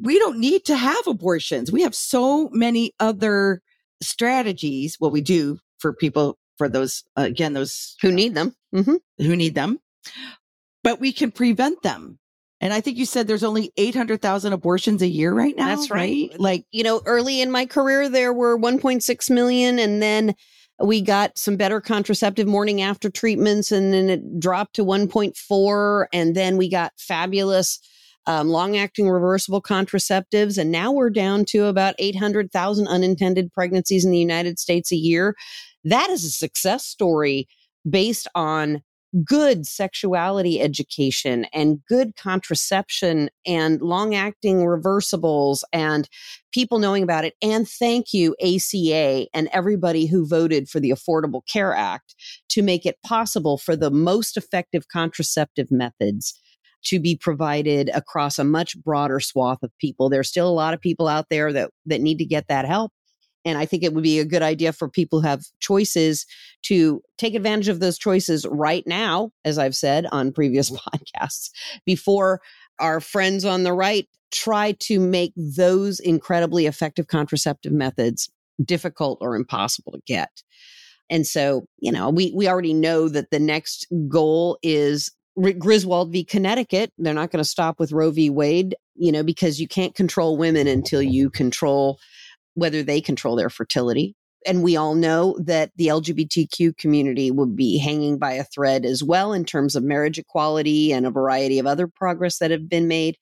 We 0.00 0.18
don't 0.18 0.38
need 0.38 0.64
to 0.66 0.76
have 0.76 1.06
abortions. 1.06 1.72
We 1.72 1.82
have 1.82 1.94
so 1.94 2.48
many 2.52 2.92
other 3.00 3.60
strategies. 4.00 4.96
Well, 5.00 5.10
we 5.10 5.20
do 5.20 5.58
for 5.80 5.92
people, 5.92 6.38
for 6.56 6.68
those, 6.68 7.02
uh, 7.16 7.22
again, 7.22 7.52
those 7.52 7.96
Who 8.00 8.12
need 8.12 8.34
them? 8.34 8.54
Mm-hmm. 8.74 9.24
who 9.24 9.34
need 9.34 9.54
them, 9.54 9.78
but 10.84 11.00
we 11.00 11.10
can 11.10 11.30
prevent 11.30 11.82
them. 11.82 12.18
And 12.60 12.72
I 12.72 12.80
think 12.80 12.98
you 12.98 13.06
said 13.06 13.26
there's 13.26 13.44
only 13.44 13.72
800,000 13.76 14.52
abortions 14.52 15.00
a 15.02 15.06
year 15.06 15.32
right 15.32 15.56
now. 15.56 15.76
That's 15.76 15.90
right. 15.90 16.30
Like, 16.38 16.64
You 16.72 16.82
know, 16.82 17.00
early 17.06 17.40
in 17.40 17.50
my 17.50 17.66
career, 17.66 18.08
there 18.08 18.32
were 18.32 18.58
1.6 18.58 19.30
million, 19.30 19.78
and 19.78 20.02
then 20.02 20.34
we 20.80 21.00
got 21.00 21.38
some 21.38 21.56
better 21.56 21.80
contraceptive 21.80 22.46
morning 22.46 22.82
after 22.82 23.10
treatments, 23.10 23.70
and 23.70 23.92
then 23.92 24.10
it 24.10 24.40
dropped 24.40 24.74
to 24.76 24.84
1.4, 24.84 26.06
and 26.12 26.34
then 26.34 26.56
we 26.56 26.68
got 26.68 26.92
fabulous 26.98 27.78
um, 28.26 28.48
long 28.48 28.76
acting 28.76 29.08
reversible 29.08 29.62
contraceptives. 29.62 30.58
And 30.58 30.70
now 30.70 30.92
we're 30.92 31.10
down 31.10 31.44
to 31.46 31.64
about 31.64 31.94
800,000 31.98 32.86
unintended 32.86 33.52
pregnancies 33.52 34.04
in 34.04 34.10
the 34.10 34.18
United 34.18 34.58
States 34.58 34.92
a 34.92 34.96
year. 34.96 35.34
That 35.84 36.10
is 36.10 36.24
a 36.24 36.30
success 36.30 36.84
story 36.84 37.48
based 37.88 38.28
on 38.34 38.82
good 39.24 39.66
sexuality 39.66 40.60
education 40.60 41.46
and 41.52 41.80
good 41.88 42.14
contraception 42.16 43.30
and 43.46 43.80
long 43.80 44.14
acting 44.14 44.58
reversibles 44.58 45.62
and 45.72 46.08
people 46.52 46.78
knowing 46.78 47.02
about 47.02 47.24
it. 47.24 47.34
And 47.42 47.68
thank 47.68 48.12
you, 48.12 48.34
ACA, 48.42 49.26
and 49.34 49.48
everybody 49.52 50.06
who 50.06 50.26
voted 50.26 50.68
for 50.68 50.80
the 50.80 50.90
Affordable 50.90 51.42
Care 51.50 51.74
Act 51.74 52.14
to 52.50 52.62
make 52.62 52.84
it 52.84 52.96
possible 53.04 53.58
for 53.58 53.76
the 53.76 53.90
most 53.90 54.36
effective 54.36 54.88
contraceptive 54.88 55.70
methods 55.70 56.38
to 56.84 57.00
be 57.00 57.16
provided 57.16 57.90
across 57.94 58.38
a 58.38 58.44
much 58.44 58.78
broader 58.82 59.20
swath 59.20 59.62
of 59.62 59.76
people. 59.78 60.08
There's 60.08 60.28
still 60.28 60.48
a 60.48 60.50
lot 60.50 60.74
of 60.74 60.80
people 60.80 61.08
out 61.08 61.26
there 61.28 61.52
that, 61.52 61.70
that 61.86 62.00
need 62.00 62.18
to 62.18 62.24
get 62.24 62.46
that 62.48 62.66
help. 62.66 62.92
And 63.44 63.56
I 63.56 63.66
think 63.66 63.82
it 63.82 63.94
would 63.94 64.02
be 64.02 64.18
a 64.18 64.24
good 64.24 64.42
idea 64.42 64.72
for 64.72 64.88
people 64.88 65.20
who 65.20 65.26
have 65.28 65.42
choices 65.60 66.26
to 66.64 67.00
take 67.16 67.34
advantage 67.34 67.68
of 67.68 67.80
those 67.80 67.98
choices 67.98 68.46
right 68.50 68.86
now, 68.86 69.30
as 69.44 69.58
I've 69.58 69.76
said 69.76 70.06
on 70.12 70.32
previous 70.32 70.70
mm-hmm. 70.72 70.96
podcasts, 70.96 71.50
before 71.86 72.40
our 72.78 73.00
friends 73.00 73.44
on 73.44 73.62
the 73.62 73.72
right 73.72 74.08
try 74.30 74.72
to 74.72 75.00
make 75.00 75.32
those 75.36 76.00
incredibly 76.00 76.66
effective 76.66 77.06
contraceptive 77.06 77.72
methods 77.72 78.28
difficult 78.62 79.18
or 79.20 79.36
impossible 79.36 79.92
to 79.92 80.00
get. 80.06 80.42
And 81.10 81.26
so, 81.26 81.66
you 81.78 81.90
know, 81.90 82.10
we, 82.10 82.32
we 82.34 82.48
already 82.48 82.74
know 82.74 83.08
that 83.08 83.30
the 83.30 83.38
next 83.38 83.86
goal 84.08 84.58
is 84.62 85.10
Griswold 85.58 86.12
v. 86.12 86.24
Connecticut. 86.24 86.92
They're 86.98 87.14
not 87.14 87.30
going 87.30 87.42
to 87.42 87.48
stop 87.48 87.78
with 87.78 87.92
Roe 87.92 88.10
v. 88.10 88.28
Wade, 88.28 88.74
you 88.94 89.12
know, 89.12 89.22
because 89.22 89.60
you 89.60 89.68
can't 89.68 89.94
control 89.94 90.36
women 90.36 90.66
until 90.66 91.00
you 91.00 91.30
control 91.30 91.98
whether 92.58 92.82
they 92.82 93.00
control 93.00 93.36
their 93.36 93.50
fertility. 93.50 94.14
And 94.46 94.62
we 94.62 94.76
all 94.76 94.94
know 94.94 95.36
that 95.40 95.70
the 95.76 95.88
LGBTQ 95.88 96.76
community 96.76 97.30
would 97.30 97.56
be 97.56 97.78
hanging 97.78 98.18
by 98.18 98.32
a 98.32 98.44
thread 98.44 98.84
as 98.84 99.02
well 99.02 99.32
in 99.32 99.44
terms 99.44 99.74
of 99.74 99.82
marriage 99.82 100.18
equality 100.18 100.92
and 100.92 101.06
a 101.06 101.10
variety 101.10 101.58
of 101.58 101.66
other 101.66 101.86
progress 101.86 102.38
that 102.38 102.50
have 102.50 102.68
been 102.68 102.88
made. 102.88 103.16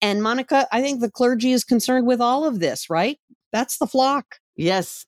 And 0.00 0.22
Monica, 0.22 0.66
I 0.72 0.80
think 0.80 1.00
the 1.00 1.10
clergy 1.10 1.52
is 1.52 1.64
concerned 1.64 2.06
with 2.06 2.20
all 2.20 2.44
of 2.44 2.60
this, 2.60 2.88
right? 2.90 3.18
That's 3.52 3.78
the 3.78 3.86
flock. 3.86 4.36
Yes. 4.56 5.06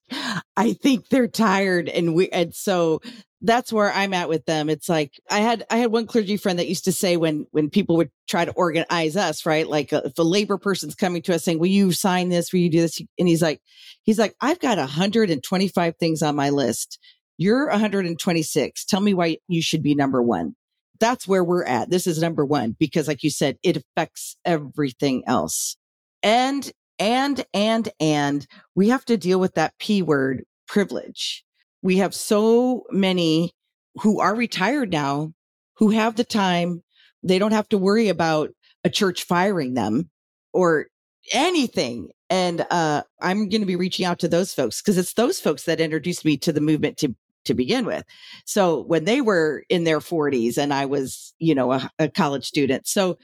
I 0.57 0.73
think 0.73 1.09
they're 1.09 1.27
tired 1.27 1.89
and 1.89 2.15
we 2.15 2.29
and 2.29 2.53
so 2.53 3.01
that's 3.41 3.71
where 3.71 3.91
I'm 3.91 4.13
at 4.13 4.27
with 4.27 4.45
them. 4.45 4.69
It's 4.69 4.89
like 4.89 5.13
I 5.29 5.39
had 5.39 5.65
I 5.69 5.77
had 5.77 5.91
one 5.91 6.07
clergy 6.07 6.37
friend 6.37 6.57
that 6.57 6.67
used 6.67 6.85
to 6.85 6.91
say 6.91 7.15
when 7.15 7.45
when 7.51 7.69
people 7.69 7.97
would 7.97 8.09
try 8.27 8.43
to 8.45 8.51
organize 8.53 9.15
us, 9.15 9.45
right? 9.45 9.67
Like 9.67 9.93
uh, 9.93 10.01
if 10.05 10.17
a 10.17 10.23
labor 10.23 10.57
person's 10.57 10.95
coming 10.95 11.21
to 11.23 11.35
us 11.35 11.43
saying, 11.43 11.59
"Will 11.59 11.67
you 11.67 11.91
sign 11.91 12.29
this? 12.29 12.51
Will 12.51 12.59
you 12.59 12.71
do 12.71 12.81
this?" 12.81 12.99
and 13.19 13.27
he's 13.27 13.41
like 13.41 13.61
he's 14.03 14.17
like, 14.17 14.35
"I've 14.41 14.59
got 14.59 14.77
125 14.79 15.95
things 15.97 16.21
on 16.23 16.35
my 16.35 16.49
list. 16.49 16.97
You're 17.37 17.67
126. 17.69 18.85
Tell 18.85 19.01
me 19.01 19.13
why 19.13 19.37
you 19.47 19.61
should 19.61 19.83
be 19.83 19.93
number 19.95 20.21
1." 20.23 20.55
That's 20.99 21.27
where 21.27 21.43
we're 21.43 21.65
at. 21.65 21.89
This 21.89 22.07
is 22.07 22.19
number 22.21 22.45
1 22.45 22.77
because 22.79 23.07
like 23.07 23.21
you 23.21 23.29
said, 23.29 23.57
it 23.63 23.77
affects 23.77 24.37
everything 24.45 25.23
else. 25.27 25.77
And 26.23 26.71
and, 26.99 27.45
and, 27.53 27.89
and 27.99 28.47
we 28.75 28.89
have 28.89 29.05
to 29.05 29.17
deal 29.17 29.39
with 29.39 29.55
that 29.55 29.77
P 29.79 30.01
word 30.01 30.43
privilege. 30.67 31.43
We 31.81 31.97
have 31.97 32.13
so 32.13 32.83
many 32.89 33.53
who 34.01 34.19
are 34.19 34.35
retired 34.35 34.91
now 34.91 35.33
who 35.77 35.89
have 35.91 36.15
the 36.15 36.23
time. 36.23 36.83
They 37.23 37.39
don't 37.39 37.51
have 37.51 37.69
to 37.69 37.77
worry 37.77 38.09
about 38.09 38.51
a 38.83 38.89
church 38.89 39.23
firing 39.23 39.73
them 39.73 40.09
or 40.53 40.87
anything. 41.33 42.09
And 42.29 42.65
uh, 42.69 43.03
I'm 43.21 43.49
going 43.49 43.61
to 43.61 43.67
be 43.67 43.75
reaching 43.75 44.05
out 44.05 44.19
to 44.19 44.27
those 44.27 44.53
folks 44.53 44.81
because 44.81 44.97
it's 44.97 45.13
those 45.13 45.39
folks 45.39 45.63
that 45.63 45.79
introduced 45.79 46.25
me 46.25 46.37
to 46.37 46.53
the 46.53 46.61
movement 46.61 46.97
to 46.97 47.15
to 47.45 47.53
begin 47.53 47.85
with. 47.85 48.03
So 48.45 48.81
when 48.81 49.05
they 49.05 49.21
were 49.21 49.63
in 49.69 49.83
their 49.83 49.99
40s 49.99 50.57
and 50.57 50.73
I 50.73 50.87
was, 50.87 51.35
you 51.37 51.53
know, 51.53 51.73
a, 51.73 51.91
a 51.99 52.09
college 52.09 52.43
student. 52.43 52.87
So 52.87 53.19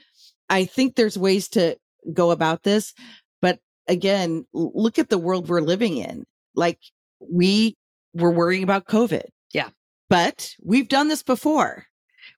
I 0.48 0.64
think 0.64 0.94
there's 0.94 1.18
ways 1.18 1.48
to 1.50 1.76
go 2.12 2.30
about 2.30 2.62
this 2.62 2.94
again, 3.88 4.46
look 4.52 4.98
at 4.98 5.08
the 5.08 5.18
world 5.18 5.48
we're 5.48 5.60
living 5.60 5.96
in. 5.96 6.24
Like 6.54 6.78
we 7.20 7.76
were 8.14 8.30
worrying 8.30 8.62
about 8.62 8.86
COVID. 8.86 9.24
Yeah. 9.52 9.70
But 10.08 10.54
we've 10.62 10.88
done 10.88 11.08
this 11.08 11.22
before. 11.22 11.86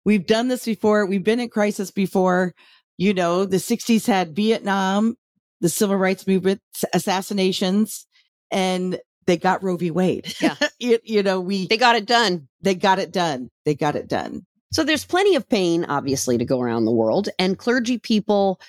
We've 0.05 0.27
done 0.27 0.49
this 0.49 0.65
before. 0.65 1.07
We've 1.07 1.25
been 1.25 1.41
in 1.41 1.49
crisis 1.49 1.91
before. 1.91 2.55
You 2.97 3.13
know, 3.15 3.45
the 3.45 3.57
60s 3.57 4.07
had 4.07 4.37
Vietnam, 4.37 5.17
the 5.61 5.69
civil 5.69 5.97
rights 5.97 6.27
movement, 6.27 6.61
assassinations, 6.93 8.07
and 8.51 9.01
they 9.27 9.37
got 9.37 9.63
Roe 9.63 9.77
v. 9.77 9.91
Wade. 9.91 10.33
Yeah. 10.41 10.57
you, 10.79 10.99
you 11.03 11.23
know, 11.23 11.41
we, 11.41 11.67
they 11.67 11.77
got 11.77 11.97
it 11.97 12.07
done. 12.07 12.49
They 12.61 12.75
got 12.75 12.99
it 12.99 13.13
done. 13.13 13.51
They 13.65 13.75
got 13.75 13.97
it 13.97 14.09
done. 14.09 14.47
So 14.73 14.85
there's 14.85 15.05
plenty 15.05 15.37
of 15.37 15.49
pain, 15.49 15.85
obviously, 15.85 16.37
to 16.39 16.45
go 16.45 16.61
around 16.61 16.85
the 16.85 16.93
world, 16.93 17.29
and 17.39 17.59
clergy 17.59 17.99
people 17.99 18.61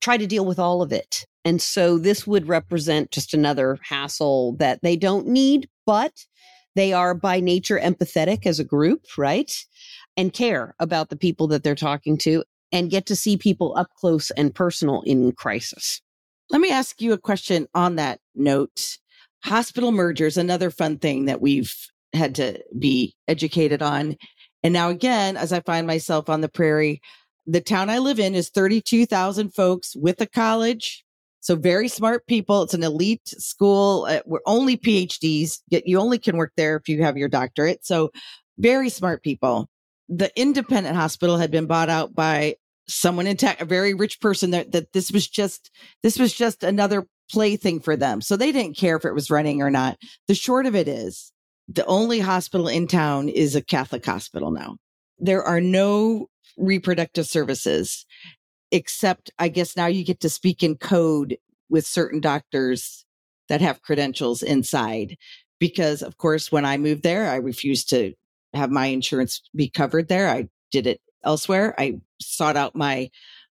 try 0.00 0.16
to 0.16 0.26
deal 0.26 0.44
with 0.44 0.58
all 0.58 0.82
of 0.82 0.92
it. 0.92 1.26
And 1.48 1.62
so 1.62 1.96
this 1.96 2.26
would 2.26 2.46
represent 2.46 3.10
just 3.10 3.32
another 3.32 3.78
hassle 3.82 4.54
that 4.58 4.80
they 4.82 4.96
don't 4.96 5.26
need, 5.26 5.66
but 5.86 6.12
they 6.76 6.92
are 6.92 7.14
by 7.14 7.40
nature 7.40 7.80
empathetic 7.82 8.44
as 8.44 8.60
a 8.60 8.64
group, 8.64 9.06
right? 9.16 9.50
And 10.18 10.30
care 10.30 10.74
about 10.78 11.08
the 11.08 11.16
people 11.16 11.46
that 11.46 11.64
they're 11.64 11.74
talking 11.74 12.18
to 12.18 12.44
and 12.70 12.90
get 12.90 13.06
to 13.06 13.16
see 13.16 13.38
people 13.38 13.74
up 13.78 13.88
close 13.98 14.30
and 14.32 14.54
personal 14.54 15.00
in 15.06 15.32
crisis. 15.32 16.02
Let 16.50 16.60
me 16.60 16.70
ask 16.70 17.00
you 17.00 17.14
a 17.14 17.18
question 17.18 17.66
on 17.74 17.96
that 17.96 18.20
note. 18.34 18.98
Hospital 19.42 19.90
mergers, 19.90 20.36
another 20.36 20.70
fun 20.70 20.98
thing 20.98 21.24
that 21.24 21.40
we've 21.40 21.74
had 22.12 22.34
to 22.34 22.62
be 22.78 23.14
educated 23.26 23.80
on. 23.80 24.18
And 24.62 24.74
now 24.74 24.90
again, 24.90 25.38
as 25.38 25.54
I 25.54 25.60
find 25.60 25.86
myself 25.86 26.28
on 26.28 26.42
the 26.42 26.50
prairie, 26.50 27.00
the 27.46 27.62
town 27.62 27.88
I 27.88 28.00
live 28.00 28.20
in 28.20 28.34
is 28.34 28.50
32,000 28.50 29.54
folks 29.54 29.96
with 29.96 30.20
a 30.20 30.26
college. 30.26 31.06
So 31.40 31.56
very 31.56 31.88
smart 31.88 32.26
people. 32.26 32.62
It's 32.62 32.74
an 32.74 32.82
elite 32.82 33.26
school. 33.26 34.06
Uh, 34.08 34.20
we're 34.26 34.40
only 34.46 34.76
PhDs. 34.76 35.58
You 35.70 35.98
only 35.98 36.18
can 36.18 36.36
work 36.36 36.52
there 36.56 36.76
if 36.76 36.88
you 36.88 37.02
have 37.02 37.16
your 37.16 37.28
doctorate. 37.28 37.86
So 37.86 38.10
very 38.58 38.88
smart 38.88 39.22
people. 39.22 39.68
The 40.08 40.30
independent 40.38 40.96
hospital 40.96 41.36
had 41.36 41.50
been 41.50 41.66
bought 41.66 41.88
out 41.88 42.14
by 42.14 42.56
someone 42.88 43.26
in 43.26 43.36
tech, 43.36 43.60
a 43.60 43.66
very 43.66 43.94
rich 43.94 44.20
person 44.20 44.50
that, 44.50 44.72
that 44.72 44.92
this 44.92 45.12
was 45.12 45.28
just, 45.28 45.70
this 46.02 46.18
was 46.18 46.32
just 46.32 46.64
another 46.64 47.06
plaything 47.30 47.80
for 47.80 47.96
them. 47.96 48.20
So 48.20 48.36
they 48.36 48.52
didn't 48.52 48.76
care 48.76 48.96
if 48.96 49.04
it 49.04 49.14
was 49.14 49.30
running 49.30 49.62
or 49.62 49.70
not. 49.70 49.98
The 50.26 50.34
short 50.34 50.66
of 50.66 50.74
it 50.74 50.88
is 50.88 51.30
the 51.68 51.84
only 51.84 52.20
hospital 52.20 52.66
in 52.66 52.88
town 52.88 53.28
is 53.28 53.54
a 53.54 53.62
Catholic 53.62 54.04
hospital 54.04 54.50
now. 54.50 54.76
There 55.18 55.42
are 55.42 55.60
no 55.60 56.28
reproductive 56.56 57.26
services, 57.26 58.06
except 58.70 59.30
I 59.38 59.48
guess 59.48 59.76
now 59.76 59.86
you 59.86 60.04
get 60.04 60.20
to 60.20 60.28
speak 60.28 60.62
in 60.62 60.76
code 60.76 61.38
with 61.68 61.86
certain 61.86 62.20
doctors 62.20 63.04
that 63.48 63.60
have 63.60 63.82
credentials 63.82 64.42
inside. 64.42 65.16
Because 65.58 66.02
of 66.02 66.18
course, 66.18 66.52
when 66.52 66.64
I 66.64 66.76
moved 66.76 67.02
there, 67.02 67.28
I 67.28 67.36
refused 67.36 67.90
to 67.90 68.14
have 68.54 68.70
my 68.70 68.86
insurance 68.86 69.42
be 69.54 69.68
covered 69.68 70.08
there. 70.08 70.28
I 70.28 70.48
did 70.70 70.86
it 70.86 71.00
elsewhere. 71.24 71.74
I 71.78 72.00
sought 72.20 72.56
out 72.56 72.76
my 72.76 73.10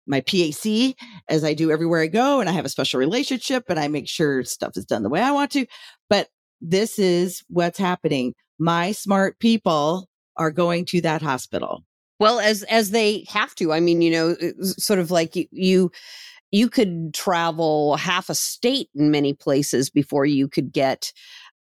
my 0.05 0.21
PAC 0.21 0.97
as 1.29 1.45
I 1.45 1.55
do 1.55 1.71
everywhere 1.71 2.01
I 2.01 2.09
go 2.09 2.41
and 2.41 2.49
I 2.49 2.53
have 2.53 2.65
a 2.65 2.71
special 2.71 2.99
relationship 2.99 3.65
and 3.69 3.79
I 3.79 3.87
make 3.87 4.09
sure 4.09 4.43
stuff 4.43 4.77
is 4.77 4.85
done 4.85 5.05
the 5.05 5.09
way 5.09 5.21
I 5.21 5.31
want 5.31 5.53
to. 5.53 5.67
But 6.11 6.29
this 6.61 6.99
is 6.99 7.45
what's 7.49 7.79
happening. 7.79 8.35
My 8.59 8.93
smart 8.93 9.39
people 9.39 10.09
are 10.37 10.51
going 10.51 10.87
to 10.87 11.01
that 11.03 11.23
hospital. 11.23 11.85
Well, 12.23 12.39
as 12.39 12.63
as 12.65 12.93
they 12.93 13.25
have 13.27 13.53
to. 13.57 13.73
I 13.73 13.81
mean, 13.81 14.01
you 14.01 14.13
know, 14.13 14.37
sort 14.63 15.01
of 15.01 15.11
like 15.11 15.35
you, 15.35 15.47
you 15.51 15.91
you 16.53 16.69
could 16.69 17.13
travel 17.15 17.97
half 17.97 18.31
a 18.31 18.35
state 18.37 18.89
in 18.95 19.11
many 19.11 19.35
places 19.35 19.91
before 19.91 20.25
you 20.25 20.47
could 20.47 20.73
get 20.73 21.13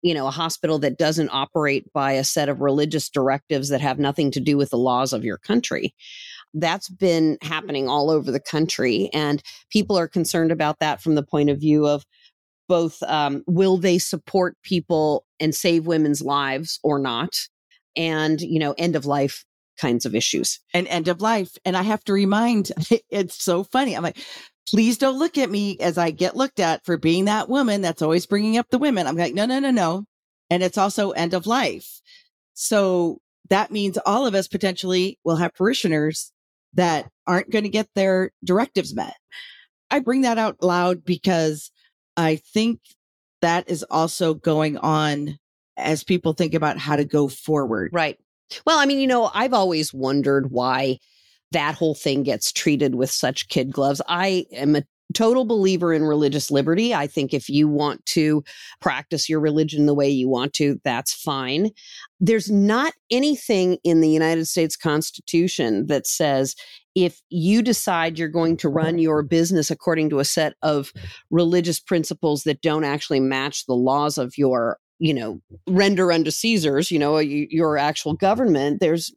you 0.02 0.12
know 0.12 0.26
a 0.26 0.30
hospital 0.30 0.78
that 0.80 0.98
doesn't 0.98 1.30
operate 1.32 1.90
by 1.94 2.12
a 2.12 2.24
set 2.24 2.50
of 2.50 2.60
religious 2.60 3.08
directives 3.08 3.70
that 3.70 3.80
have 3.80 3.98
nothing 3.98 4.30
to 4.32 4.38
do 4.38 4.58
with 4.58 4.68
the 4.68 4.76
laws 4.76 5.14
of 5.14 5.24
your 5.24 5.38
country 5.38 5.94
that's 6.52 6.90
been 6.90 7.38
happening 7.40 7.88
all 7.88 8.10
over 8.10 8.30
the 8.30 8.40
country 8.40 9.08
and 9.14 9.42
people 9.70 9.96
are 9.96 10.08
concerned 10.08 10.52
about 10.52 10.78
that 10.80 11.00
from 11.00 11.14
the 11.14 11.22
point 11.22 11.48
of 11.48 11.58
view 11.58 11.86
of 11.86 12.04
both 12.68 13.02
um, 13.04 13.42
will 13.46 13.78
they 13.78 13.98
support 13.98 14.58
people 14.62 15.24
and 15.38 15.54
save 15.54 15.86
women's 15.86 16.20
lives 16.20 16.78
or 16.82 16.98
not 16.98 17.48
and 17.96 18.42
you 18.42 18.58
know 18.58 18.74
end 18.76 18.94
of 18.94 19.06
life 19.06 19.44
kinds 19.80 20.04
of 20.04 20.14
issues. 20.14 20.60
And 20.74 20.86
end 20.88 21.08
of 21.08 21.20
life. 21.20 21.56
And 21.64 21.76
I 21.76 21.82
have 21.82 22.04
to 22.04 22.12
remind, 22.12 22.70
it's 23.10 23.42
so 23.42 23.64
funny. 23.64 23.96
I'm 23.96 24.02
like, 24.02 24.18
please 24.68 24.98
don't 24.98 25.18
look 25.18 25.38
at 25.38 25.50
me 25.50 25.78
as 25.80 25.98
I 25.98 26.10
get 26.10 26.36
looked 26.36 26.60
at 26.60 26.84
for 26.84 26.96
being 26.96 27.24
that 27.24 27.48
woman 27.48 27.80
that's 27.80 28.02
always 28.02 28.26
bringing 28.26 28.56
up 28.56 28.66
the 28.70 28.78
women. 28.78 29.06
I'm 29.06 29.16
like, 29.16 29.34
no, 29.34 29.46
no, 29.46 29.58
no, 29.58 29.70
no. 29.70 30.04
And 30.50 30.62
it's 30.62 30.78
also 30.78 31.10
end 31.10 31.34
of 31.34 31.46
life. 31.46 32.00
So 32.54 33.18
that 33.48 33.70
means 33.70 33.98
all 33.98 34.26
of 34.26 34.34
us 34.34 34.48
potentially 34.48 35.18
will 35.24 35.36
have 35.36 35.54
parishioners 35.54 36.32
that 36.74 37.08
aren't 37.26 37.50
going 37.50 37.64
to 37.64 37.70
get 37.70 37.88
their 37.94 38.30
directives 38.44 38.94
met. 38.94 39.14
I 39.90 39.98
bring 39.98 40.20
that 40.22 40.38
out 40.38 40.62
loud 40.62 41.04
because 41.04 41.72
I 42.16 42.36
think 42.36 42.80
that 43.42 43.68
is 43.68 43.84
also 43.90 44.34
going 44.34 44.76
on 44.78 45.38
as 45.76 46.04
people 46.04 46.32
think 46.32 46.54
about 46.54 46.78
how 46.78 46.96
to 46.96 47.04
go 47.04 47.26
forward. 47.28 47.90
Right. 47.92 48.18
Well, 48.66 48.78
I 48.78 48.86
mean, 48.86 49.00
you 49.00 49.06
know, 49.06 49.30
I've 49.34 49.54
always 49.54 49.92
wondered 49.92 50.50
why 50.50 50.98
that 51.52 51.74
whole 51.74 51.94
thing 51.94 52.22
gets 52.22 52.52
treated 52.52 52.94
with 52.94 53.10
such 53.10 53.48
kid 53.48 53.72
gloves. 53.72 54.00
I 54.08 54.46
am 54.52 54.76
a 54.76 54.84
total 55.14 55.44
believer 55.44 55.92
in 55.92 56.04
religious 56.04 56.50
liberty. 56.50 56.94
I 56.94 57.06
think 57.06 57.34
if 57.34 57.48
you 57.48 57.68
want 57.68 58.04
to 58.06 58.44
practice 58.80 59.28
your 59.28 59.40
religion 59.40 59.86
the 59.86 59.94
way 59.94 60.08
you 60.08 60.28
want 60.28 60.52
to, 60.54 60.80
that's 60.84 61.12
fine. 61.12 61.70
There's 62.20 62.50
not 62.50 62.92
anything 63.10 63.78
in 63.82 64.00
the 64.00 64.08
United 64.08 64.46
States 64.46 64.76
Constitution 64.76 65.86
that 65.88 66.06
says 66.06 66.54
if 66.94 67.20
you 67.28 67.62
decide 67.62 68.18
you're 68.18 68.28
going 68.28 68.56
to 68.58 68.68
run 68.68 68.98
your 68.98 69.22
business 69.22 69.70
according 69.70 70.10
to 70.10 70.18
a 70.18 70.24
set 70.24 70.54
of 70.62 70.92
religious 71.30 71.80
principles 71.80 72.42
that 72.44 72.62
don't 72.62 72.84
actually 72.84 73.20
match 73.20 73.66
the 73.66 73.74
laws 73.74 74.18
of 74.18 74.36
your 74.36 74.78
you 75.00 75.14
know, 75.14 75.40
render 75.66 76.12
unto 76.12 76.30
Caesar's, 76.30 76.90
you 76.90 76.98
know, 76.98 77.18
your 77.18 77.78
actual 77.78 78.14
government, 78.14 78.80
there's 78.80 79.12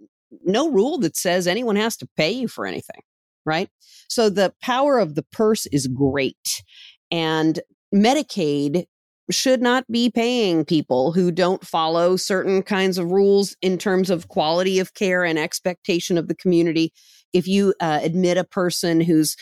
no 0.45 0.71
rule 0.71 0.97
that 0.99 1.15
says 1.15 1.45
anyone 1.45 1.75
has 1.75 1.97
to 1.97 2.07
pay 2.17 2.31
you 2.31 2.47
for 2.47 2.65
anything, 2.65 3.01
right? 3.45 3.69
So 4.07 4.29
the 4.29 4.53
power 4.61 4.97
of 4.97 5.15
the 5.15 5.23
purse 5.23 5.65
is 5.67 5.87
great. 5.87 6.63
And 7.11 7.59
Medicaid 7.93 8.85
should 9.29 9.61
not 9.61 9.85
be 9.91 10.09
paying 10.09 10.65
people 10.65 11.11
who 11.11 11.31
don't 11.31 11.65
follow 11.65 12.15
certain 12.15 12.63
kinds 12.63 12.97
of 12.97 13.11
rules 13.11 13.55
in 13.61 13.77
terms 13.77 14.09
of 14.09 14.29
quality 14.29 14.79
of 14.79 14.93
care 14.93 15.23
and 15.23 15.37
expectation 15.37 16.17
of 16.17 16.27
the 16.27 16.35
community. 16.35 16.93
If 17.33 17.47
you 17.47 17.73
uh, 17.79 17.99
admit 18.03 18.37
a 18.37 18.43
person 18.43 19.01
who's 19.01 19.35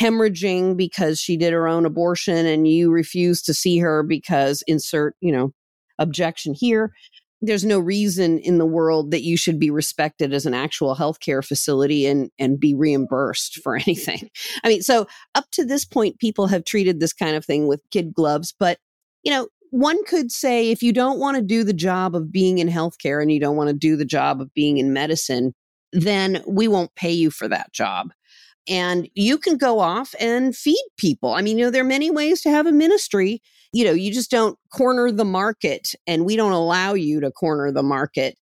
hemorrhaging 0.00 0.76
because 0.76 1.20
she 1.20 1.36
did 1.36 1.52
her 1.52 1.68
own 1.68 1.86
abortion 1.86 2.44
and 2.44 2.68
you 2.68 2.90
refuse 2.90 3.40
to 3.42 3.54
see 3.54 3.78
her 3.78 4.02
because 4.02 4.62
insert, 4.66 5.14
you 5.20 5.32
know, 5.32 5.52
objection 5.98 6.54
here. 6.54 6.92
There's 7.42 7.64
no 7.64 7.78
reason 7.78 8.38
in 8.38 8.58
the 8.58 8.66
world 8.66 9.10
that 9.10 9.22
you 9.22 9.36
should 9.36 9.60
be 9.60 9.70
respected 9.70 10.32
as 10.32 10.46
an 10.46 10.54
actual 10.54 10.96
healthcare 10.96 11.44
facility 11.44 12.06
and, 12.06 12.30
and 12.38 12.58
be 12.58 12.74
reimbursed 12.74 13.60
for 13.62 13.76
anything. 13.86 14.30
I 14.64 14.68
mean, 14.68 14.82
so 14.82 15.06
up 15.34 15.44
to 15.52 15.64
this 15.64 15.84
point, 15.84 16.18
people 16.18 16.46
have 16.46 16.64
treated 16.64 16.98
this 16.98 17.12
kind 17.12 17.36
of 17.36 17.44
thing 17.44 17.66
with 17.66 17.80
kid 17.90 18.14
gloves, 18.14 18.54
but 18.58 18.78
you 19.22 19.32
know, 19.32 19.48
one 19.70 20.02
could 20.04 20.30
say 20.30 20.70
if 20.70 20.82
you 20.82 20.92
don't 20.92 21.18
want 21.18 21.36
to 21.36 21.42
do 21.42 21.64
the 21.64 21.72
job 21.72 22.14
of 22.14 22.30
being 22.32 22.58
in 22.58 22.68
healthcare 22.68 23.20
and 23.20 23.30
you 23.30 23.40
don't 23.40 23.56
want 23.56 23.68
to 23.68 23.74
do 23.74 23.96
the 23.96 24.04
job 24.04 24.40
of 24.40 24.54
being 24.54 24.78
in 24.78 24.92
medicine, 24.92 25.52
then 25.92 26.42
we 26.46 26.68
won't 26.68 26.94
pay 26.94 27.10
you 27.10 27.30
for 27.30 27.48
that 27.48 27.72
job. 27.72 28.10
And 28.68 29.08
you 29.14 29.38
can 29.38 29.56
go 29.56 29.80
off 29.80 30.14
and 30.18 30.56
feed 30.56 30.84
people. 30.96 31.34
I 31.34 31.42
mean, 31.42 31.58
you 31.58 31.66
know, 31.66 31.70
there 31.70 31.82
are 31.82 31.86
many 31.86 32.10
ways 32.10 32.40
to 32.42 32.50
have 32.50 32.66
a 32.66 32.72
ministry. 32.72 33.40
You 33.72 33.84
know, 33.84 33.92
you 33.92 34.12
just 34.12 34.30
don't 34.30 34.58
corner 34.72 35.12
the 35.12 35.24
market, 35.24 35.92
and 36.06 36.24
we 36.24 36.36
don't 36.36 36.52
allow 36.52 36.94
you 36.94 37.20
to 37.20 37.30
corner 37.30 37.70
the 37.70 37.82
market 37.82 38.36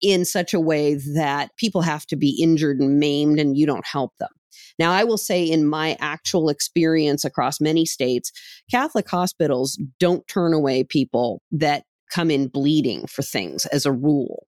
in 0.00 0.24
such 0.24 0.52
a 0.52 0.60
way 0.60 0.94
that 1.14 1.56
people 1.56 1.82
have 1.82 2.04
to 2.06 2.16
be 2.16 2.38
injured 2.42 2.80
and 2.80 2.98
maimed 2.98 3.38
and 3.38 3.56
you 3.56 3.66
don't 3.66 3.86
help 3.86 4.12
them. 4.18 4.30
Now, 4.78 4.90
I 4.92 5.04
will 5.04 5.18
say, 5.18 5.44
in 5.44 5.66
my 5.66 5.96
actual 6.00 6.48
experience 6.48 7.24
across 7.24 7.60
many 7.60 7.84
states, 7.84 8.32
Catholic 8.70 9.08
hospitals 9.08 9.80
don't 10.00 10.26
turn 10.26 10.52
away 10.52 10.84
people 10.84 11.40
that 11.52 11.84
come 12.10 12.30
in 12.30 12.48
bleeding 12.48 13.06
for 13.06 13.22
things 13.22 13.64
as 13.66 13.86
a 13.86 13.92
rule. 13.92 14.46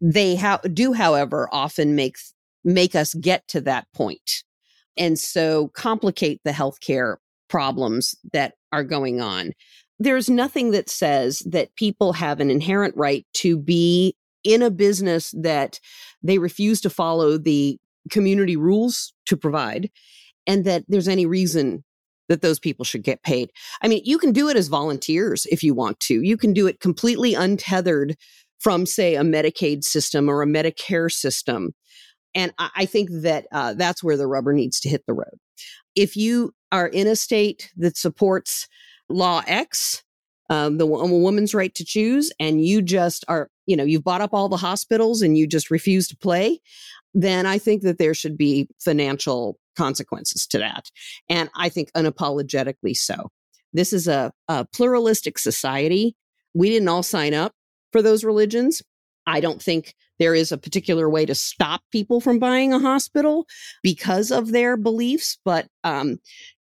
They 0.00 0.36
ha- 0.36 0.60
do, 0.72 0.92
however, 0.92 1.48
often 1.52 1.94
make 1.94 2.16
make 2.64 2.94
us 2.94 3.14
get 3.14 3.46
to 3.48 3.60
that 3.62 3.86
point, 3.94 4.42
and 4.96 5.18
so 5.18 5.68
complicate 5.68 6.40
the 6.44 6.50
healthcare 6.50 7.16
problems 7.48 8.14
that 8.32 8.54
are 8.72 8.84
going 8.84 9.20
on. 9.20 9.52
There's 9.98 10.28
nothing 10.28 10.72
that 10.72 10.90
says 10.90 11.40
that 11.46 11.74
people 11.76 12.12
have 12.14 12.40
an 12.40 12.50
inherent 12.50 12.96
right 12.96 13.26
to 13.34 13.56
be 13.56 14.16
in 14.42 14.62
a 14.62 14.70
business 14.70 15.32
that 15.38 15.78
they 16.22 16.38
refuse 16.38 16.80
to 16.82 16.90
follow 16.90 17.38
the 17.38 17.78
community 18.10 18.56
rules 18.56 19.12
to 19.26 19.36
provide 19.36 19.90
and 20.46 20.64
that 20.64 20.84
there's 20.88 21.08
any 21.08 21.26
reason 21.26 21.84
that 22.28 22.42
those 22.42 22.58
people 22.58 22.84
should 22.84 23.02
get 23.02 23.22
paid. 23.22 23.50
I 23.82 23.88
mean, 23.88 24.02
you 24.04 24.18
can 24.18 24.32
do 24.32 24.48
it 24.48 24.56
as 24.56 24.68
volunteers 24.68 25.46
if 25.46 25.62
you 25.62 25.74
want 25.74 26.00
to. 26.00 26.22
You 26.22 26.36
can 26.36 26.52
do 26.52 26.66
it 26.66 26.80
completely 26.80 27.34
untethered 27.34 28.16
from, 28.60 28.86
say, 28.86 29.14
a 29.14 29.22
Medicaid 29.22 29.84
system 29.84 30.28
or 30.28 30.42
a 30.42 30.46
Medicare 30.46 31.12
system. 31.12 31.72
And 32.34 32.52
I 32.58 32.86
think 32.86 33.10
that 33.12 33.46
uh, 33.52 33.74
that's 33.74 34.02
where 34.02 34.16
the 34.16 34.26
rubber 34.26 34.52
needs 34.52 34.80
to 34.80 34.88
hit 34.88 35.04
the 35.06 35.14
road. 35.14 35.38
If 35.94 36.16
you 36.16 36.52
are 36.72 36.88
in 36.88 37.06
a 37.06 37.16
state 37.16 37.70
that 37.76 37.96
supports 37.96 38.66
Law 39.08 39.42
X, 39.46 40.02
um, 40.50 40.78
the 40.78 40.86
woman's 40.86 41.54
right 41.54 41.74
to 41.74 41.84
choose, 41.84 42.32
and 42.40 42.64
you 42.64 42.82
just 42.82 43.24
are, 43.28 43.48
you 43.66 43.76
know, 43.76 43.84
you've 43.84 44.04
bought 44.04 44.20
up 44.20 44.34
all 44.34 44.48
the 44.48 44.56
hospitals 44.56 45.22
and 45.22 45.38
you 45.38 45.46
just 45.46 45.70
refuse 45.70 46.08
to 46.08 46.16
play, 46.16 46.60
then 47.14 47.46
I 47.46 47.58
think 47.58 47.82
that 47.82 47.98
there 47.98 48.14
should 48.14 48.36
be 48.36 48.68
financial 48.80 49.58
consequences 49.76 50.46
to 50.48 50.58
that. 50.58 50.90
And 51.28 51.48
I 51.54 51.68
think 51.68 51.90
unapologetically 51.92 52.96
so. 52.96 53.30
This 53.72 53.92
is 53.92 54.08
a, 54.08 54.32
a 54.48 54.66
pluralistic 54.66 55.38
society. 55.38 56.16
We 56.54 56.70
didn't 56.70 56.88
all 56.88 57.02
sign 57.02 57.34
up 57.34 57.52
for 57.92 58.02
those 58.02 58.24
religions. 58.24 58.82
I 59.26 59.40
don't 59.40 59.62
think 59.62 59.94
there 60.18 60.34
is 60.34 60.52
a 60.52 60.58
particular 60.58 61.08
way 61.08 61.26
to 61.26 61.34
stop 61.34 61.82
people 61.92 62.20
from 62.20 62.38
buying 62.38 62.72
a 62.72 62.78
hospital 62.78 63.46
because 63.82 64.30
of 64.30 64.52
their 64.52 64.76
beliefs, 64.76 65.38
but 65.44 65.66
um, 65.82 66.18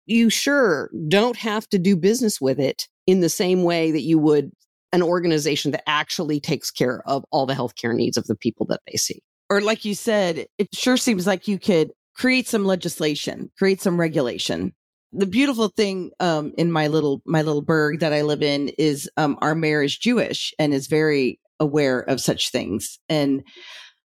you 0.06 0.30
sure 0.30 0.90
don't 1.08 1.36
have 1.36 1.68
to 1.68 1.78
do 1.78 1.96
business 1.96 2.40
with 2.40 2.58
it 2.58 2.88
in 3.06 3.20
the 3.20 3.28
same 3.28 3.62
way 3.62 3.90
that 3.90 4.02
you 4.02 4.18
would 4.18 4.50
an 4.94 5.02
organization 5.02 5.70
that 5.70 5.88
actually 5.88 6.38
takes 6.38 6.70
care 6.70 7.02
of 7.06 7.24
all 7.30 7.46
the 7.46 7.54
healthcare 7.54 7.94
needs 7.94 8.18
of 8.18 8.26
the 8.26 8.36
people 8.36 8.66
that 8.66 8.80
they 8.86 8.96
see 8.96 9.22
or 9.52 9.60
like 9.60 9.84
you 9.84 9.94
said, 9.94 10.46
it 10.56 10.74
sure 10.74 10.96
seems 10.96 11.26
like 11.26 11.46
you 11.46 11.58
could 11.58 11.90
create 12.16 12.48
some 12.48 12.64
legislation, 12.64 13.50
create 13.58 13.82
some 13.82 14.00
regulation. 14.00 14.72
The 15.12 15.26
beautiful 15.26 15.68
thing 15.68 16.10
um, 16.20 16.54
in 16.56 16.72
my 16.72 16.86
little 16.86 17.20
my 17.26 17.42
little 17.42 17.60
burg 17.60 18.00
that 18.00 18.14
I 18.14 18.22
live 18.22 18.42
in 18.42 18.70
is 18.78 19.10
um, 19.18 19.36
our 19.42 19.54
mayor 19.54 19.82
is 19.82 19.94
Jewish 19.94 20.54
and 20.58 20.72
is 20.72 20.86
very 20.86 21.38
aware 21.62 22.00
of 22.00 22.20
such 22.20 22.50
things, 22.50 22.98
and 23.08 23.42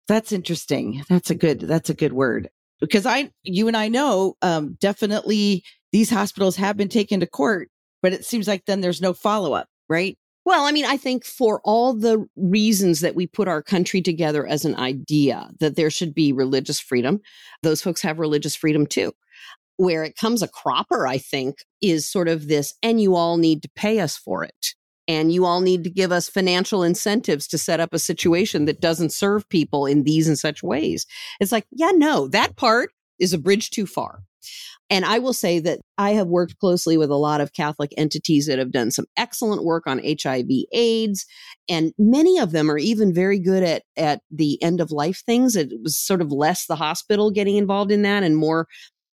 that's 0.08 0.32
interesting. 0.32 1.04
That's 1.10 1.30
a 1.30 1.36
good 1.36 1.62
that's 1.62 1.90
a 1.90 1.96
good 1.96 2.14
word 2.14 2.50
because 2.80 3.06
I 3.06 3.32
you 3.44 3.68
and 3.68 3.78
I 3.78 3.88
know 3.88 4.36
um, 4.42 4.78
definitely 4.80 5.64
these 5.92 6.10
hospitals 6.10 6.56
have 6.58 6.78
been 6.78 6.90
taken 6.90 7.20
to 7.22 7.28
court, 7.28 7.70
but 8.02 8.14
it 8.14 8.26
seems 8.26 8.48
like 8.48 8.66
then 8.66 8.82
there's 8.82 9.02
no 9.02 9.14
follow 9.14 9.54
up, 9.54 9.68
right? 9.90 10.18
Well, 10.46 10.66
I 10.66 10.72
mean, 10.72 10.86
I 10.86 10.96
think 10.96 11.26
for 11.26 11.60
all 11.66 11.94
the 11.94 12.26
reasons 12.38 13.02
that 13.02 13.16
we 13.16 13.28
put 13.28 13.50
our 13.50 13.62
country 13.62 14.02
together 14.02 14.48
as 14.48 14.64
an 14.64 14.76
idea 14.76 15.50
that 15.60 15.76
there 15.76 15.90
should 15.90 16.14
be 16.14 16.32
religious 16.32 16.80
freedom, 16.80 17.20
those 17.64 17.82
folks 17.82 18.02
have 18.02 18.18
religious 18.18 18.56
freedom 18.56 18.88
too. 18.88 19.12
Where 19.76 20.04
it 20.04 20.16
comes 20.16 20.42
a 20.42 20.48
cropper, 20.48 21.06
I 21.06 21.18
think, 21.18 21.58
is 21.82 22.10
sort 22.10 22.30
of 22.30 22.48
this, 22.48 22.74
and 22.82 23.02
you 23.02 23.16
all 23.16 23.38
need 23.38 23.62
to 23.64 23.70
pay 23.76 24.00
us 24.00 24.18
for 24.18 24.44
it. 24.44 24.74
And 25.08 25.32
you 25.32 25.46
all 25.46 25.62
need 25.62 25.84
to 25.86 25.90
give 25.90 26.12
us 26.12 26.30
financial 26.30 26.84
incentives 26.84 27.48
to 27.48 27.58
set 27.58 27.80
up 27.80 27.94
a 27.94 28.00
situation 28.00 28.66
that 28.66 28.82
doesn't 28.82 29.14
serve 29.14 29.48
people 29.50 29.86
in 29.86 30.04
these 30.04 30.28
and 30.28 30.38
such 30.38 30.62
ways. 30.62 31.06
It's 31.40 31.52
like, 31.52 31.66
yeah, 31.72 31.92
no, 31.94 32.28
that 32.30 32.56
part 32.56 32.92
is 33.20 33.34
a 33.34 33.38
bridge 33.38 33.70
too 33.70 33.86
far. 33.86 34.24
And 34.90 35.04
I 35.04 35.20
will 35.20 35.34
say 35.34 35.60
that 35.60 35.80
I 35.98 36.12
have 36.12 36.28
worked 36.28 36.60
closely 36.60 36.98
with 36.98 37.10
a 37.10 37.16
lot 37.16 37.42
of 37.42 37.54
Catholic 37.54 37.94
entities 37.98 38.48
that 38.48 38.60
have 38.60 38.72
done 38.72 38.92
some 38.92 39.06
excellent 39.18 39.66
work 39.66 39.84
on 39.86 40.00
HIV 40.00 40.48
AIDS. 40.72 41.26
And 41.68 41.92
many 41.98 42.40
of 42.40 42.52
them 42.52 42.72
are 42.72 42.78
even 42.78 43.14
very 43.14 43.40
good 43.40 43.64
at, 43.64 43.84
at 43.98 44.22
the 44.32 44.62
end 44.64 44.80
of 44.80 44.92
life 44.92 45.24
things. 45.26 45.58
It 45.58 45.74
was 45.84 45.98
sort 45.98 46.22
of 46.22 46.32
less 46.32 46.66
the 46.66 46.78
hospital 46.78 47.32
getting 47.32 47.58
involved 47.58 47.92
in 47.92 48.04
that 48.04 48.24
and 48.24 48.38
more, 48.38 48.68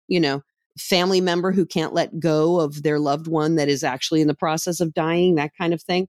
you 0.06 0.20
know, 0.20 0.42
family 0.78 1.20
member 1.20 1.52
who 1.52 1.64
can't 1.66 1.94
let 1.94 2.18
go 2.18 2.60
of 2.60 2.82
their 2.82 2.98
loved 2.98 3.26
one 3.26 3.54
that 3.56 3.68
is 3.68 3.84
actually 3.84 4.20
in 4.20 4.28
the 4.28 4.34
process 4.34 4.80
of 4.80 4.94
dying, 4.94 5.36
that 5.36 5.52
kind 5.56 5.72
of 5.72 5.82
thing. 5.82 6.08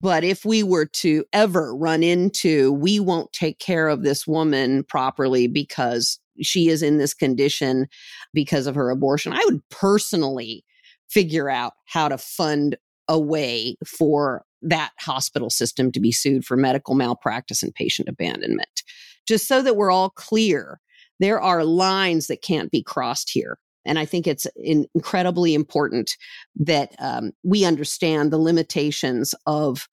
But 0.00 0.24
if 0.24 0.44
we 0.44 0.62
were 0.62 0.86
to 0.86 1.24
ever 1.32 1.74
run 1.74 2.02
into, 2.02 2.72
we 2.72 3.00
won't 3.00 3.32
take 3.32 3.58
care 3.58 3.88
of 3.88 4.02
this 4.02 4.26
woman 4.26 4.84
properly 4.84 5.46
because 5.46 6.18
she 6.42 6.68
is 6.68 6.82
in 6.82 6.98
this 6.98 7.14
condition 7.14 7.86
because 8.34 8.66
of 8.66 8.74
her 8.74 8.90
abortion, 8.90 9.32
I 9.32 9.42
would 9.46 9.66
personally 9.70 10.64
figure 11.08 11.48
out 11.48 11.74
how 11.86 12.08
to 12.08 12.18
fund 12.18 12.76
a 13.08 13.18
way 13.18 13.76
for 13.86 14.44
that 14.62 14.90
hospital 14.98 15.48
system 15.48 15.92
to 15.92 16.00
be 16.00 16.12
sued 16.12 16.44
for 16.44 16.56
medical 16.56 16.94
malpractice 16.94 17.62
and 17.62 17.74
patient 17.74 18.08
abandonment. 18.08 18.82
Just 19.26 19.46
so 19.48 19.62
that 19.62 19.76
we're 19.76 19.90
all 19.90 20.10
clear, 20.10 20.80
there 21.20 21.40
are 21.40 21.64
lines 21.64 22.26
that 22.26 22.42
can't 22.42 22.70
be 22.70 22.82
crossed 22.82 23.30
here. 23.30 23.58
And 23.86 23.98
I 23.98 24.04
think 24.04 24.26
it's 24.26 24.46
in, 24.56 24.86
incredibly 24.94 25.54
important 25.54 26.16
that 26.56 26.94
um, 26.98 27.32
we 27.42 27.64
understand 27.64 28.30
the 28.30 28.38
limitations 28.38 29.34
of 29.46 29.88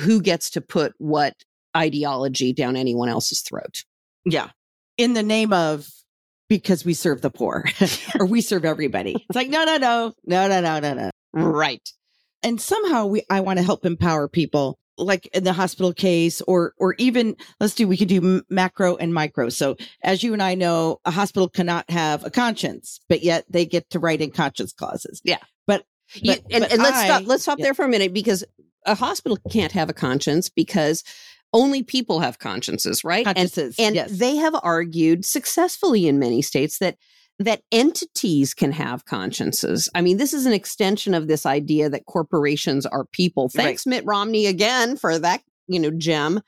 who 0.00 0.20
gets 0.20 0.50
to 0.50 0.60
put 0.60 0.94
what 0.98 1.34
ideology 1.76 2.52
down 2.52 2.76
anyone 2.76 3.08
else's 3.08 3.40
throat. 3.40 3.84
Yeah. 4.24 4.50
In 4.96 5.14
the 5.14 5.22
name 5.22 5.52
of 5.52 5.88
because 6.48 6.84
we 6.84 6.94
serve 6.94 7.20
the 7.20 7.30
poor 7.30 7.64
or 8.18 8.26
we 8.26 8.40
serve 8.40 8.64
everybody. 8.64 9.14
It's 9.14 9.36
like, 9.36 9.48
no, 9.48 9.64
no, 9.64 9.76
no, 9.76 10.12
no, 10.24 10.48
no, 10.48 10.60
no, 10.60 10.80
no, 10.80 10.94
no. 10.94 11.10
Right. 11.32 11.88
And 12.42 12.60
somehow 12.60 13.06
we, 13.06 13.22
I 13.30 13.40
want 13.40 13.58
to 13.58 13.64
help 13.64 13.86
empower 13.86 14.28
people 14.28 14.78
like 14.96 15.26
in 15.34 15.44
the 15.44 15.52
hospital 15.52 15.92
case 15.92 16.40
or 16.42 16.74
or 16.78 16.94
even 16.98 17.36
let's 17.60 17.74
do 17.74 17.88
we 17.88 17.96
could 17.96 18.08
do 18.08 18.42
macro 18.48 18.96
and 18.96 19.12
micro 19.12 19.48
so 19.48 19.76
as 20.02 20.22
you 20.22 20.32
and 20.32 20.42
i 20.42 20.54
know 20.54 21.00
a 21.04 21.10
hospital 21.10 21.48
cannot 21.48 21.88
have 21.90 22.24
a 22.24 22.30
conscience 22.30 23.00
but 23.08 23.22
yet 23.22 23.44
they 23.48 23.66
get 23.66 23.88
to 23.90 23.98
write 23.98 24.20
in 24.20 24.30
conscience 24.30 24.72
clauses 24.72 25.20
yeah 25.24 25.38
but, 25.66 25.84
but 26.14 26.22
you, 26.24 26.32
and, 26.50 26.62
but 26.62 26.72
and 26.72 26.82
let's 26.82 26.96
I, 26.96 27.04
stop 27.06 27.22
let's 27.26 27.42
stop 27.42 27.58
yeah. 27.58 27.64
there 27.64 27.74
for 27.74 27.84
a 27.84 27.88
minute 27.88 28.12
because 28.12 28.44
a 28.86 28.94
hospital 28.94 29.38
can't 29.50 29.72
have 29.72 29.88
a 29.88 29.94
conscience 29.94 30.48
because 30.48 31.02
only 31.54 31.84
people 31.84 32.18
have 32.18 32.40
consciences, 32.40 33.04
right? 33.04 33.24
Consciences, 33.24 33.76
and, 33.78 33.86
and 33.86 33.94
yes. 33.94 34.18
they 34.18 34.36
have 34.36 34.54
argued 34.62 35.24
successfully 35.24 36.08
in 36.08 36.18
many 36.18 36.42
states 36.42 36.78
that 36.78 36.96
that 37.38 37.62
entities 37.72 38.54
can 38.54 38.72
have 38.72 39.06
consciences. 39.06 39.88
I 39.94 40.02
mean, 40.02 40.18
this 40.18 40.32
is 40.32 40.46
an 40.46 40.52
extension 40.52 41.14
of 41.14 41.26
this 41.26 41.44
idea 41.44 41.90
that 41.90 42.06
corporations 42.06 42.86
are 42.86 43.06
people. 43.06 43.48
Thanks, 43.48 43.84
right. 43.86 43.90
Mitt 43.90 44.04
Romney, 44.06 44.46
again 44.46 44.96
for 44.96 45.18
that, 45.18 45.42
you 45.66 45.80
know, 45.80 45.90
gem. 45.90 46.40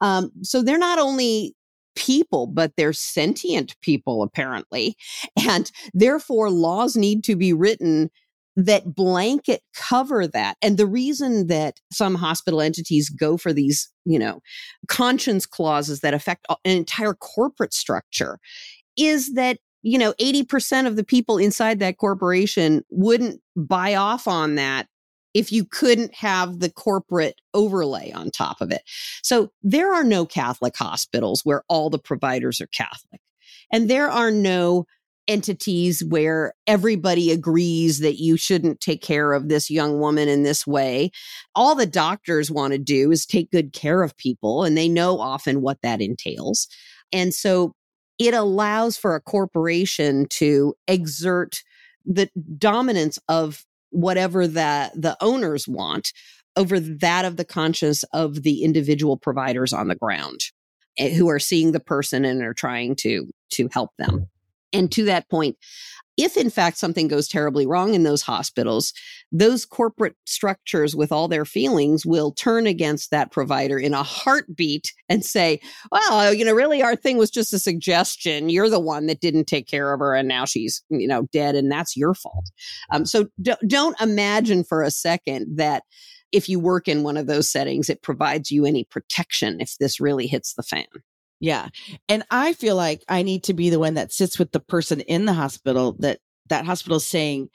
Um, 0.00 0.32
so 0.42 0.62
they're 0.62 0.76
not 0.76 0.98
only 0.98 1.54
people, 1.94 2.48
but 2.48 2.72
they're 2.76 2.92
sentient 2.92 3.76
people, 3.80 4.24
apparently. 4.24 4.96
And 5.48 5.70
therefore, 5.92 6.50
laws 6.50 6.96
need 6.96 7.22
to 7.24 7.36
be 7.36 7.52
written 7.52 8.10
that 8.56 8.94
blanket 8.94 9.62
cover 9.74 10.26
that. 10.26 10.56
And 10.62 10.76
the 10.76 10.86
reason 10.86 11.46
that 11.46 11.80
some 11.92 12.16
hospital 12.16 12.60
entities 12.60 13.08
go 13.08 13.36
for 13.36 13.52
these, 13.52 13.88
you 14.04 14.18
know, 14.18 14.40
conscience 14.88 15.46
clauses 15.46 16.00
that 16.00 16.14
affect 16.14 16.46
an 16.50 16.56
entire 16.64 17.14
corporate 17.14 17.74
structure 17.74 18.40
is 18.96 19.34
that, 19.34 19.58
you 19.84 19.98
know, 19.98 20.14
80% 20.14 20.86
of 20.86 20.96
the 20.96 21.04
people 21.04 21.36
inside 21.36 21.78
that 21.80 21.98
corporation 21.98 22.82
wouldn't 22.88 23.40
buy 23.54 23.94
off 23.94 24.26
on 24.26 24.54
that 24.54 24.88
if 25.34 25.52
you 25.52 25.64
couldn't 25.64 26.14
have 26.14 26.60
the 26.60 26.70
corporate 26.70 27.38
overlay 27.52 28.10
on 28.12 28.30
top 28.30 28.62
of 28.62 28.70
it. 28.70 28.82
So 29.22 29.50
there 29.62 29.92
are 29.92 30.04
no 30.04 30.24
Catholic 30.24 30.74
hospitals 30.76 31.42
where 31.44 31.64
all 31.68 31.90
the 31.90 31.98
providers 31.98 32.60
are 32.62 32.68
Catholic. 32.68 33.20
And 33.70 33.90
there 33.90 34.10
are 34.10 34.30
no 34.30 34.86
entities 35.28 36.02
where 36.04 36.54
everybody 36.66 37.30
agrees 37.30 37.98
that 38.00 38.18
you 38.18 38.36
shouldn't 38.36 38.80
take 38.80 39.02
care 39.02 39.32
of 39.32 39.48
this 39.48 39.70
young 39.70 39.98
woman 39.98 40.28
in 40.28 40.44
this 40.44 40.66
way. 40.66 41.10
All 41.54 41.74
the 41.74 41.86
doctors 41.86 42.50
want 42.50 42.72
to 42.72 42.78
do 42.78 43.10
is 43.10 43.26
take 43.26 43.50
good 43.50 43.72
care 43.72 44.02
of 44.02 44.16
people, 44.16 44.64
and 44.64 44.76
they 44.76 44.88
know 44.88 45.18
often 45.20 45.60
what 45.60 45.78
that 45.82 46.00
entails. 46.00 46.68
And 47.12 47.34
so 47.34 47.74
it 48.18 48.34
allows 48.34 48.96
for 48.96 49.14
a 49.14 49.20
corporation 49.20 50.26
to 50.30 50.74
exert 50.86 51.62
the 52.06 52.28
dominance 52.58 53.18
of 53.28 53.64
whatever 53.90 54.46
that 54.46 54.92
the 55.00 55.16
owners 55.20 55.66
want 55.66 56.12
over 56.56 56.78
that 56.78 57.24
of 57.24 57.36
the 57.36 57.44
conscience 57.44 58.04
of 58.12 58.42
the 58.42 58.62
individual 58.62 59.16
providers 59.16 59.72
on 59.72 59.88
the 59.88 59.94
ground 59.94 60.40
eh, 60.98 61.14
who 61.14 61.28
are 61.28 61.38
seeing 61.38 61.72
the 61.72 61.80
person 61.80 62.24
and 62.24 62.42
are 62.42 62.54
trying 62.54 62.94
to 62.96 63.26
to 63.50 63.68
help 63.72 63.90
them. 63.98 64.28
And 64.72 64.90
to 64.92 65.04
that 65.04 65.28
point 65.30 65.56
if 66.16 66.36
in 66.36 66.50
fact 66.50 66.78
something 66.78 67.08
goes 67.08 67.28
terribly 67.28 67.66
wrong 67.66 67.94
in 67.94 68.02
those 68.02 68.22
hospitals, 68.22 68.92
those 69.32 69.64
corporate 69.64 70.16
structures 70.26 70.94
with 70.94 71.10
all 71.10 71.28
their 71.28 71.44
feelings 71.44 72.06
will 72.06 72.32
turn 72.32 72.66
against 72.66 73.10
that 73.10 73.32
provider 73.32 73.78
in 73.78 73.94
a 73.94 74.02
heartbeat 74.02 74.92
and 75.08 75.24
say, 75.24 75.60
well, 75.90 76.32
you 76.32 76.44
know, 76.44 76.52
really 76.52 76.82
our 76.82 76.96
thing 76.96 77.16
was 77.16 77.30
just 77.30 77.52
a 77.52 77.58
suggestion. 77.58 78.48
You're 78.48 78.70
the 78.70 78.80
one 78.80 79.06
that 79.06 79.20
didn't 79.20 79.46
take 79.46 79.66
care 79.66 79.92
of 79.92 80.00
her 80.00 80.14
and 80.14 80.28
now 80.28 80.44
she's, 80.44 80.82
you 80.88 81.08
know, 81.08 81.28
dead 81.32 81.54
and 81.54 81.70
that's 81.70 81.96
your 81.96 82.14
fault. 82.14 82.50
Um, 82.92 83.04
so 83.04 83.26
don't 83.66 84.00
imagine 84.00 84.64
for 84.64 84.82
a 84.82 84.90
second 84.90 85.56
that 85.56 85.82
if 86.32 86.48
you 86.48 86.58
work 86.58 86.88
in 86.88 87.04
one 87.04 87.16
of 87.16 87.28
those 87.28 87.48
settings, 87.48 87.88
it 87.88 88.02
provides 88.02 88.50
you 88.50 88.64
any 88.64 88.84
protection 88.84 89.60
if 89.60 89.76
this 89.78 90.00
really 90.00 90.26
hits 90.26 90.54
the 90.54 90.64
fan. 90.64 90.86
Yeah. 91.40 91.68
And 92.08 92.24
I 92.30 92.52
feel 92.52 92.76
like 92.76 93.02
I 93.08 93.22
need 93.22 93.44
to 93.44 93.54
be 93.54 93.70
the 93.70 93.78
one 93.78 93.94
that 93.94 94.12
sits 94.12 94.38
with 94.38 94.52
the 94.52 94.60
person 94.60 95.00
in 95.00 95.24
the 95.24 95.32
hospital 95.32 95.96
that 95.98 96.20
that 96.48 96.64
hospital 96.64 96.96
is 96.96 97.06
saying 97.06 97.48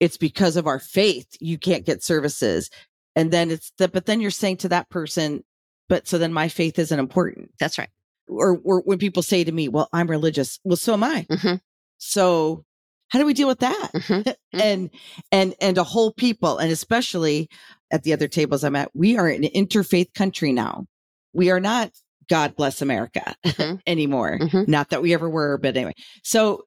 it's 0.00 0.16
because 0.16 0.56
of 0.56 0.66
our 0.66 0.78
faith 0.78 1.26
you 1.40 1.58
can't 1.58 1.86
get 1.86 2.02
services. 2.02 2.70
And 3.14 3.30
then 3.30 3.50
it's 3.50 3.72
the, 3.78 3.88
but 3.88 4.06
then 4.06 4.20
you're 4.20 4.30
saying 4.30 4.58
to 4.58 4.68
that 4.68 4.90
person, 4.90 5.42
but 5.88 6.06
so 6.06 6.18
then 6.18 6.32
my 6.32 6.48
faith 6.48 6.78
isn't 6.78 6.98
important. 6.98 7.50
That's 7.58 7.78
right. 7.78 7.88
Or, 8.28 8.60
or 8.62 8.80
when 8.82 8.98
people 8.98 9.22
say 9.22 9.44
to 9.44 9.52
me, 9.52 9.68
well, 9.68 9.88
I'm 9.92 10.10
religious. 10.10 10.58
Well, 10.64 10.76
so 10.76 10.94
am 10.94 11.04
I. 11.04 11.26
Mm-hmm. 11.30 11.54
So 11.98 12.64
how 13.08 13.18
do 13.18 13.26
we 13.26 13.34
deal 13.34 13.48
with 13.48 13.60
that? 13.60 13.90
Mm-hmm. 13.94 14.30
and, 14.60 14.90
and, 15.32 15.54
and 15.60 15.78
a 15.78 15.84
whole 15.84 16.12
people, 16.12 16.58
and 16.58 16.70
especially 16.70 17.48
at 17.90 18.02
the 18.02 18.12
other 18.12 18.28
tables 18.28 18.64
I'm 18.64 18.76
at, 18.76 18.90
we 18.94 19.16
are 19.16 19.28
an 19.28 19.42
interfaith 19.42 20.12
country 20.12 20.52
now. 20.52 20.86
We 21.32 21.50
are 21.50 21.60
not 21.60 21.92
God 22.28 22.56
bless 22.56 22.82
America 22.82 23.34
Mhm. 23.44 23.80
anymore. 23.86 24.38
Mhm. 24.40 24.68
Not 24.68 24.90
that 24.90 25.02
we 25.02 25.14
ever 25.14 25.28
were, 25.30 25.58
but 25.58 25.76
anyway. 25.76 25.94
So 26.22 26.64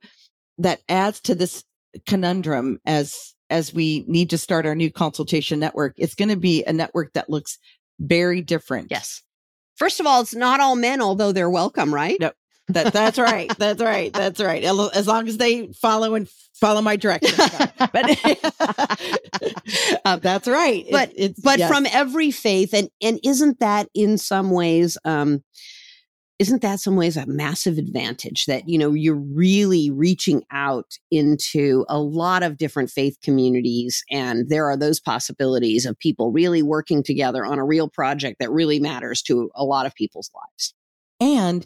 that 0.57 0.82
adds 0.89 1.20
to 1.22 1.36
this 1.36 1.64
conundrum 2.07 2.80
as 2.86 3.14
as 3.49 3.74
we 3.74 4.05
need 4.07 4.30
to 4.30 4.38
start 4.38 4.68
our 4.68 4.76
new 4.76 4.91
consultation 4.91 5.60
network. 5.60 5.93
It's 5.97 6.14
going 6.14 6.30
to 6.30 6.36
be 6.36 6.64
a 6.66 6.72
network 6.74 7.14
that 7.14 7.32
looks 7.32 7.57
very 7.99 8.41
different. 8.43 8.89
Yes. 8.91 9.24
First 9.76 9.99
of 9.99 10.05
all, 10.05 10.22
it's 10.22 10.36
not 10.36 10.60
all 10.60 10.76
men, 10.76 11.01
although 11.01 11.32
they're 11.32 11.49
welcome, 11.49 11.91
right? 11.93 12.20
No. 12.20 12.32
That 12.70 12.93
that's 12.93 13.17
right. 13.17 13.51
That's 13.57 13.82
right. 13.82 14.13
That's 14.13 14.39
right. 14.39 14.63
As 14.63 15.07
long 15.07 15.28
as 15.28 15.38
they 15.38 15.67
follow 15.74 16.15
and 16.15 16.30
follow 16.53 16.82
my 16.82 16.95
directions. 16.95 17.36
But 17.91 18.20
Um, 20.05 20.20
that's 20.22 20.47
right. 20.47 20.86
It- 20.86 20.91
but- 20.91 21.11
it's 21.15 21.39
but 21.39 21.59
yes. 21.59 21.70
from 21.70 21.86
every 21.91 22.32
faith 22.32 22.74
and 22.74 22.89
and 23.01 23.20
isn't 23.24 23.59
that 23.59 23.89
in 23.93 24.17
some 24.17 24.51
ways 24.51 24.97
um 25.05 25.43
isn't 26.38 26.61
that 26.61 26.80
some 26.80 26.95
ways 26.95 27.17
a 27.17 27.26
massive 27.26 27.78
advantage 27.78 28.45
that 28.45 28.67
you 28.70 28.78
know 28.78 28.93
you're 28.93 29.15
really 29.15 29.89
reaching 29.91 30.43
out 30.51 30.86
into 31.11 31.86
a 31.89 31.99
lot 31.99 32.43
of 32.43 32.57
different 32.57 32.89
faith 32.89 33.17
communities 33.24 34.03
and 34.11 34.47
there 34.49 34.67
are 34.70 34.78
those 34.78 34.99
possibilities 34.99 35.86
of 35.86 35.97
people 35.99 36.32
really 36.32 36.61
working 36.63 37.03
together 37.03 37.45
on 37.45 37.59
a 37.59 37.65
real 37.65 37.89
project 37.89 38.38
that 38.39 38.51
really 38.51 38.80
matters 38.80 39.22
to 39.24 39.49
a 39.55 39.63
lot 39.65 39.86
of 39.86 39.93
people's 39.95 40.30
lives 40.34 40.74
and 41.20 41.65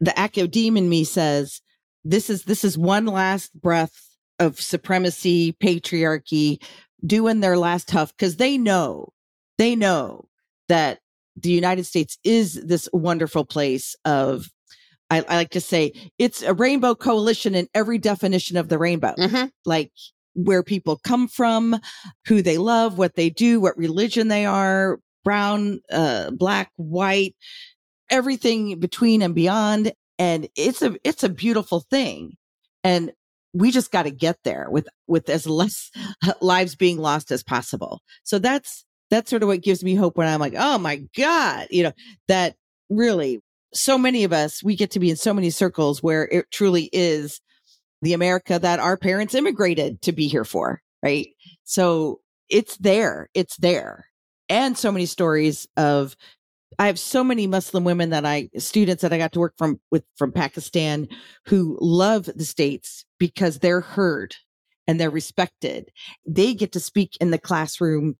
the 0.00 0.18
academe 0.18 0.76
in 0.76 0.88
me 0.88 1.04
says 1.04 1.60
this 2.04 2.30
is 2.30 2.44
this 2.44 2.64
is 2.64 2.78
one 2.78 3.06
last 3.06 3.58
breath 3.60 4.16
of 4.38 4.60
supremacy 4.60 5.52
patriarchy 5.62 6.62
doing 7.04 7.40
their 7.40 7.56
last 7.58 7.88
tough 7.88 8.12
because 8.16 8.36
they 8.36 8.58
know 8.58 9.12
they 9.56 9.74
know 9.74 10.28
that 10.68 11.00
the 11.36 11.50
united 11.50 11.84
states 11.84 12.18
is 12.24 12.54
this 12.64 12.88
wonderful 12.92 13.44
place 13.44 13.96
of 14.04 14.48
I, 15.10 15.24
I 15.28 15.36
like 15.36 15.50
to 15.50 15.60
say 15.60 15.92
it's 16.18 16.42
a 16.42 16.54
rainbow 16.54 16.94
coalition 16.94 17.54
in 17.54 17.68
every 17.74 17.98
definition 17.98 18.56
of 18.56 18.68
the 18.68 18.78
rainbow. 18.78 19.14
Like 19.64 19.90
where 20.34 20.62
people 20.62 21.00
come 21.02 21.28
from, 21.28 21.78
who 22.26 22.42
they 22.42 22.58
love, 22.58 22.98
what 22.98 23.14
they 23.14 23.30
do, 23.30 23.60
what 23.60 23.76
religion 23.76 24.28
they 24.28 24.44
are, 24.44 25.00
brown, 25.24 25.80
uh, 25.90 26.30
black, 26.30 26.70
white, 26.76 27.34
everything 28.10 28.78
between 28.78 29.22
and 29.22 29.34
beyond. 29.34 29.92
And 30.18 30.48
it's 30.56 30.82
a, 30.82 30.96
it's 31.04 31.24
a 31.24 31.28
beautiful 31.28 31.80
thing. 31.80 32.36
And 32.84 33.12
we 33.54 33.70
just 33.70 33.90
got 33.90 34.02
to 34.02 34.10
get 34.10 34.38
there 34.44 34.66
with, 34.70 34.88
with 35.06 35.28
as 35.28 35.46
less 35.46 35.90
lives 36.40 36.74
being 36.74 36.98
lost 36.98 37.30
as 37.30 37.42
possible. 37.42 38.00
So 38.24 38.38
that's, 38.38 38.84
that's 39.10 39.30
sort 39.30 39.42
of 39.42 39.48
what 39.48 39.62
gives 39.62 39.82
me 39.82 39.94
hope 39.94 40.16
when 40.16 40.28
I'm 40.28 40.40
like, 40.40 40.54
oh 40.56 40.78
my 40.78 41.02
God, 41.16 41.68
you 41.70 41.82
know, 41.82 41.92
that 42.28 42.56
really 42.90 43.40
so 43.74 43.98
many 43.98 44.24
of 44.24 44.32
us, 44.32 44.62
we 44.62 44.76
get 44.76 44.92
to 44.92 45.00
be 45.00 45.10
in 45.10 45.16
so 45.16 45.34
many 45.34 45.50
circles 45.50 46.02
where 46.02 46.24
it 46.24 46.50
truly 46.50 46.88
is 46.92 47.40
the 48.02 48.12
America 48.12 48.58
that 48.58 48.78
our 48.78 48.96
parents 48.96 49.34
immigrated 49.34 50.00
to 50.02 50.12
be 50.12 50.28
here 50.28 50.44
for, 50.44 50.80
right? 51.02 51.28
So 51.64 52.20
it's 52.48 52.76
there, 52.78 53.28
it's 53.34 53.56
there. 53.56 54.06
And 54.48 54.78
so 54.78 54.90
many 54.90 55.06
stories 55.06 55.66
of 55.76 56.16
I 56.78 56.86
have 56.86 56.98
so 56.98 57.24
many 57.24 57.46
Muslim 57.46 57.84
women 57.84 58.10
that 58.10 58.26
I 58.26 58.50
students 58.58 59.02
that 59.02 59.12
I 59.12 59.18
got 59.18 59.32
to 59.32 59.40
work 59.40 59.54
from 59.56 59.80
with 59.90 60.04
from 60.16 60.32
Pakistan 60.32 61.08
who 61.46 61.78
love 61.80 62.26
the 62.26 62.44
states 62.44 63.04
because 63.18 63.58
they're 63.58 63.80
heard 63.80 64.34
and 64.86 64.98
they're 64.98 65.10
respected. 65.10 65.90
They 66.26 66.54
get 66.54 66.72
to 66.72 66.80
speak 66.80 67.16
in 67.20 67.30
the 67.30 67.38
classroom 67.38 68.16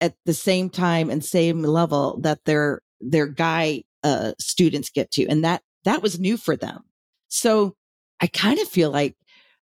at 0.00 0.14
the 0.26 0.34
same 0.34 0.68
time 0.68 1.10
and 1.10 1.24
same 1.24 1.62
level 1.62 2.18
that 2.22 2.44
their 2.44 2.80
their 3.00 3.26
guy 3.26 3.84
uh, 4.02 4.32
students 4.38 4.90
get 4.90 5.10
to, 5.12 5.26
and 5.26 5.44
that 5.44 5.62
that 5.84 6.02
was 6.02 6.18
new 6.18 6.36
for 6.36 6.56
them. 6.56 6.82
So 7.28 7.76
I 8.20 8.26
kind 8.26 8.58
of 8.58 8.68
feel 8.68 8.90
like 8.90 9.16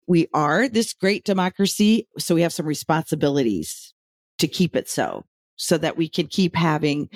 we 0.08 0.28
are 0.34 0.68
this 0.68 0.94
great 0.94 1.26
democracy, 1.26 2.08
so 2.18 2.36
we 2.36 2.42
have 2.42 2.54
some 2.54 2.66
responsibilities 2.66 3.94
to 4.38 4.48
keep 4.48 4.76
it 4.76 4.88
so, 4.90 5.26
so 5.56 5.78
that 5.78 5.98
we 5.98 6.08
can 6.10 6.28
keep 6.28 6.56
having 6.56 7.10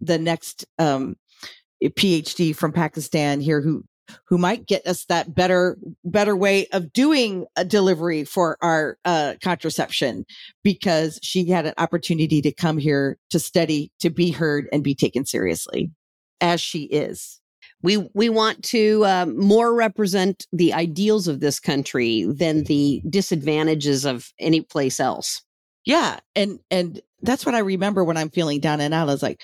the 0.00 0.18
next 0.18 0.64
um, 0.78 1.16
PhD 1.82 2.54
from 2.54 2.72
Pakistan 2.72 3.40
here 3.40 3.60
who 3.60 3.84
who 4.28 4.38
might 4.38 4.66
get 4.66 4.86
us 4.86 5.04
that 5.06 5.34
better 5.34 5.78
better 6.04 6.36
way 6.36 6.66
of 6.68 6.92
doing 6.92 7.46
a 7.56 7.64
delivery 7.64 8.24
for 8.24 8.56
our 8.62 8.98
uh, 9.04 9.34
contraception 9.42 10.24
because 10.62 11.18
she 11.22 11.48
had 11.48 11.66
an 11.66 11.74
opportunity 11.78 12.40
to 12.42 12.52
come 12.52 12.78
here 12.78 13.18
to 13.30 13.38
study 13.38 13.90
to 14.00 14.10
be 14.10 14.30
heard 14.30 14.68
and 14.72 14.84
be 14.84 14.94
taken 14.94 15.24
seriously 15.24 15.90
as 16.40 16.60
she 16.60 16.84
is. 16.84 17.40
We 17.82 18.08
we 18.14 18.28
want 18.28 18.62
to 18.64 19.04
um, 19.06 19.38
more 19.38 19.74
represent 19.74 20.46
the 20.52 20.72
ideals 20.72 21.28
of 21.28 21.40
this 21.40 21.60
country 21.60 22.24
than 22.24 22.64
the 22.64 23.02
disadvantages 23.08 24.04
of 24.04 24.32
any 24.38 24.60
place 24.60 25.00
else. 25.00 25.42
Yeah 25.84 26.20
and 26.34 26.58
and 26.70 27.00
that's 27.22 27.46
what 27.46 27.54
i 27.54 27.60
remember 27.60 28.04
when 28.04 28.18
i'm 28.18 28.28
feeling 28.28 28.60
down 28.60 28.80
and 28.80 28.92
out. 28.92 29.08
I 29.08 29.12
was 29.12 29.22
like 29.22 29.40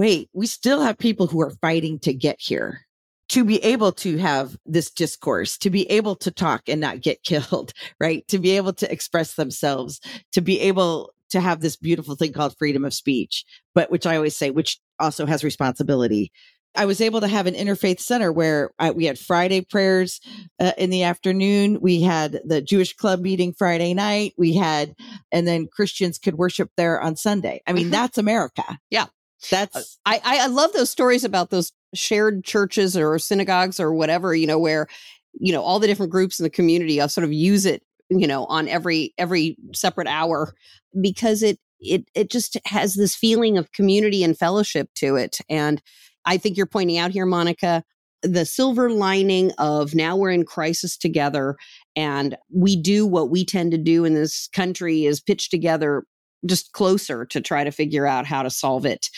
wait 0.00 0.28
we 0.32 0.46
still 0.46 0.80
have 0.80 0.96
people 0.96 1.26
who 1.26 1.40
are 1.42 1.54
fighting 1.60 1.98
to 1.98 2.12
get 2.14 2.36
here 2.40 2.80
to 3.28 3.44
be 3.44 3.62
able 3.62 3.92
to 3.92 4.18
have 4.18 4.56
this 4.66 4.90
discourse, 4.90 5.56
to 5.56 5.70
be 5.70 5.88
able 5.88 6.16
to 6.16 6.32
talk 6.32 6.62
and 6.66 6.80
not 6.80 7.00
get 7.00 7.22
killed, 7.30 7.72
right? 8.00 8.26
To 8.26 8.38
be 8.40 8.56
able 8.56 8.72
to 8.72 8.90
express 8.90 9.34
themselves, 9.34 10.00
to 10.32 10.40
be 10.40 10.58
able 10.60 11.12
to 11.30 11.40
have 11.40 11.60
this 11.60 11.76
beautiful 11.76 12.16
thing 12.16 12.32
called 12.32 12.56
freedom 12.58 12.84
of 12.84 12.92
speech, 12.92 13.44
but 13.72 13.88
which 13.88 14.04
I 14.04 14.16
always 14.16 14.36
say, 14.36 14.50
which 14.50 14.80
also 14.98 15.26
has 15.26 15.44
responsibility. 15.44 16.32
I 16.74 16.86
was 16.86 17.00
able 17.00 17.20
to 17.20 17.28
have 17.28 17.46
an 17.46 17.54
interfaith 17.54 18.00
center 18.00 18.32
where 18.32 18.70
I, 18.80 18.90
we 18.90 19.04
had 19.04 19.18
Friday 19.18 19.60
prayers 19.60 20.20
uh, 20.58 20.72
in 20.76 20.90
the 20.90 21.04
afternoon. 21.04 21.78
We 21.80 22.02
had 22.02 22.40
the 22.44 22.60
Jewish 22.60 22.94
club 22.94 23.20
meeting 23.20 23.54
Friday 23.56 23.94
night. 23.94 24.34
We 24.36 24.56
had, 24.56 24.94
and 25.30 25.46
then 25.46 25.68
Christians 25.72 26.18
could 26.18 26.34
worship 26.34 26.70
there 26.76 27.00
on 27.00 27.14
Sunday. 27.14 27.62
I 27.66 27.74
mean, 27.74 27.88
Mhm. 27.88 27.92
that's 27.92 28.18
America. 28.18 28.78
Yeah. 28.90 29.06
That's 29.50 29.98
I, 30.04 30.20
I 30.24 30.44
I 30.44 30.46
love 30.46 30.72
those 30.72 30.90
stories 30.90 31.24
about 31.24 31.50
those 31.50 31.72
shared 31.94 32.44
churches 32.44 32.96
or 32.96 33.18
synagogues 33.18 33.80
or 33.80 33.92
whatever 33.92 34.34
you 34.34 34.46
know 34.46 34.58
where 34.58 34.86
you 35.34 35.52
know 35.52 35.62
all 35.62 35.78
the 35.78 35.86
different 35.86 36.12
groups 36.12 36.38
in 36.38 36.44
the 36.44 36.50
community 36.50 37.00
uh, 37.00 37.08
sort 37.08 37.24
of 37.24 37.32
use 37.32 37.66
it 37.66 37.82
you 38.10 38.26
know 38.26 38.44
on 38.46 38.68
every 38.68 39.14
every 39.18 39.56
separate 39.72 40.06
hour 40.06 40.54
because 41.00 41.42
it 41.42 41.58
it 41.80 42.08
it 42.14 42.30
just 42.30 42.56
has 42.66 42.94
this 42.94 43.14
feeling 43.14 43.58
of 43.58 43.72
community 43.72 44.22
and 44.22 44.38
fellowship 44.38 44.90
to 44.96 45.16
it. 45.16 45.38
And 45.48 45.82
I 46.24 46.36
think 46.36 46.56
you're 46.56 46.66
pointing 46.66 46.98
out 46.98 47.10
here, 47.10 47.26
Monica, 47.26 47.82
the 48.22 48.44
silver 48.44 48.90
lining 48.90 49.52
of 49.58 49.94
now 49.94 50.16
we're 50.16 50.30
in 50.30 50.44
crisis 50.44 50.96
together 50.96 51.56
and 51.96 52.36
we 52.52 52.76
do 52.76 53.06
what 53.06 53.30
we 53.30 53.44
tend 53.44 53.72
to 53.72 53.78
do 53.78 54.04
in 54.04 54.14
this 54.14 54.48
country 54.48 55.06
is 55.06 55.20
pitch 55.20 55.48
together 55.48 56.04
just 56.46 56.72
closer 56.72 57.24
to 57.26 57.40
try 57.40 57.64
to 57.64 57.70
figure 57.70 58.06
out 58.06 58.26
how 58.26 58.42
to 58.42 58.50
solve 58.50 58.86
it. 58.86 59.08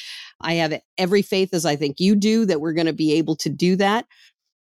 I 0.41 0.55
have 0.55 0.81
every 0.99 1.23
faith, 1.23 1.55
as 1.55 1.65
I 1.65 1.77
think 1.77 2.01
you 2.01 2.17
do, 2.17 2.45
that 2.47 2.61
we're 2.61 2.73
going 2.73 2.87
to 2.87 2.93
be 2.93 3.15
able 3.15 3.37
to 3.37 3.49
do 3.49 3.77
that. 3.77 4.07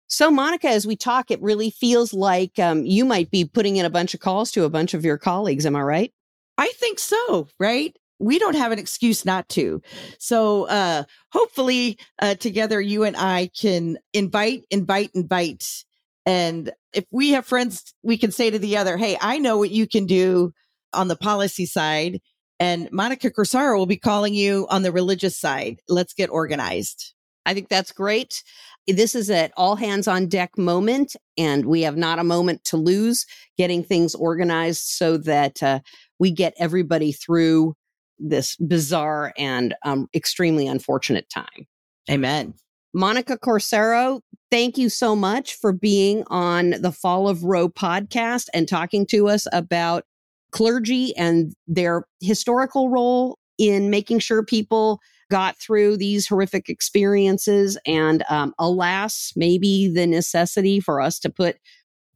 So, 0.08 0.32
Monica, 0.32 0.70
as 0.70 0.88
we 0.88 0.96
talk, 0.96 1.32
it 1.32 1.42
really 1.42 1.70
feels 1.70 2.14
like 2.14 2.58
um, 2.60 2.86
you 2.86 3.04
might 3.04 3.30
be 3.30 3.46
putting 3.46 3.76
in 3.76 3.86
a 3.86 3.90
bunch 3.90 4.14
of 4.14 4.22
calls 4.22 4.52
to 4.52 4.64
a 4.64 4.70
bunch 4.70 4.94
of 4.94 5.04
your 5.04 5.18
colleagues. 5.18 5.66
Am 5.66 5.76
I 5.76 5.82
right? 5.82 6.14
I 6.58 6.72
think 6.78 6.98
so, 6.98 7.50
right? 7.60 7.96
We 8.20 8.40
don't 8.40 8.56
have 8.56 8.72
an 8.72 8.80
excuse 8.80 9.26
not 9.26 9.48
to. 9.50 9.82
So, 10.18 10.64
uh, 10.68 11.04
hopefully, 11.32 12.00
uh, 12.22 12.36
together, 12.36 12.80
you 12.80 13.04
and 13.04 13.18
I 13.18 13.52
can 13.60 13.98
invite, 14.14 14.64
invite, 14.72 15.12
invite. 15.14 15.84
And 16.26 16.72
if 16.94 17.06
we 17.12 17.32
have 17.32 17.46
friends, 17.46 17.94
we 18.02 18.18
can 18.18 18.32
say 18.32 18.50
to 18.50 18.60
the 18.60 18.78
other, 18.78 18.98
Hey, 18.98 19.18
I 19.20 19.40
know 19.40 19.58
what 19.58 19.72
you 19.72 19.88
can 19.88 20.06
do 20.06 20.54
on 20.94 21.10
the 21.10 21.16
policy 21.16 21.66
side. 21.66 22.22
And 22.60 22.90
Monica 22.92 23.30
Corsaro 23.30 23.78
will 23.78 23.86
be 23.86 23.98
calling 23.98 24.34
you 24.34 24.66
on 24.70 24.82
the 24.82 24.92
religious 24.92 25.38
side. 25.38 25.80
Let's 25.88 26.14
get 26.14 26.30
organized. 26.30 27.14
I 27.46 27.54
think 27.54 27.70
that's 27.70 27.92
great. 27.92 28.44
This 28.88 29.16
is 29.16 29.30
an 29.30 29.52
all 29.58 29.76
hands 29.76 30.08
on 30.08 30.28
deck 30.28 30.58
moment, 30.58 31.16
and 31.38 31.66
we 31.66 31.82
have 31.82 31.98
not 31.98 32.20
a 32.20 32.24
moment 32.24 32.64
to 32.66 32.78
lose 32.78 33.26
getting 33.58 33.84
things 33.84 34.16
organized 34.16 34.84
so 34.84 35.18
that 35.18 35.62
uh, 35.62 35.80
we 36.20 36.32
get 36.32 36.54
everybody 36.58 37.12
through 37.12 37.76
this 38.20 38.56
bizarre 38.58 39.34
and 39.38 39.76
um, 39.84 40.08
extremely 40.16 40.68
unfortunate 40.68 41.30
time. 41.30 41.68
Amen. 42.10 42.54
Monica 42.94 43.38
Corsaro, 43.38 44.22
thank 44.50 44.78
you 44.78 44.90
so 44.90 45.16
much 45.16 45.54
for 45.54 45.72
being 45.72 46.24
on 46.28 46.72
the 46.80 46.92
Fall 46.92 47.28
of 47.28 47.44
Roe 47.44 47.70
podcast 47.70 48.48
and 48.54 48.68
talking 48.68 49.06
to 49.08 49.28
us 49.28 49.48
about 49.52 50.06
clergy 50.52 51.16
and 51.16 51.54
their 51.68 52.06
historical 52.22 52.90
role 52.90 53.38
in 53.58 53.90
making 53.90 54.20
sure 54.20 54.44
people 54.44 55.00
got 55.30 55.58
through 55.58 55.98
these 55.98 56.28
horrific 56.28 56.70
experiences. 56.70 57.78
And 57.86 58.24
um, 58.30 58.54
alas, 58.60 59.34
maybe 59.36 59.92
the 59.94 60.08
necessity 60.08 60.80
for 60.80 61.02
us 61.02 61.20
to 61.20 61.30
put 61.30 61.58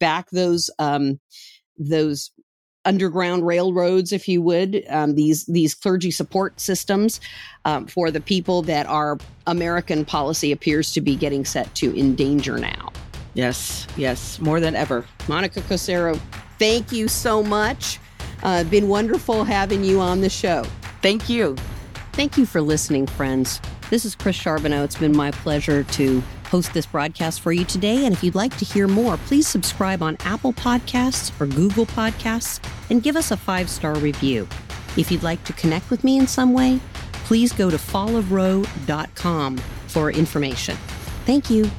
back 0.00 0.30
those 0.30 0.70
um, 0.78 1.20
those 1.78 2.30
underground 2.84 3.46
railroads, 3.46 4.12
if 4.12 4.26
you 4.26 4.42
would, 4.42 4.84
um, 4.88 5.14
these 5.14 5.46
these 5.46 5.74
clergy 5.74 6.10
support 6.10 6.58
systems 6.58 7.20
um, 7.64 7.86
for 7.86 8.10
the 8.10 8.20
people 8.20 8.62
that 8.62 8.86
our 8.86 9.18
American 9.46 10.04
policy 10.04 10.52
appears 10.52 10.92
to 10.92 11.00
be 11.00 11.14
getting 11.14 11.44
set 11.44 11.72
to 11.76 11.96
endanger 11.98 12.58
now. 12.58 12.90
Yes, 13.34 13.86
yes, 13.96 14.40
more 14.40 14.60
than 14.60 14.74
ever. 14.74 15.06
Monica 15.28 15.60
Corsaro, 15.60 16.18
thank 16.58 16.92
you 16.92 17.08
so 17.08 17.42
much. 17.42 17.98
Uh, 18.42 18.64
been 18.64 18.88
wonderful 18.88 19.44
having 19.44 19.84
you 19.84 20.00
on 20.00 20.20
the 20.20 20.30
show. 20.30 20.64
Thank 21.00 21.28
you. 21.28 21.56
Thank 22.12 22.36
you 22.36 22.44
for 22.44 22.60
listening, 22.60 23.06
friends. 23.06 23.60
This 23.90 24.04
is 24.04 24.14
Chris 24.14 24.36
Charbonneau. 24.36 24.84
It's 24.84 24.96
been 24.96 25.16
my 25.16 25.30
pleasure 25.30 25.84
to 25.84 26.22
host 26.52 26.74
this 26.74 26.84
broadcast 26.84 27.40
for 27.40 27.52
you 27.52 27.64
today. 27.64 28.04
And 28.04 28.14
if 28.14 28.22
you'd 28.22 28.34
like 28.34 28.54
to 28.58 28.64
hear 28.64 28.86
more, 28.86 29.16
please 29.16 29.46
subscribe 29.46 30.02
on 30.02 30.16
Apple 30.20 30.52
Podcasts 30.52 31.32
or 31.40 31.46
Google 31.46 31.86
Podcasts 31.86 32.60
and 32.90 33.02
give 33.02 33.16
us 33.16 33.30
a 33.30 33.36
five 33.36 33.70
star 33.70 33.94
review. 33.96 34.46
If 34.96 35.10
you'd 35.10 35.22
like 35.22 35.42
to 35.44 35.54
connect 35.54 35.90
with 35.90 36.04
me 36.04 36.18
in 36.18 36.26
some 36.26 36.52
way, 36.52 36.80
please 37.24 37.52
go 37.52 37.70
to 37.70 37.78
fallofroe.com 37.78 39.56
for 39.86 40.10
information. 40.10 40.76
Thank 41.24 41.48
you. 41.48 41.70